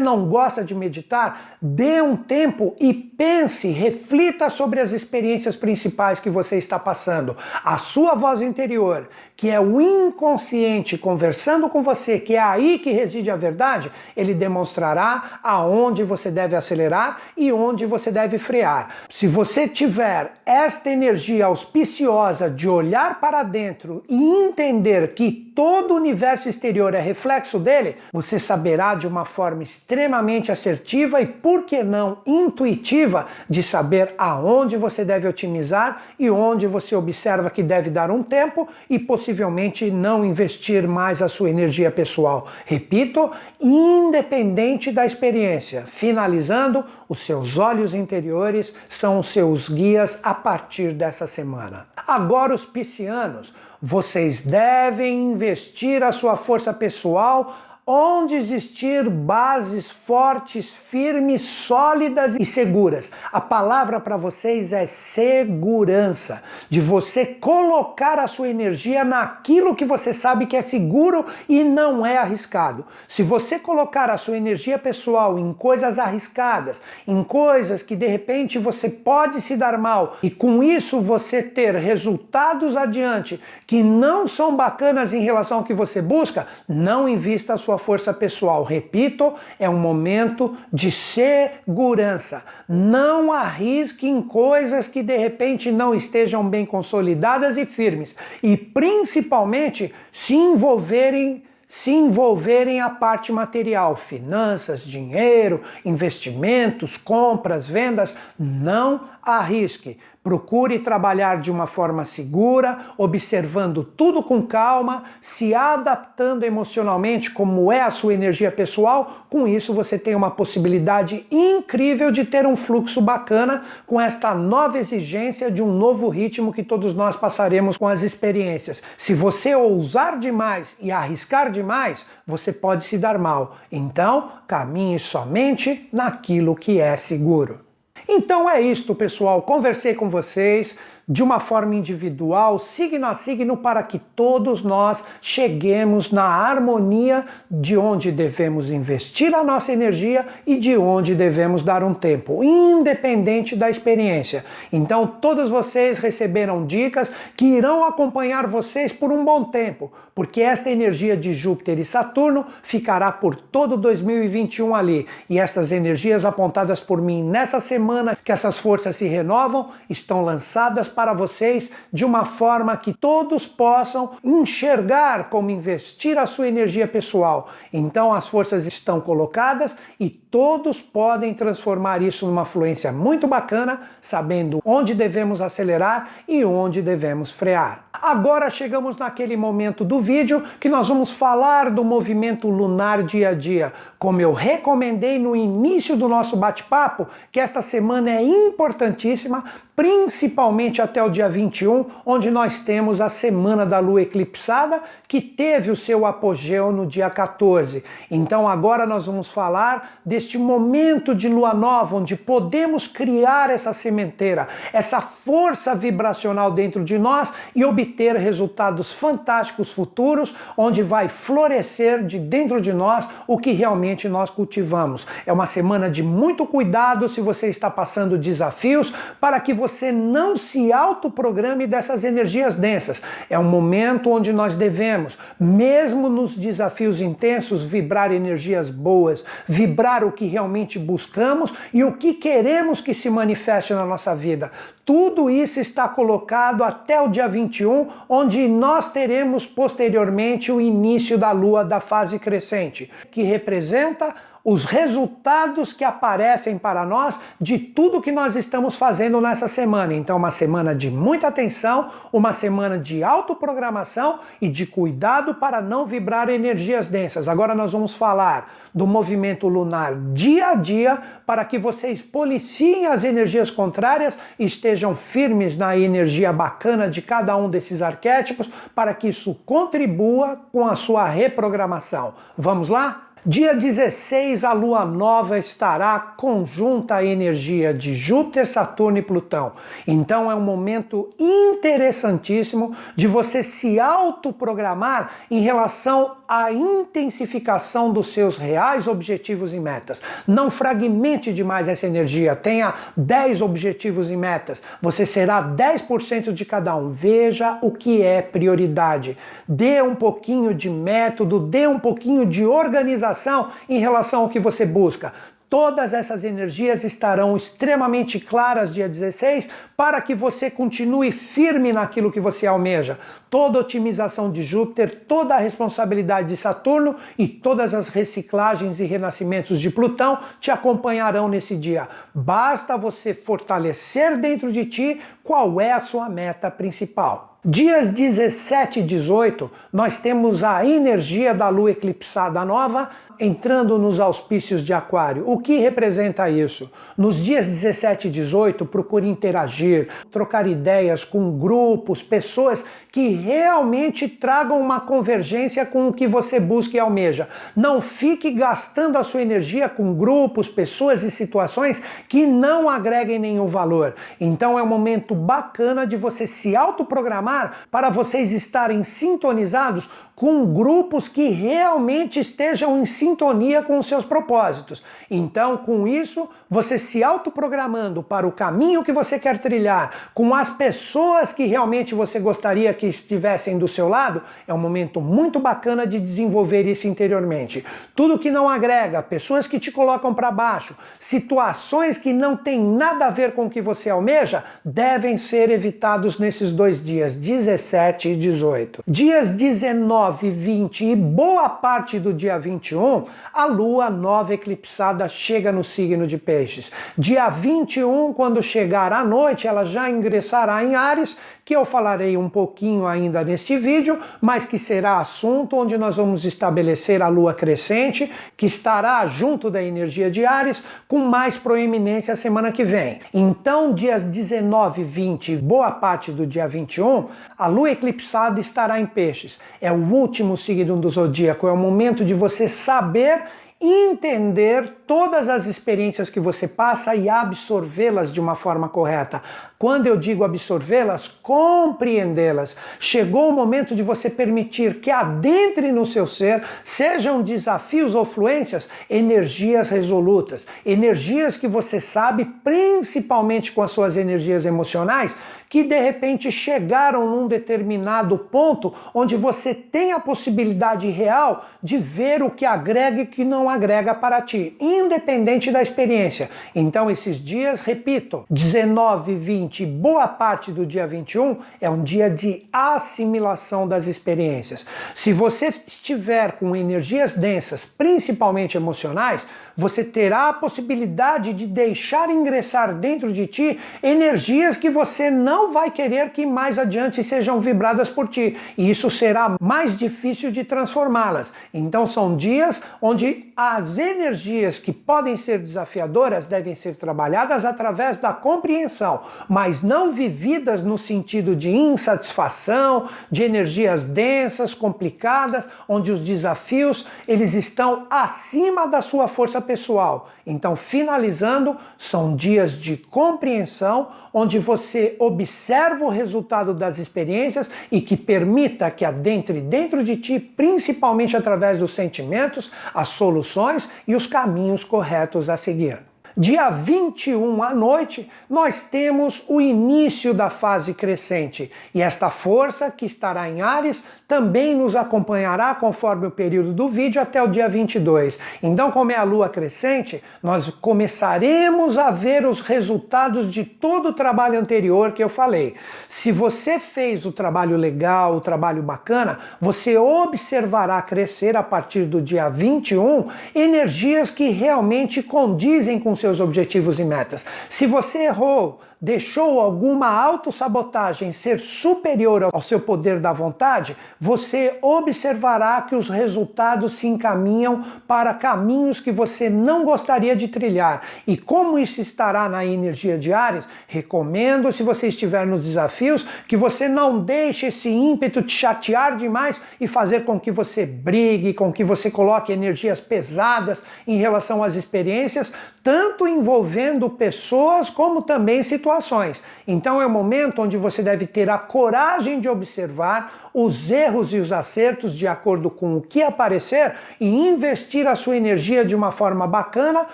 não 0.00 0.26
gosta 0.26 0.64
de 0.64 0.74
meditar, 0.74 1.56
dê 1.62 2.02
um 2.02 2.16
tempo 2.16 2.74
e 2.80 2.92
pense, 2.92 3.68
reflita 3.68 4.50
sobre 4.50 4.80
as 4.80 4.90
experiências 4.90 5.54
principais 5.54 6.18
que 6.18 6.28
você 6.28 6.56
está 6.56 6.80
passando. 6.80 7.36
A 7.64 7.78
sua 7.78 8.16
voz 8.16 8.42
interior, 8.42 9.08
que 9.36 9.48
é 9.48 9.60
o 9.60 9.80
inconsciente 9.80 10.98
conversando 10.98 11.68
com 11.68 11.80
você, 11.80 12.18
que 12.18 12.34
é 12.34 12.40
aí 12.40 12.76
que 12.76 12.90
reside 12.90 13.30
a 13.30 13.36
verdade, 13.36 13.92
ele 14.16 14.34
demonstrará 14.34 15.38
aonde 15.40 16.02
você 16.02 16.28
deve 16.28 16.56
acelerar 16.56 17.20
e 17.36 17.52
onde 17.52 17.86
você 17.86 18.10
deve 18.10 18.36
frear. 18.36 18.88
Se 19.08 19.28
você 19.28 19.68
tiver 19.68 20.32
esta 20.44 20.90
energia 20.90 21.46
auspiciosa 21.46 22.50
de 22.50 22.68
olhar 22.68 23.20
para 23.20 23.44
dentro 23.44 24.02
e 24.08 24.16
entender 24.16 25.14
que 25.14 25.30
todo 25.54 25.92
o 25.92 25.96
universo 25.96 26.48
exterior 26.48 26.94
é 26.94 27.00
reflexo 27.00 27.59
dele, 27.60 27.96
você 28.12 28.38
saberá 28.38 28.94
de 28.94 29.06
uma 29.06 29.24
forma 29.24 29.62
extremamente 29.62 30.50
assertiva 30.50 31.20
e, 31.20 31.26
por 31.26 31.64
que 31.64 31.82
não, 31.82 32.18
intuitiva, 32.26 33.26
de 33.48 33.62
saber 33.62 34.14
aonde 34.18 34.76
você 34.76 35.04
deve 35.04 35.28
otimizar 35.28 36.02
e 36.18 36.30
onde 36.30 36.66
você 36.66 36.96
observa 36.96 37.50
que 37.50 37.62
deve 37.62 37.90
dar 37.90 38.10
um 38.10 38.22
tempo 38.22 38.68
e 38.88 38.98
possivelmente 38.98 39.90
não 39.90 40.24
investir 40.24 40.88
mais 40.88 41.22
a 41.22 41.28
sua 41.28 41.50
energia 41.50 41.90
pessoal. 41.90 42.48
Repito, 42.64 43.30
independente 43.60 44.90
da 44.90 45.04
experiência. 45.04 45.82
Finalizando, 45.86 46.84
os 47.08 47.20
seus 47.20 47.58
olhos 47.58 47.92
interiores 47.92 48.74
são 48.88 49.18
os 49.18 49.28
seus 49.28 49.68
guias 49.68 50.18
a 50.22 50.34
partir 50.34 50.92
dessa 50.92 51.26
semana. 51.26 51.86
Agora, 52.06 52.54
os 52.54 52.64
piscianos, 52.64 53.52
vocês 53.82 54.40
devem 54.40 55.32
investir 55.32 56.02
a 56.02 56.12
sua 56.12 56.36
força 56.36 56.72
pessoal 56.72 57.54
onde 57.92 58.36
existir 58.36 59.10
bases 59.10 59.90
fortes, 59.90 60.76
firmes, 60.76 61.42
sólidas 61.42 62.36
e 62.38 62.44
seguras. 62.44 63.10
A 63.32 63.40
palavra 63.40 63.98
para 63.98 64.16
vocês 64.16 64.72
é 64.72 64.86
segurança, 64.86 66.40
de 66.68 66.80
você 66.80 67.26
colocar 67.26 68.16
a 68.20 68.28
sua 68.28 68.48
energia 68.48 69.02
naquilo 69.02 69.74
que 69.74 69.84
você 69.84 70.14
sabe 70.14 70.46
que 70.46 70.56
é 70.56 70.62
seguro 70.62 71.26
e 71.48 71.64
não 71.64 72.06
é 72.06 72.16
arriscado. 72.16 72.86
Se 73.08 73.24
você 73.24 73.58
colocar 73.58 74.08
a 74.08 74.16
sua 74.16 74.36
energia 74.36 74.78
pessoal 74.78 75.36
em 75.36 75.52
coisas 75.52 75.98
arriscadas, 75.98 76.80
em 77.08 77.24
coisas 77.24 77.82
que 77.82 77.96
de 77.96 78.06
repente 78.06 78.56
você 78.56 78.88
pode 78.88 79.40
se 79.40 79.56
dar 79.56 79.76
mal 79.76 80.16
e 80.22 80.30
com 80.30 80.62
isso 80.62 81.00
você 81.00 81.42
ter 81.42 81.74
resultados 81.74 82.76
adiante 82.76 83.40
que 83.70 83.84
não 83.84 84.26
são 84.26 84.56
bacanas 84.56 85.14
em 85.14 85.20
relação 85.20 85.58
ao 85.58 85.64
que 85.64 85.72
você 85.72 86.02
busca, 86.02 86.48
não 86.68 87.08
invista 87.08 87.54
a 87.54 87.56
sua 87.56 87.78
força 87.78 88.12
pessoal. 88.12 88.64
Repito, 88.64 89.32
é 89.60 89.70
um 89.70 89.78
momento 89.78 90.56
de 90.72 90.90
segurança. 90.90 92.42
Não 92.68 93.32
arrisque 93.32 94.08
em 94.08 94.22
coisas 94.22 94.88
que 94.88 95.04
de 95.04 95.16
repente 95.16 95.70
não 95.70 95.94
estejam 95.94 96.44
bem 96.48 96.66
consolidadas 96.66 97.56
e 97.56 97.64
firmes. 97.64 98.12
E 98.42 98.56
principalmente 98.56 99.94
se 100.12 100.34
envolverem 100.34 101.44
se 101.70 101.92
envolverem 101.92 102.80
a 102.80 102.90
parte 102.90 103.30
material, 103.30 103.94
finanças, 103.94 104.82
dinheiro, 104.82 105.62
investimentos, 105.84 106.96
compras, 106.96 107.68
vendas, 107.68 108.12
não 108.36 109.08
arrisque. 109.22 109.96
Procure 110.22 110.78
trabalhar 110.80 111.40
de 111.40 111.50
uma 111.50 111.66
forma 111.66 112.04
segura, 112.04 112.92
observando 112.98 113.82
tudo 113.82 114.22
com 114.22 114.42
calma, 114.42 115.04
se 115.22 115.54
adaptando 115.54 116.44
emocionalmente, 116.44 117.30
como 117.30 117.72
é 117.72 117.80
a 117.80 117.90
sua 117.90 118.12
energia 118.12 118.52
pessoal. 118.52 119.24
Com 119.30 119.48
isso, 119.48 119.72
você 119.72 119.98
tem 119.98 120.14
uma 120.14 120.30
possibilidade 120.30 121.26
incrível 121.30 122.12
de 122.12 122.26
ter 122.26 122.46
um 122.46 122.54
fluxo 122.54 123.00
bacana 123.00 123.64
com 123.86 123.98
esta 123.98 124.34
nova 124.34 124.78
exigência 124.78 125.50
de 125.50 125.62
um 125.62 125.72
novo 125.72 126.10
ritmo 126.10 126.52
que 126.52 126.62
todos 126.62 126.92
nós 126.92 127.16
passaremos 127.16 127.78
com 127.78 127.88
as 127.88 128.02
experiências. 128.02 128.82
Se 128.98 129.14
você 129.14 129.54
ousar 129.54 130.18
demais 130.18 130.76
e 130.78 130.92
arriscar 130.92 131.50
demais, 131.50 132.04
você 132.26 132.52
pode 132.52 132.84
se 132.84 132.98
dar 132.98 133.18
mal. 133.18 133.56
Então, 133.72 134.32
caminhe 134.46 134.98
somente 134.98 135.88
naquilo 135.90 136.54
que 136.54 136.78
é 136.78 136.94
seguro. 136.94 137.69
Então 138.12 138.50
é 138.50 138.60
isto, 138.60 138.92
pessoal. 138.92 139.40
Conversei 139.42 139.94
com 139.94 140.08
vocês 140.08 140.74
de 141.10 141.24
uma 141.24 141.40
forma 141.40 141.74
individual, 141.74 142.60
signo 142.60 143.04
a 143.04 143.16
signo, 143.16 143.56
para 143.56 143.82
que 143.82 143.98
todos 143.98 144.62
nós 144.62 145.02
cheguemos 145.20 146.12
na 146.12 146.22
harmonia 146.22 147.24
de 147.50 147.76
onde 147.76 148.12
devemos 148.12 148.70
investir 148.70 149.34
a 149.34 149.42
nossa 149.42 149.72
energia 149.72 150.24
e 150.46 150.56
de 150.56 150.76
onde 150.76 151.16
devemos 151.16 151.64
dar 151.64 151.82
um 151.82 151.92
tempo, 151.92 152.44
independente 152.44 153.56
da 153.56 153.68
experiência. 153.68 154.44
Então, 154.72 155.04
todos 155.04 155.50
vocês 155.50 155.98
receberam 155.98 156.64
dicas 156.64 157.10
que 157.36 157.56
irão 157.56 157.84
acompanhar 157.84 158.46
vocês 158.46 158.92
por 158.92 159.10
um 159.10 159.24
bom 159.24 159.42
tempo, 159.42 159.92
porque 160.14 160.40
esta 160.40 160.70
energia 160.70 161.16
de 161.16 161.34
Júpiter 161.34 161.80
e 161.80 161.84
Saturno 161.84 162.44
ficará 162.62 163.10
por 163.10 163.34
todo 163.34 163.76
2021 163.76 164.72
ali. 164.76 165.08
E 165.28 165.40
estas 165.40 165.72
energias 165.72 166.24
apontadas 166.24 166.78
por 166.78 167.02
mim 167.02 167.24
nessa 167.24 167.58
semana, 167.58 168.16
que 168.24 168.30
essas 168.30 168.60
forças 168.60 168.94
se 168.94 169.06
renovam, 169.08 169.70
estão 169.88 170.22
lançadas 170.22 170.86
para 170.86 170.99
vocês 171.14 171.70
de 171.92 172.04
uma 172.04 172.24
forma 172.24 172.76
que 172.76 172.92
todos 172.92 173.46
possam 173.46 174.12
enxergar 174.22 175.30
como 175.30 175.50
investir 175.50 176.16
a 176.18 176.26
sua 176.26 176.48
energia 176.48 176.86
pessoal. 176.86 177.50
Então 177.72 178.12
as 178.12 178.26
forças 178.26 178.66
estão 178.66 179.00
colocadas 179.00 179.74
e 179.98 180.08
todos 180.30 180.80
podem 180.80 181.34
transformar 181.34 182.02
isso 182.02 182.26
numa 182.26 182.44
fluência 182.44 182.92
muito 182.92 183.26
bacana, 183.26 183.82
sabendo 184.00 184.62
onde 184.64 184.94
devemos 184.94 185.40
acelerar 185.40 186.10
e 186.28 186.44
onde 186.44 186.80
devemos 186.80 187.30
frear. 187.30 187.90
Agora 187.92 188.48
chegamos 188.48 188.96
naquele 188.96 189.36
momento 189.36 189.84
do 189.84 190.00
vídeo 190.00 190.42
que 190.58 190.70
nós 190.70 190.88
vamos 190.88 191.10
falar 191.10 191.70
do 191.70 191.84
movimento 191.84 192.48
lunar 192.48 193.02
dia 193.02 193.30
a 193.30 193.34
dia. 193.34 193.74
Como 193.98 194.20
eu 194.22 194.32
recomendei 194.32 195.18
no 195.18 195.36
início 195.36 195.94
do 195.96 196.08
nosso 196.08 196.34
bate-papo, 196.34 197.06
que 197.30 197.38
esta 197.38 197.60
semana 197.60 198.10
é 198.10 198.22
importantíssima, 198.22 199.44
principalmente 199.76 200.80
até 200.80 201.02
o 201.02 201.10
dia 201.10 201.28
21, 201.28 201.86
onde 202.06 202.30
nós 202.30 202.60
temos 202.60 203.02
a 203.02 203.10
semana 203.10 203.66
da 203.66 203.78
lua 203.78 204.02
eclipsada, 204.02 204.82
que 205.06 205.20
teve 205.20 205.70
o 205.70 205.76
seu 205.76 206.06
apogeu 206.06 206.72
no 206.72 206.86
dia 206.86 207.10
14. 207.10 207.84
Então 208.10 208.48
agora 208.48 208.86
nós 208.86 209.06
vamos 209.06 209.28
falar 209.28 210.00
deste 210.20 210.36
momento 210.36 211.14
de 211.14 211.30
lua 211.30 211.54
nova, 211.54 211.96
onde 211.96 212.14
podemos 212.14 212.86
criar 212.86 213.48
essa 213.48 213.72
sementeira, 213.72 214.48
essa 214.70 215.00
força 215.00 215.74
vibracional 215.74 216.52
dentro 216.52 216.84
de 216.84 216.98
nós 216.98 217.32
e 217.56 217.64
obter 217.64 218.16
resultados 218.16 218.92
fantásticos 218.92 219.72
futuros, 219.72 220.34
onde 220.58 220.82
vai 220.82 221.08
florescer 221.08 222.04
de 222.04 222.18
dentro 222.18 222.60
de 222.60 222.70
nós 222.70 223.08
o 223.26 223.38
que 223.38 223.52
realmente 223.52 224.10
nós 224.10 224.28
cultivamos. 224.28 225.06
É 225.24 225.32
uma 225.32 225.46
semana 225.46 225.88
de 225.88 226.02
muito 226.02 226.44
cuidado 226.44 227.08
se 227.08 227.22
você 227.22 227.46
está 227.46 227.70
passando 227.70 228.18
desafios 228.18 228.92
para 229.18 229.40
que 229.40 229.54
você 229.54 229.90
não 229.90 230.36
se 230.36 230.70
autoprograme 230.70 231.66
dessas 231.66 232.04
energias 232.04 232.54
densas. 232.54 233.00
É 233.30 233.38
um 233.38 233.44
momento 233.44 234.10
onde 234.10 234.34
nós 234.34 234.54
devemos, 234.54 235.16
mesmo 235.38 236.10
nos 236.10 236.36
desafios 236.36 237.00
intensos, 237.00 237.64
vibrar 237.64 238.12
energias 238.12 238.68
boas, 238.68 239.24
vibrar 239.48 240.04
o 240.04 240.09
que 240.12 240.26
realmente 240.26 240.78
buscamos 240.78 241.52
e 241.72 241.84
o 241.84 241.96
que 241.96 242.14
queremos 242.14 242.80
que 242.80 242.94
se 242.94 243.10
manifeste 243.10 243.72
na 243.72 243.84
nossa 243.84 244.14
vida. 244.14 244.50
Tudo 244.84 245.30
isso 245.30 245.60
está 245.60 245.88
colocado 245.88 246.64
até 246.64 247.00
o 247.00 247.08
dia 247.08 247.28
21, 247.28 247.88
onde 248.08 248.48
nós 248.48 248.90
teremos 248.90 249.46
posteriormente 249.46 250.50
o 250.50 250.60
início 250.60 251.16
da 251.16 251.30
lua 251.30 251.64
da 251.64 251.80
fase 251.80 252.18
crescente, 252.18 252.90
que 253.10 253.22
representa 253.22 254.14
os 254.44 254.64
resultados 254.64 255.72
que 255.72 255.84
aparecem 255.84 256.56
para 256.58 256.84
nós 256.84 257.18
de 257.40 257.58
tudo 257.58 258.00
que 258.00 258.12
nós 258.12 258.36
estamos 258.36 258.76
fazendo 258.76 259.20
nessa 259.20 259.48
semana. 259.48 259.94
Então, 259.94 260.16
uma 260.16 260.30
semana 260.30 260.74
de 260.74 260.90
muita 260.90 261.28
atenção, 261.28 261.90
uma 262.12 262.32
semana 262.32 262.78
de 262.78 263.02
autoprogramação 263.02 264.20
e 264.40 264.48
de 264.48 264.66
cuidado 264.66 265.34
para 265.34 265.60
não 265.60 265.86
vibrar 265.86 266.28
energias 266.28 266.88
densas. 266.88 267.28
Agora 267.28 267.54
nós 267.54 267.72
vamos 267.72 267.94
falar 267.94 268.52
do 268.74 268.86
movimento 268.86 269.48
lunar 269.48 269.94
dia 270.12 270.48
a 270.48 270.54
dia 270.54 270.98
para 271.26 271.44
que 271.44 271.58
vocês 271.58 272.00
policiem 272.02 272.86
as 272.86 273.04
energias 273.04 273.50
contrárias 273.50 274.18
e 274.38 274.44
estejam 274.44 274.96
firmes 274.96 275.56
na 275.56 275.76
energia 275.76 276.32
bacana 276.32 276.88
de 276.88 277.02
cada 277.02 277.36
um 277.36 277.48
desses 277.48 277.82
arquétipos 277.82 278.50
para 278.74 278.94
que 278.94 279.08
isso 279.08 279.34
contribua 279.44 280.40
com 280.52 280.66
a 280.66 280.76
sua 280.76 281.06
reprogramação. 281.06 282.14
Vamos 282.36 282.68
lá? 282.68 283.09
Dia 283.24 283.54
16, 283.54 284.44
a 284.44 284.54
lua 284.54 284.82
nova 284.82 285.38
estará 285.38 285.98
conjunta 285.98 286.94
à 286.94 287.04
energia 287.04 287.74
de 287.74 287.92
Júpiter, 287.92 288.46
Saturno 288.46 288.96
e 288.96 289.02
Plutão. 289.02 289.52
Então 289.86 290.30
é 290.30 290.34
um 290.34 290.40
momento 290.40 291.10
interessantíssimo 291.18 292.74
de 292.96 293.06
você 293.06 293.42
se 293.42 293.78
autoprogramar 293.78 295.10
em 295.30 295.40
relação 295.40 296.16
à 296.30 296.52
intensificação 296.52 297.92
dos 297.92 298.12
seus 298.12 298.36
reais 298.36 298.86
objetivos 298.86 299.52
e 299.52 299.58
metas. 299.58 300.00
Não 300.28 300.48
fragmente 300.48 301.32
demais 301.32 301.66
essa 301.66 301.88
energia, 301.88 302.36
tenha 302.36 302.72
10 302.96 303.42
objetivos 303.42 304.08
e 304.12 304.16
metas. 304.16 304.62
Você 304.80 305.04
será 305.04 305.42
10% 305.42 306.32
de 306.32 306.44
cada 306.44 306.76
um. 306.76 306.92
Veja 306.92 307.58
o 307.60 307.72
que 307.72 308.00
é 308.00 308.22
prioridade. 308.22 309.18
Dê 309.48 309.82
um 309.82 309.96
pouquinho 309.96 310.54
de 310.54 310.70
método, 310.70 311.40
dê 311.40 311.66
um 311.66 311.80
pouquinho 311.80 312.24
de 312.24 312.46
organização 312.46 313.50
em 313.68 313.80
relação 313.80 314.22
ao 314.22 314.28
que 314.28 314.38
você 314.38 314.64
busca. 314.64 315.12
Todas 315.50 315.92
essas 315.92 316.22
energias 316.22 316.84
estarão 316.84 317.36
extremamente 317.36 318.20
claras 318.20 318.72
dia 318.72 318.88
16 318.88 319.48
para 319.76 320.00
que 320.00 320.14
você 320.14 320.48
continue 320.48 321.10
firme 321.10 321.72
naquilo 321.72 322.12
que 322.12 322.20
você 322.20 322.46
almeja. 322.46 322.96
Toda 323.28 323.58
otimização 323.58 324.30
de 324.30 324.44
Júpiter, 324.44 325.02
toda 325.08 325.34
a 325.34 325.38
responsabilidade 325.38 326.28
de 326.28 326.36
Saturno 326.36 326.94
e 327.18 327.26
todas 327.26 327.74
as 327.74 327.88
reciclagens 327.88 328.78
e 328.78 328.84
renascimentos 328.84 329.60
de 329.60 329.70
Plutão 329.70 330.20
te 330.40 330.52
acompanharão 330.52 331.28
nesse 331.28 331.56
dia. 331.56 331.88
Basta 332.14 332.76
você 332.76 333.12
fortalecer 333.12 334.18
dentro 334.18 334.52
de 334.52 334.64
ti 334.66 335.00
qual 335.24 335.60
é 335.60 335.72
a 335.72 335.80
sua 335.80 336.08
meta 336.08 336.48
principal. 336.48 337.38
Dias 337.42 337.88
17 337.88 338.80
e 338.80 338.82
18, 338.82 339.50
nós 339.72 339.96
temos 339.98 340.44
a 340.44 340.64
energia 340.64 341.32
da 341.32 341.48
lua 341.48 341.70
eclipsada 341.70 342.44
nova 342.44 342.90
entrando 343.20 343.78
nos 343.78 344.00
auspícios 344.00 344.64
de 344.64 344.72
Aquário. 344.72 345.28
O 345.28 345.38
que 345.38 345.58
representa 345.58 346.30
isso? 346.30 346.70
Nos 346.96 347.16
dias 347.16 347.46
17 347.46 348.08
e 348.08 348.10
18, 348.10 348.64
procure 348.64 349.06
interagir, 349.06 349.88
trocar 350.10 350.46
ideias 350.46 351.04
com 351.04 351.38
grupos, 351.38 352.02
pessoas 352.02 352.64
que 352.92 353.08
realmente 353.08 354.08
tragam 354.08 354.60
uma 354.60 354.80
convergência 354.80 355.64
com 355.64 355.88
o 355.88 355.92
que 355.92 356.06
você 356.06 356.40
busca 356.40 356.76
e 356.76 356.80
almeja. 356.80 357.28
Não 357.54 357.80
fique 357.80 358.30
gastando 358.30 358.96
a 358.96 359.04
sua 359.04 359.22
energia 359.22 359.68
com 359.68 359.94
grupos, 359.94 360.48
pessoas 360.48 361.02
e 361.02 361.10
situações 361.10 361.82
que 362.08 362.26
não 362.26 362.68
agreguem 362.68 363.18
nenhum 363.18 363.46
valor. 363.46 363.94
Então 364.20 364.58
é 364.58 364.62
um 364.62 364.66
momento 364.66 365.14
bacana 365.14 365.86
de 365.86 365.96
você 365.96 366.26
se 366.26 366.56
autoprogramar 366.56 367.66
para 367.70 367.90
vocês 367.90 368.32
estarem 368.32 368.82
sintonizados 368.84 369.88
com 370.20 370.44
grupos 370.52 371.08
que 371.08 371.30
realmente 371.30 372.20
estejam 372.20 372.78
em 372.78 372.84
sintonia 372.84 373.62
com 373.62 373.78
os 373.78 373.86
seus 373.86 374.04
propósitos. 374.04 374.82
Então, 375.10 375.56
com 375.56 375.88
isso, 375.88 376.28
você 376.48 376.78
se 376.78 377.02
autoprogramando 377.02 378.02
para 378.02 378.28
o 378.28 378.32
caminho 378.32 378.84
que 378.84 378.92
você 378.92 379.18
quer 379.18 379.38
trilhar, 379.38 380.10
com 380.12 380.34
as 380.34 380.50
pessoas 380.50 381.32
que 381.32 381.46
realmente 381.46 381.94
você 381.94 382.18
gostaria 382.18 382.74
que 382.80 382.86
estivessem 382.86 383.58
do 383.58 383.68
seu 383.68 383.88
lado, 383.88 384.22
é 384.48 384.54
um 384.54 384.58
momento 384.58 385.00
muito 385.00 385.38
bacana 385.38 385.86
de 385.86 386.00
desenvolver 386.00 386.66
isso 386.66 386.88
interiormente. 386.88 387.64
Tudo 387.94 388.18
que 388.18 388.30
não 388.30 388.48
agrega, 388.48 389.02
pessoas 389.02 389.46
que 389.46 389.60
te 389.60 389.70
colocam 389.70 390.14
para 390.14 390.30
baixo, 390.30 390.74
situações 390.98 391.98
que 391.98 392.12
não 392.12 392.36
têm 392.36 392.60
nada 392.60 393.06
a 393.06 393.10
ver 393.10 393.32
com 393.32 393.46
o 393.46 393.50
que 393.50 393.60
você 393.60 393.90
almeja, 393.90 394.42
devem 394.64 395.18
ser 395.18 395.50
evitados 395.50 396.18
nesses 396.18 396.50
dois 396.50 396.82
dias, 396.82 397.14
17 397.14 398.08
e 398.08 398.16
18. 398.16 398.82
Dias 398.88 399.30
19 399.30 399.60
19, 399.90 400.30
20 400.30 400.84
e 400.84 400.96
boa 400.96 401.48
parte 401.48 401.98
do 401.98 402.14
dia 402.14 402.38
21, 402.38 403.06
a 403.32 403.44
lua 403.44 403.90
nova 403.90 404.32
eclipsada 404.32 405.08
chega 405.08 405.52
no 405.52 405.62
signo 405.62 406.06
de 406.06 406.16
Peixes. 406.16 406.70
Dia 406.96 407.28
21, 407.28 408.12
quando 408.12 408.42
chegar 408.42 408.92
à 408.92 409.04
noite, 409.04 409.46
ela 409.46 409.64
já 409.64 409.90
ingressará 409.90 410.64
em 410.64 410.74
Ares, 410.74 411.16
que 411.50 411.56
eu 411.56 411.64
falarei 411.64 412.16
um 412.16 412.28
pouquinho 412.28 412.86
ainda 412.86 413.24
neste 413.24 413.58
vídeo, 413.58 413.98
mas 414.20 414.44
que 414.44 414.56
será 414.56 415.00
assunto 415.00 415.56
onde 415.56 415.76
nós 415.76 415.96
vamos 415.96 416.24
estabelecer 416.24 417.02
a 417.02 417.08
lua 417.08 417.34
crescente, 417.34 418.08
que 418.36 418.46
estará 418.46 419.04
junto 419.06 419.50
da 419.50 419.60
energia 419.60 420.08
de 420.08 420.24
Ares, 420.24 420.62
com 420.86 421.00
mais 421.00 421.36
proeminência 421.36 422.14
semana 422.14 422.52
que 422.52 422.64
vem. 422.64 423.00
Então, 423.12 423.74
dias 423.74 424.04
19, 424.04 424.84
20 424.84 425.32
e 425.32 425.36
boa 425.38 425.72
parte 425.72 426.12
do 426.12 426.24
dia 426.24 426.46
21, 426.46 427.08
a 427.36 427.48
lua 427.48 427.72
eclipsada 427.72 428.38
estará 428.38 428.78
em 428.78 428.86
Peixes. 428.86 429.36
É 429.60 429.72
o 429.72 429.92
último 429.92 430.36
signo 430.36 430.76
do 430.76 430.88
zodíaco, 430.88 431.48
é 431.48 431.52
o 431.52 431.56
momento 431.56 432.04
de 432.04 432.14
você 432.14 432.46
saber 432.46 433.24
entender 433.60 434.76
todas 434.86 435.28
as 435.28 435.44
experiências 435.46 436.08
que 436.08 436.18
você 436.18 436.48
passa 436.48 436.94
e 436.94 437.10
absorvê-las 437.10 438.10
de 438.10 438.18
uma 438.18 438.34
forma 438.34 438.70
correta. 438.70 439.22
Quando 439.58 439.86
eu 439.86 439.98
digo 439.98 440.24
absorvê-las, 440.24 441.06
compreendê-las. 441.06 442.56
Chegou 442.78 443.28
o 443.28 443.32
momento 443.32 443.76
de 443.76 443.82
você 443.82 444.08
permitir 444.08 444.80
que 444.80 444.90
adentre 444.90 445.70
no 445.70 445.84
seu 445.84 446.06
ser, 446.06 446.42
sejam 446.64 447.20
desafios 447.20 447.94
ou 447.94 448.06
fluências, 448.06 448.70
energias 448.88 449.68
resolutas, 449.68 450.46
energias 450.64 451.36
que 451.36 451.46
você 451.46 451.78
sabe, 451.78 452.24
principalmente 452.42 453.52
com 453.52 453.62
as 453.62 453.70
suas 453.70 453.98
energias 453.98 454.46
emocionais, 454.46 455.14
que 455.50 455.64
de 455.64 455.78
repente 455.80 456.30
chegaram 456.30 457.10
num 457.10 457.26
determinado 457.26 458.16
ponto 458.16 458.72
onde 458.94 459.16
você 459.16 459.52
tem 459.52 459.90
a 459.90 459.98
possibilidade 459.98 460.88
real 460.88 461.44
de 461.60 461.76
ver 461.76 462.22
o 462.22 462.30
que 462.30 462.46
agrega 462.46 463.02
e 463.02 463.06
que 463.06 463.24
não 463.24 463.50
agrega 463.50 463.92
para 463.92 464.22
ti, 464.22 464.56
independente 464.60 465.50
da 465.50 465.60
experiência. 465.60 466.30
Então, 466.54 466.88
esses 466.88 467.16
dias, 467.16 467.60
repito, 467.60 468.24
19, 468.30 469.16
20, 469.16 469.66
boa 469.66 470.06
parte 470.06 470.52
do 470.52 470.64
dia 470.64 470.86
21 470.86 471.38
é 471.60 471.68
um 471.68 471.82
dia 471.82 472.08
de 472.08 472.48
assimilação 472.52 473.66
das 473.66 473.88
experiências. 473.88 474.64
Se 474.94 475.12
você 475.12 475.46
estiver 475.48 476.38
com 476.38 476.54
energias 476.54 477.12
densas, 477.12 477.66
principalmente 477.66 478.56
emocionais, 478.56 479.26
você 479.60 479.84
terá 479.84 480.30
a 480.30 480.32
possibilidade 480.32 481.34
de 481.34 481.46
deixar 481.46 482.10
ingressar 482.10 482.74
dentro 482.74 483.12
de 483.12 483.26
ti 483.26 483.60
energias 483.82 484.56
que 484.56 484.70
você 484.70 485.10
não 485.10 485.52
vai 485.52 485.70
querer 485.70 486.10
que 486.10 486.24
mais 486.24 486.58
adiante 486.58 487.04
sejam 487.04 487.38
vibradas 487.40 487.90
por 487.90 488.08
ti. 488.08 488.36
E 488.56 488.70
isso 488.70 488.88
será 488.88 489.36
mais 489.40 489.76
difícil 489.76 490.30
de 490.30 490.42
transformá-las. 490.42 491.30
Então 491.52 491.86
são 491.86 492.16
dias 492.16 492.62
onde 492.80 493.30
as 493.36 493.76
energias 493.76 494.58
que 494.58 494.72
podem 494.72 495.16
ser 495.16 495.38
desafiadoras 495.38 496.26
devem 496.26 496.54
ser 496.54 496.76
trabalhadas 496.76 497.44
através 497.44 497.98
da 497.98 498.12
compreensão, 498.12 499.02
mas 499.28 499.62
não 499.62 499.92
vividas 499.92 500.62
no 500.62 500.78
sentido 500.78 501.36
de 501.36 501.50
insatisfação, 501.50 502.88
de 503.10 503.22
energias 503.22 503.82
densas, 503.82 504.54
complicadas, 504.54 505.46
onde 505.68 505.92
os 505.92 506.00
desafios 506.00 506.86
eles 507.06 507.34
estão 507.34 507.86
acima 507.90 508.66
da 508.66 508.80
sua 508.80 509.06
força 509.06 509.40
pessoal. 509.50 510.08
Então, 510.24 510.54
finalizando, 510.54 511.56
são 511.76 512.14
dias 512.14 512.52
de 512.52 512.76
compreensão, 512.76 513.88
onde 514.14 514.38
você 514.38 514.94
observa 515.00 515.84
o 515.84 515.88
resultado 515.88 516.54
das 516.54 516.78
experiências 516.78 517.50
e 517.70 517.80
que 517.80 517.96
permita 517.96 518.70
que 518.70 518.84
adentre 518.84 519.40
dentro 519.40 519.82
de 519.82 519.96
ti, 519.96 520.20
principalmente 520.20 521.16
através 521.16 521.58
dos 521.58 521.72
sentimentos, 521.72 522.48
as 522.72 522.90
soluções 522.90 523.68
e 523.88 523.96
os 523.96 524.06
caminhos 524.06 524.62
corretos 524.62 525.28
a 525.28 525.36
seguir. 525.36 525.80
Dia 526.16 526.50
21 526.50 527.42
à 527.42 527.54
noite, 527.54 528.10
nós 528.28 528.62
temos 528.62 529.24
o 529.28 529.40
início 529.40 530.12
da 530.12 530.28
fase 530.28 530.74
crescente 530.74 531.50
e 531.74 531.80
esta 531.80 532.10
força 532.10 532.70
que 532.70 532.84
estará 532.84 533.28
em 533.28 533.40
Ares 533.40 533.82
também 534.10 534.56
nos 534.56 534.74
acompanhará 534.74 535.54
conforme 535.54 536.08
o 536.08 536.10
período 536.10 536.52
do 536.52 536.68
vídeo 536.68 537.00
até 537.00 537.22
o 537.22 537.28
dia 537.28 537.48
22. 537.48 538.18
Então, 538.42 538.72
como 538.72 538.90
é 538.90 538.96
a 538.96 539.04
lua 539.04 539.28
crescente, 539.28 540.02
nós 540.20 540.50
começaremos 540.50 541.78
a 541.78 541.92
ver 541.92 542.26
os 542.26 542.40
resultados 542.40 543.30
de 543.30 543.44
todo 543.44 543.90
o 543.90 543.92
trabalho 543.92 544.36
anterior 544.36 544.90
que 544.90 545.04
eu 545.04 545.08
falei. 545.08 545.54
Se 545.88 546.10
você 546.10 546.58
fez 546.58 547.06
o 547.06 547.12
trabalho 547.12 547.56
legal, 547.56 548.16
o 548.16 548.20
trabalho 548.20 548.64
bacana, 548.64 549.20
você 549.40 549.76
observará 549.76 550.82
crescer 550.82 551.36
a 551.36 551.42
partir 551.44 551.84
do 551.84 552.02
dia 552.02 552.28
21 552.28 553.06
energias 553.32 554.10
que 554.10 554.30
realmente 554.30 555.04
condizem 555.04 555.78
com 555.78 555.94
seus 555.94 556.18
objetivos 556.18 556.80
e 556.80 556.84
metas. 556.84 557.24
Se 557.48 557.64
você 557.64 558.06
errou, 558.06 558.58
deixou 558.80 559.38
alguma 559.38 559.88
autossabotagem 559.88 561.12
ser 561.12 561.38
superior 561.38 562.30
ao 562.32 562.40
seu 562.40 562.58
poder 562.58 562.98
da 562.98 563.12
vontade, 563.12 563.76
você 564.00 564.58
observará 564.62 565.60
que 565.62 565.76
os 565.76 565.90
resultados 565.90 566.72
se 566.78 566.86
encaminham 566.86 567.62
para 567.86 568.14
caminhos 568.14 568.80
que 568.80 568.90
você 568.90 569.28
não 569.28 569.64
gostaria 569.64 570.16
de 570.16 570.28
trilhar. 570.28 570.82
E 571.06 571.16
como 571.16 571.58
isso 571.58 571.80
estará 571.80 572.26
na 572.28 572.44
energia 572.44 572.96
de 572.96 573.12
Ares, 573.12 573.46
recomendo, 573.66 574.50
se 574.50 574.62
você 574.62 574.88
estiver 574.88 575.26
nos 575.26 575.44
desafios, 575.44 576.06
que 576.26 576.36
você 576.36 576.66
não 576.66 577.00
deixe 577.00 577.46
esse 577.46 577.68
ímpeto 577.68 578.22
te 578.22 578.32
chatear 578.32 578.96
demais 578.96 579.40
e 579.60 579.68
fazer 579.68 580.04
com 580.04 580.18
que 580.18 580.30
você 580.30 580.64
brigue, 580.64 581.34
com 581.34 581.52
que 581.52 581.62
você 581.62 581.90
coloque 581.90 582.32
energias 582.32 582.80
pesadas 582.80 583.62
em 583.86 583.98
relação 583.98 584.42
às 584.42 584.54
experiências, 584.54 585.32
tanto 585.62 586.08
envolvendo 586.08 586.88
pessoas 586.88 587.68
como 587.68 588.02
também 588.02 588.42
situações. 588.42 589.22
Então 589.46 589.80
é 589.80 589.86
o 589.86 589.90
momento 589.90 590.42
onde 590.42 590.56
você 590.56 590.82
deve 590.82 591.06
ter 591.06 591.28
a 591.28 591.38
coragem 591.38 592.18
de 592.18 592.28
observar 592.28 593.30
os 593.32 593.70
erros 593.70 594.12
e 594.12 594.18
os 594.18 594.32
acertos 594.32 594.96
de 594.96 595.06
acordo 595.06 595.50
com 595.50 595.76
o 595.76 595.82
que 595.82 596.02
aparecer 596.02 596.74
e 596.98 597.06
investir 597.06 597.86
a 597.86 597.94
sua 597.94 598.16
energia 598.16 598.64
de 598.64 598.74
uma 598.74 598.90
forma 598.90 599.26
bacana 599.26 599.86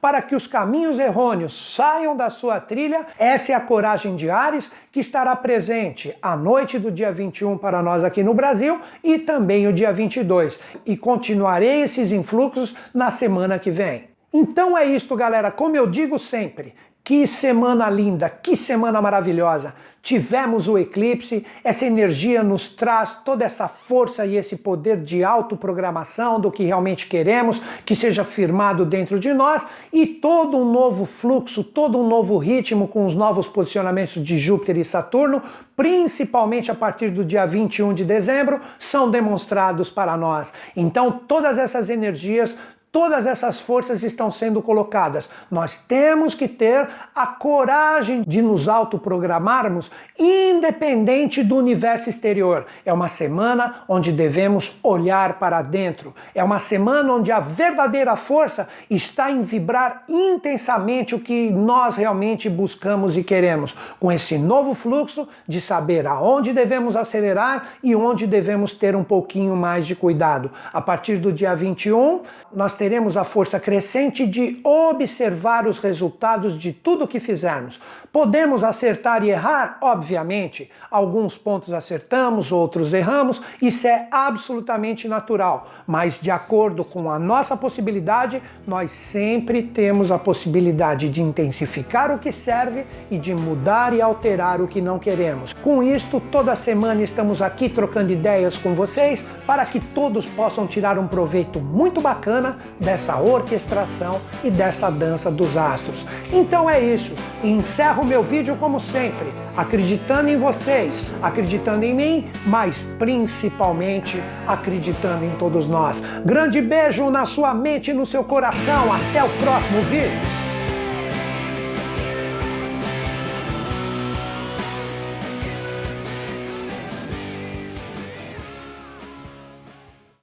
para 0.00 0.20
que 0.20 0.36
os 0.36 0.46
caminhos 0.46 0.98
errôneos 0.98 1.74
saiam 1.74 2.16
da 2.16 2.30
sua 2.30 2.60
trilha. 2.60 3.06
Essa 3.18 3.52
é 3.52 3.54
a 3.54 3.60
coragem 3.60 4.16
de 4.16 4.30
Ares 4.30 4.70
que 4.92 5.00
estará 5.00 5.34
presente 5.34 6.14
à 6.20 6.36
noite 6.36 6.78
do 6.78 6.90
dia 6.90 7.10
21 7.10 7.56
para 7.58 7.82
nós 7.82 8.04
aqui 8.04 8.22
no 8.22 8.34
Brasil 8.34 8.80
e 9.02 9.18
também 9.18 9.66
o 9.66 9.72
dia 9.72 9.92
22. 9.92 10.60
E 10.84 10.96
continuarei 10.96 11.82
esses 11.82 12.12
influxos 12.12 12.74
na 12.94 13.10
semana 13.10 13.58
que 13.58 13.70
vem. 13.70 14.07
Então 14.32 14.76
é 14.76 14.84
isto, 14.86 15.16
galera. 15.16 15.50
Como 15.50 15.76
eu 15.76 15.86
digo 15.86 16.18
sempre, 16.18 16.74
que 17.08 17.26
semana 17.26 17.88
linda, 17.88 18.28
que 18.28 18.54
semana 18.54 19.00
maravilhosa. 19.00 19.72
Tivemos 20.02 20.68
o 20.68 20.76
eclipse, 20.76 21.44
essa 21.64 21.86
energia 21.86 22.42
nos 22.42 22.68
traz 22.68 23.14
toda 23.24 23.46
essa 23.46 23.66
força 23.66 24.26
e 24.26 24.36
esse 24.36 24.56
poder 24.56 24.98
de 24.98 25.24
autoprogramação 25.24 26.38
do 26.38 26.52
que 26.52 26.64
realmente 26.64 27.06
queremos, 27.06 27.62
que 27.86 27.96
seja 27.96 28.24
firmado 28.24 28.84
dentro 28.84 29.18
de 29.18 29.32
nós 29.32 29.66
e 29.90 30.06
todo 30.06 30.58
um 30.58 30.70
novo 30.70 31.06
fluxo, 31.06 31.64
todo 31.64 31.98
um 31.98 32.06
novo 32.06 32.36
ritmo 32.36 32.86
com 32.86 33.06
os 33.06 33.14
novos 33.14 33.46
posicionamentos 33.46 34.22
de 34.22 34.36
Júpiter 34.36 34.76
e 34.76 34.84
Saturno, 34.84 35.42
principalmente 35.74 36.70
a 36.70 36.74
partir 36.74 37.08
do 37.10 37.24
dia 37.24 37.46
21 37.46 37.94
de 37.94 38.04
dezembro, 38.04 38.60
são 38.78 39.10
demonstrados 39.10 39.88
para 39.88 40.14
nós. 40.14 40.52
Então, 40.76 41.10
todas 41.10 41.56
essas 41.56 41.88
energias 41.88 42.54
Todas 42.90 43.26
essas 43.26 43.60
forças 43.60 44.02
estão 44.02 44.30
sendo 44.30 44.62
colocadas. 44.62 45.28
Nós 45.50 45.76
temos 45.76 46.34
que 46.34 46.48
ter 46.48 46.88
a 47.14 47.26
coragem 47.26 48.22
de 48.26 48.40
nos 48.40 48.66
autoprogramarmos 48.66 49.90
independente 50.18 51.42
do 51.42 51.56
universo 51.56 52.08
exterior. 52.08 52.66
É 52.86 52.92
uma 52.92 53.08
semana 53.08 53.82
onde 53.86 54.10
devemos 54.10 54.74
olhar 54.82 55.38
para 55.38 55.60
dentro. 55.60 56.14
É 56.34 56.42
uma 56.42 56.58
semana 56.58 57.12
onde 57.12 57.30
a 57.30 57.40
verdadeira 57.40 58.16
força 58.16 58.66
está 58.88 59.30
em 59.30 59.42
vibrar 59.42 60.04
intensamente 60.08 61.14
o 61.14 61.20
que 61.20 61.50
nós 61.50 61.94
realmente 61.96 62.48
buscamos 62.48 63.18
e 63.18 63.22
queremos, 63.22 63.76
com 64.00 64.10
esse 64.10 64.38
novo 64.38 64.72
fluxo 64.72 65.28
de 65.46 65.60
saber 65.60 66.06
aonde 66.06 66.54
devemos 66.54 66.96
acelerar 66.96 67.74
e 67.82 67.94
onde 67.94 68.26
devemos 68.26 68.72
ter 68.72 68.96
um 68.96 69.04
pouquinho 69.04 69.54
mais 69.54 69.86
de 69.86 69.94
cuidado. 69.94 70.50
A 70.72 70.80
partir 70.80 71.18
do 71.18 71.30
dia 71.30 71.54
21, 71.54 72.22
nós 72.52 72.77
teremos 72.78 73.16
a 73.16 73.24
força 73.24 73.58
crescente 73.58 74.24
de 74.24 74.60
observar 74.62 75.66
os 75.66 75.78
resultados 75.78 76.58
de 76.58 76.72
tudo 76.72 77.08
que 77.08 77.18
fizermos. 77.20 77.80
Podemos 78.12 78.64
acertar 78.64 79.24
e 79.24 79.30
errar? 79.30 79.76
Obviamente. 79.80 80.70
Alguns 80.90 81.36
pontos 81.36 81.70
acertamos, 81.72 82.50
outros 82.50 82.94
erramos, 82.94 83.42
isso 83.60 83.86
é 83.86 84.08
absolutamente 84.10 85.06
natural. 85.06 85.68
Mas, 85.86 86.18
de 86.18 86.30
acordo 86.30 86.82
com 86.82 87.10
a 87.10 87.18
nossa 87.18 87.54
possibilidade, 87.56 88.42
nós 88.66 88.90
sempre 88.90 89.62
temos 89.62 90.10
a 90.10 90.18
possibilidade 90.18 91.10
de 91.10 91.20
intensificar 91.20 92.10
o 92.10 92.18
que 92.18 92.32
serve 92.32 92.86
e 93.10 93.18
de 93.18 93.34
mudar 93.34 93.92
e 93.92 94.00
alterar 94.00 94.62
o 94.62 94.66
que 94.66 94.80
não 94.80 94.98
queremos. 94.98 95.52
Com 95.52 95.82
isto, 95.82 96.20
toda 96.20 96.56
semana 96.56 97.02
estamos 97.02 97.42
aqui 97.42 97.68
trocando 97.68 98.10
ideias 98.10 98.56
com 98.56 98.74
vocês 98.74 99.22
para 99.46 99.66
que 99.66 99.80
todos 99.80 100.24
possam 100.24 100.66
tirar 100.66 100.98
um 100.98 101.06
proveito 101.06 101.60
muito 101.60 102.00
bacana 102.00 102.58
dessa 102.80 103.16
orquestração 103.16 104.20
e 104.42 104.50
dessa 104.50 104.90
dança 104.90 105.30
dos 105.30 105.54
astros. 105.54 106.06
Então 106.32 106.68
é 106.68 106.80
isso. 106.80 107.14
Encerro 107.44 108.04
meu 108.04 108.22
vídeo 108.22 108.56
como 108.56 108.80
sempre, 108.80 109.26
acreditando 109.58 110.30
em 110.30 110.38
vocês, 110.38 110.94
acreditando 111.20 111.84
em 111.84 111.92
mim, 111.92 112.30
mas 112.46 112.86
principalmente 112.96 114.22
acreditando 114.46 115.24
em 115.24 115.30
todos 115.30 115.66
nós. 115.66 116.00
Grande 116.24 116.62
beijo 116.62 117.10
na 117.10 117.26
sua 117.26 117.52
mente 117.52 117.90
e 117.90 117.94
no 117.94 118.06
seu 118.06 118.22
coração. 118.22 118.92
Até 118.92 119.24
o 119.24 119.28
próximo 119.30 119.82
vídeo. 119.82 120.47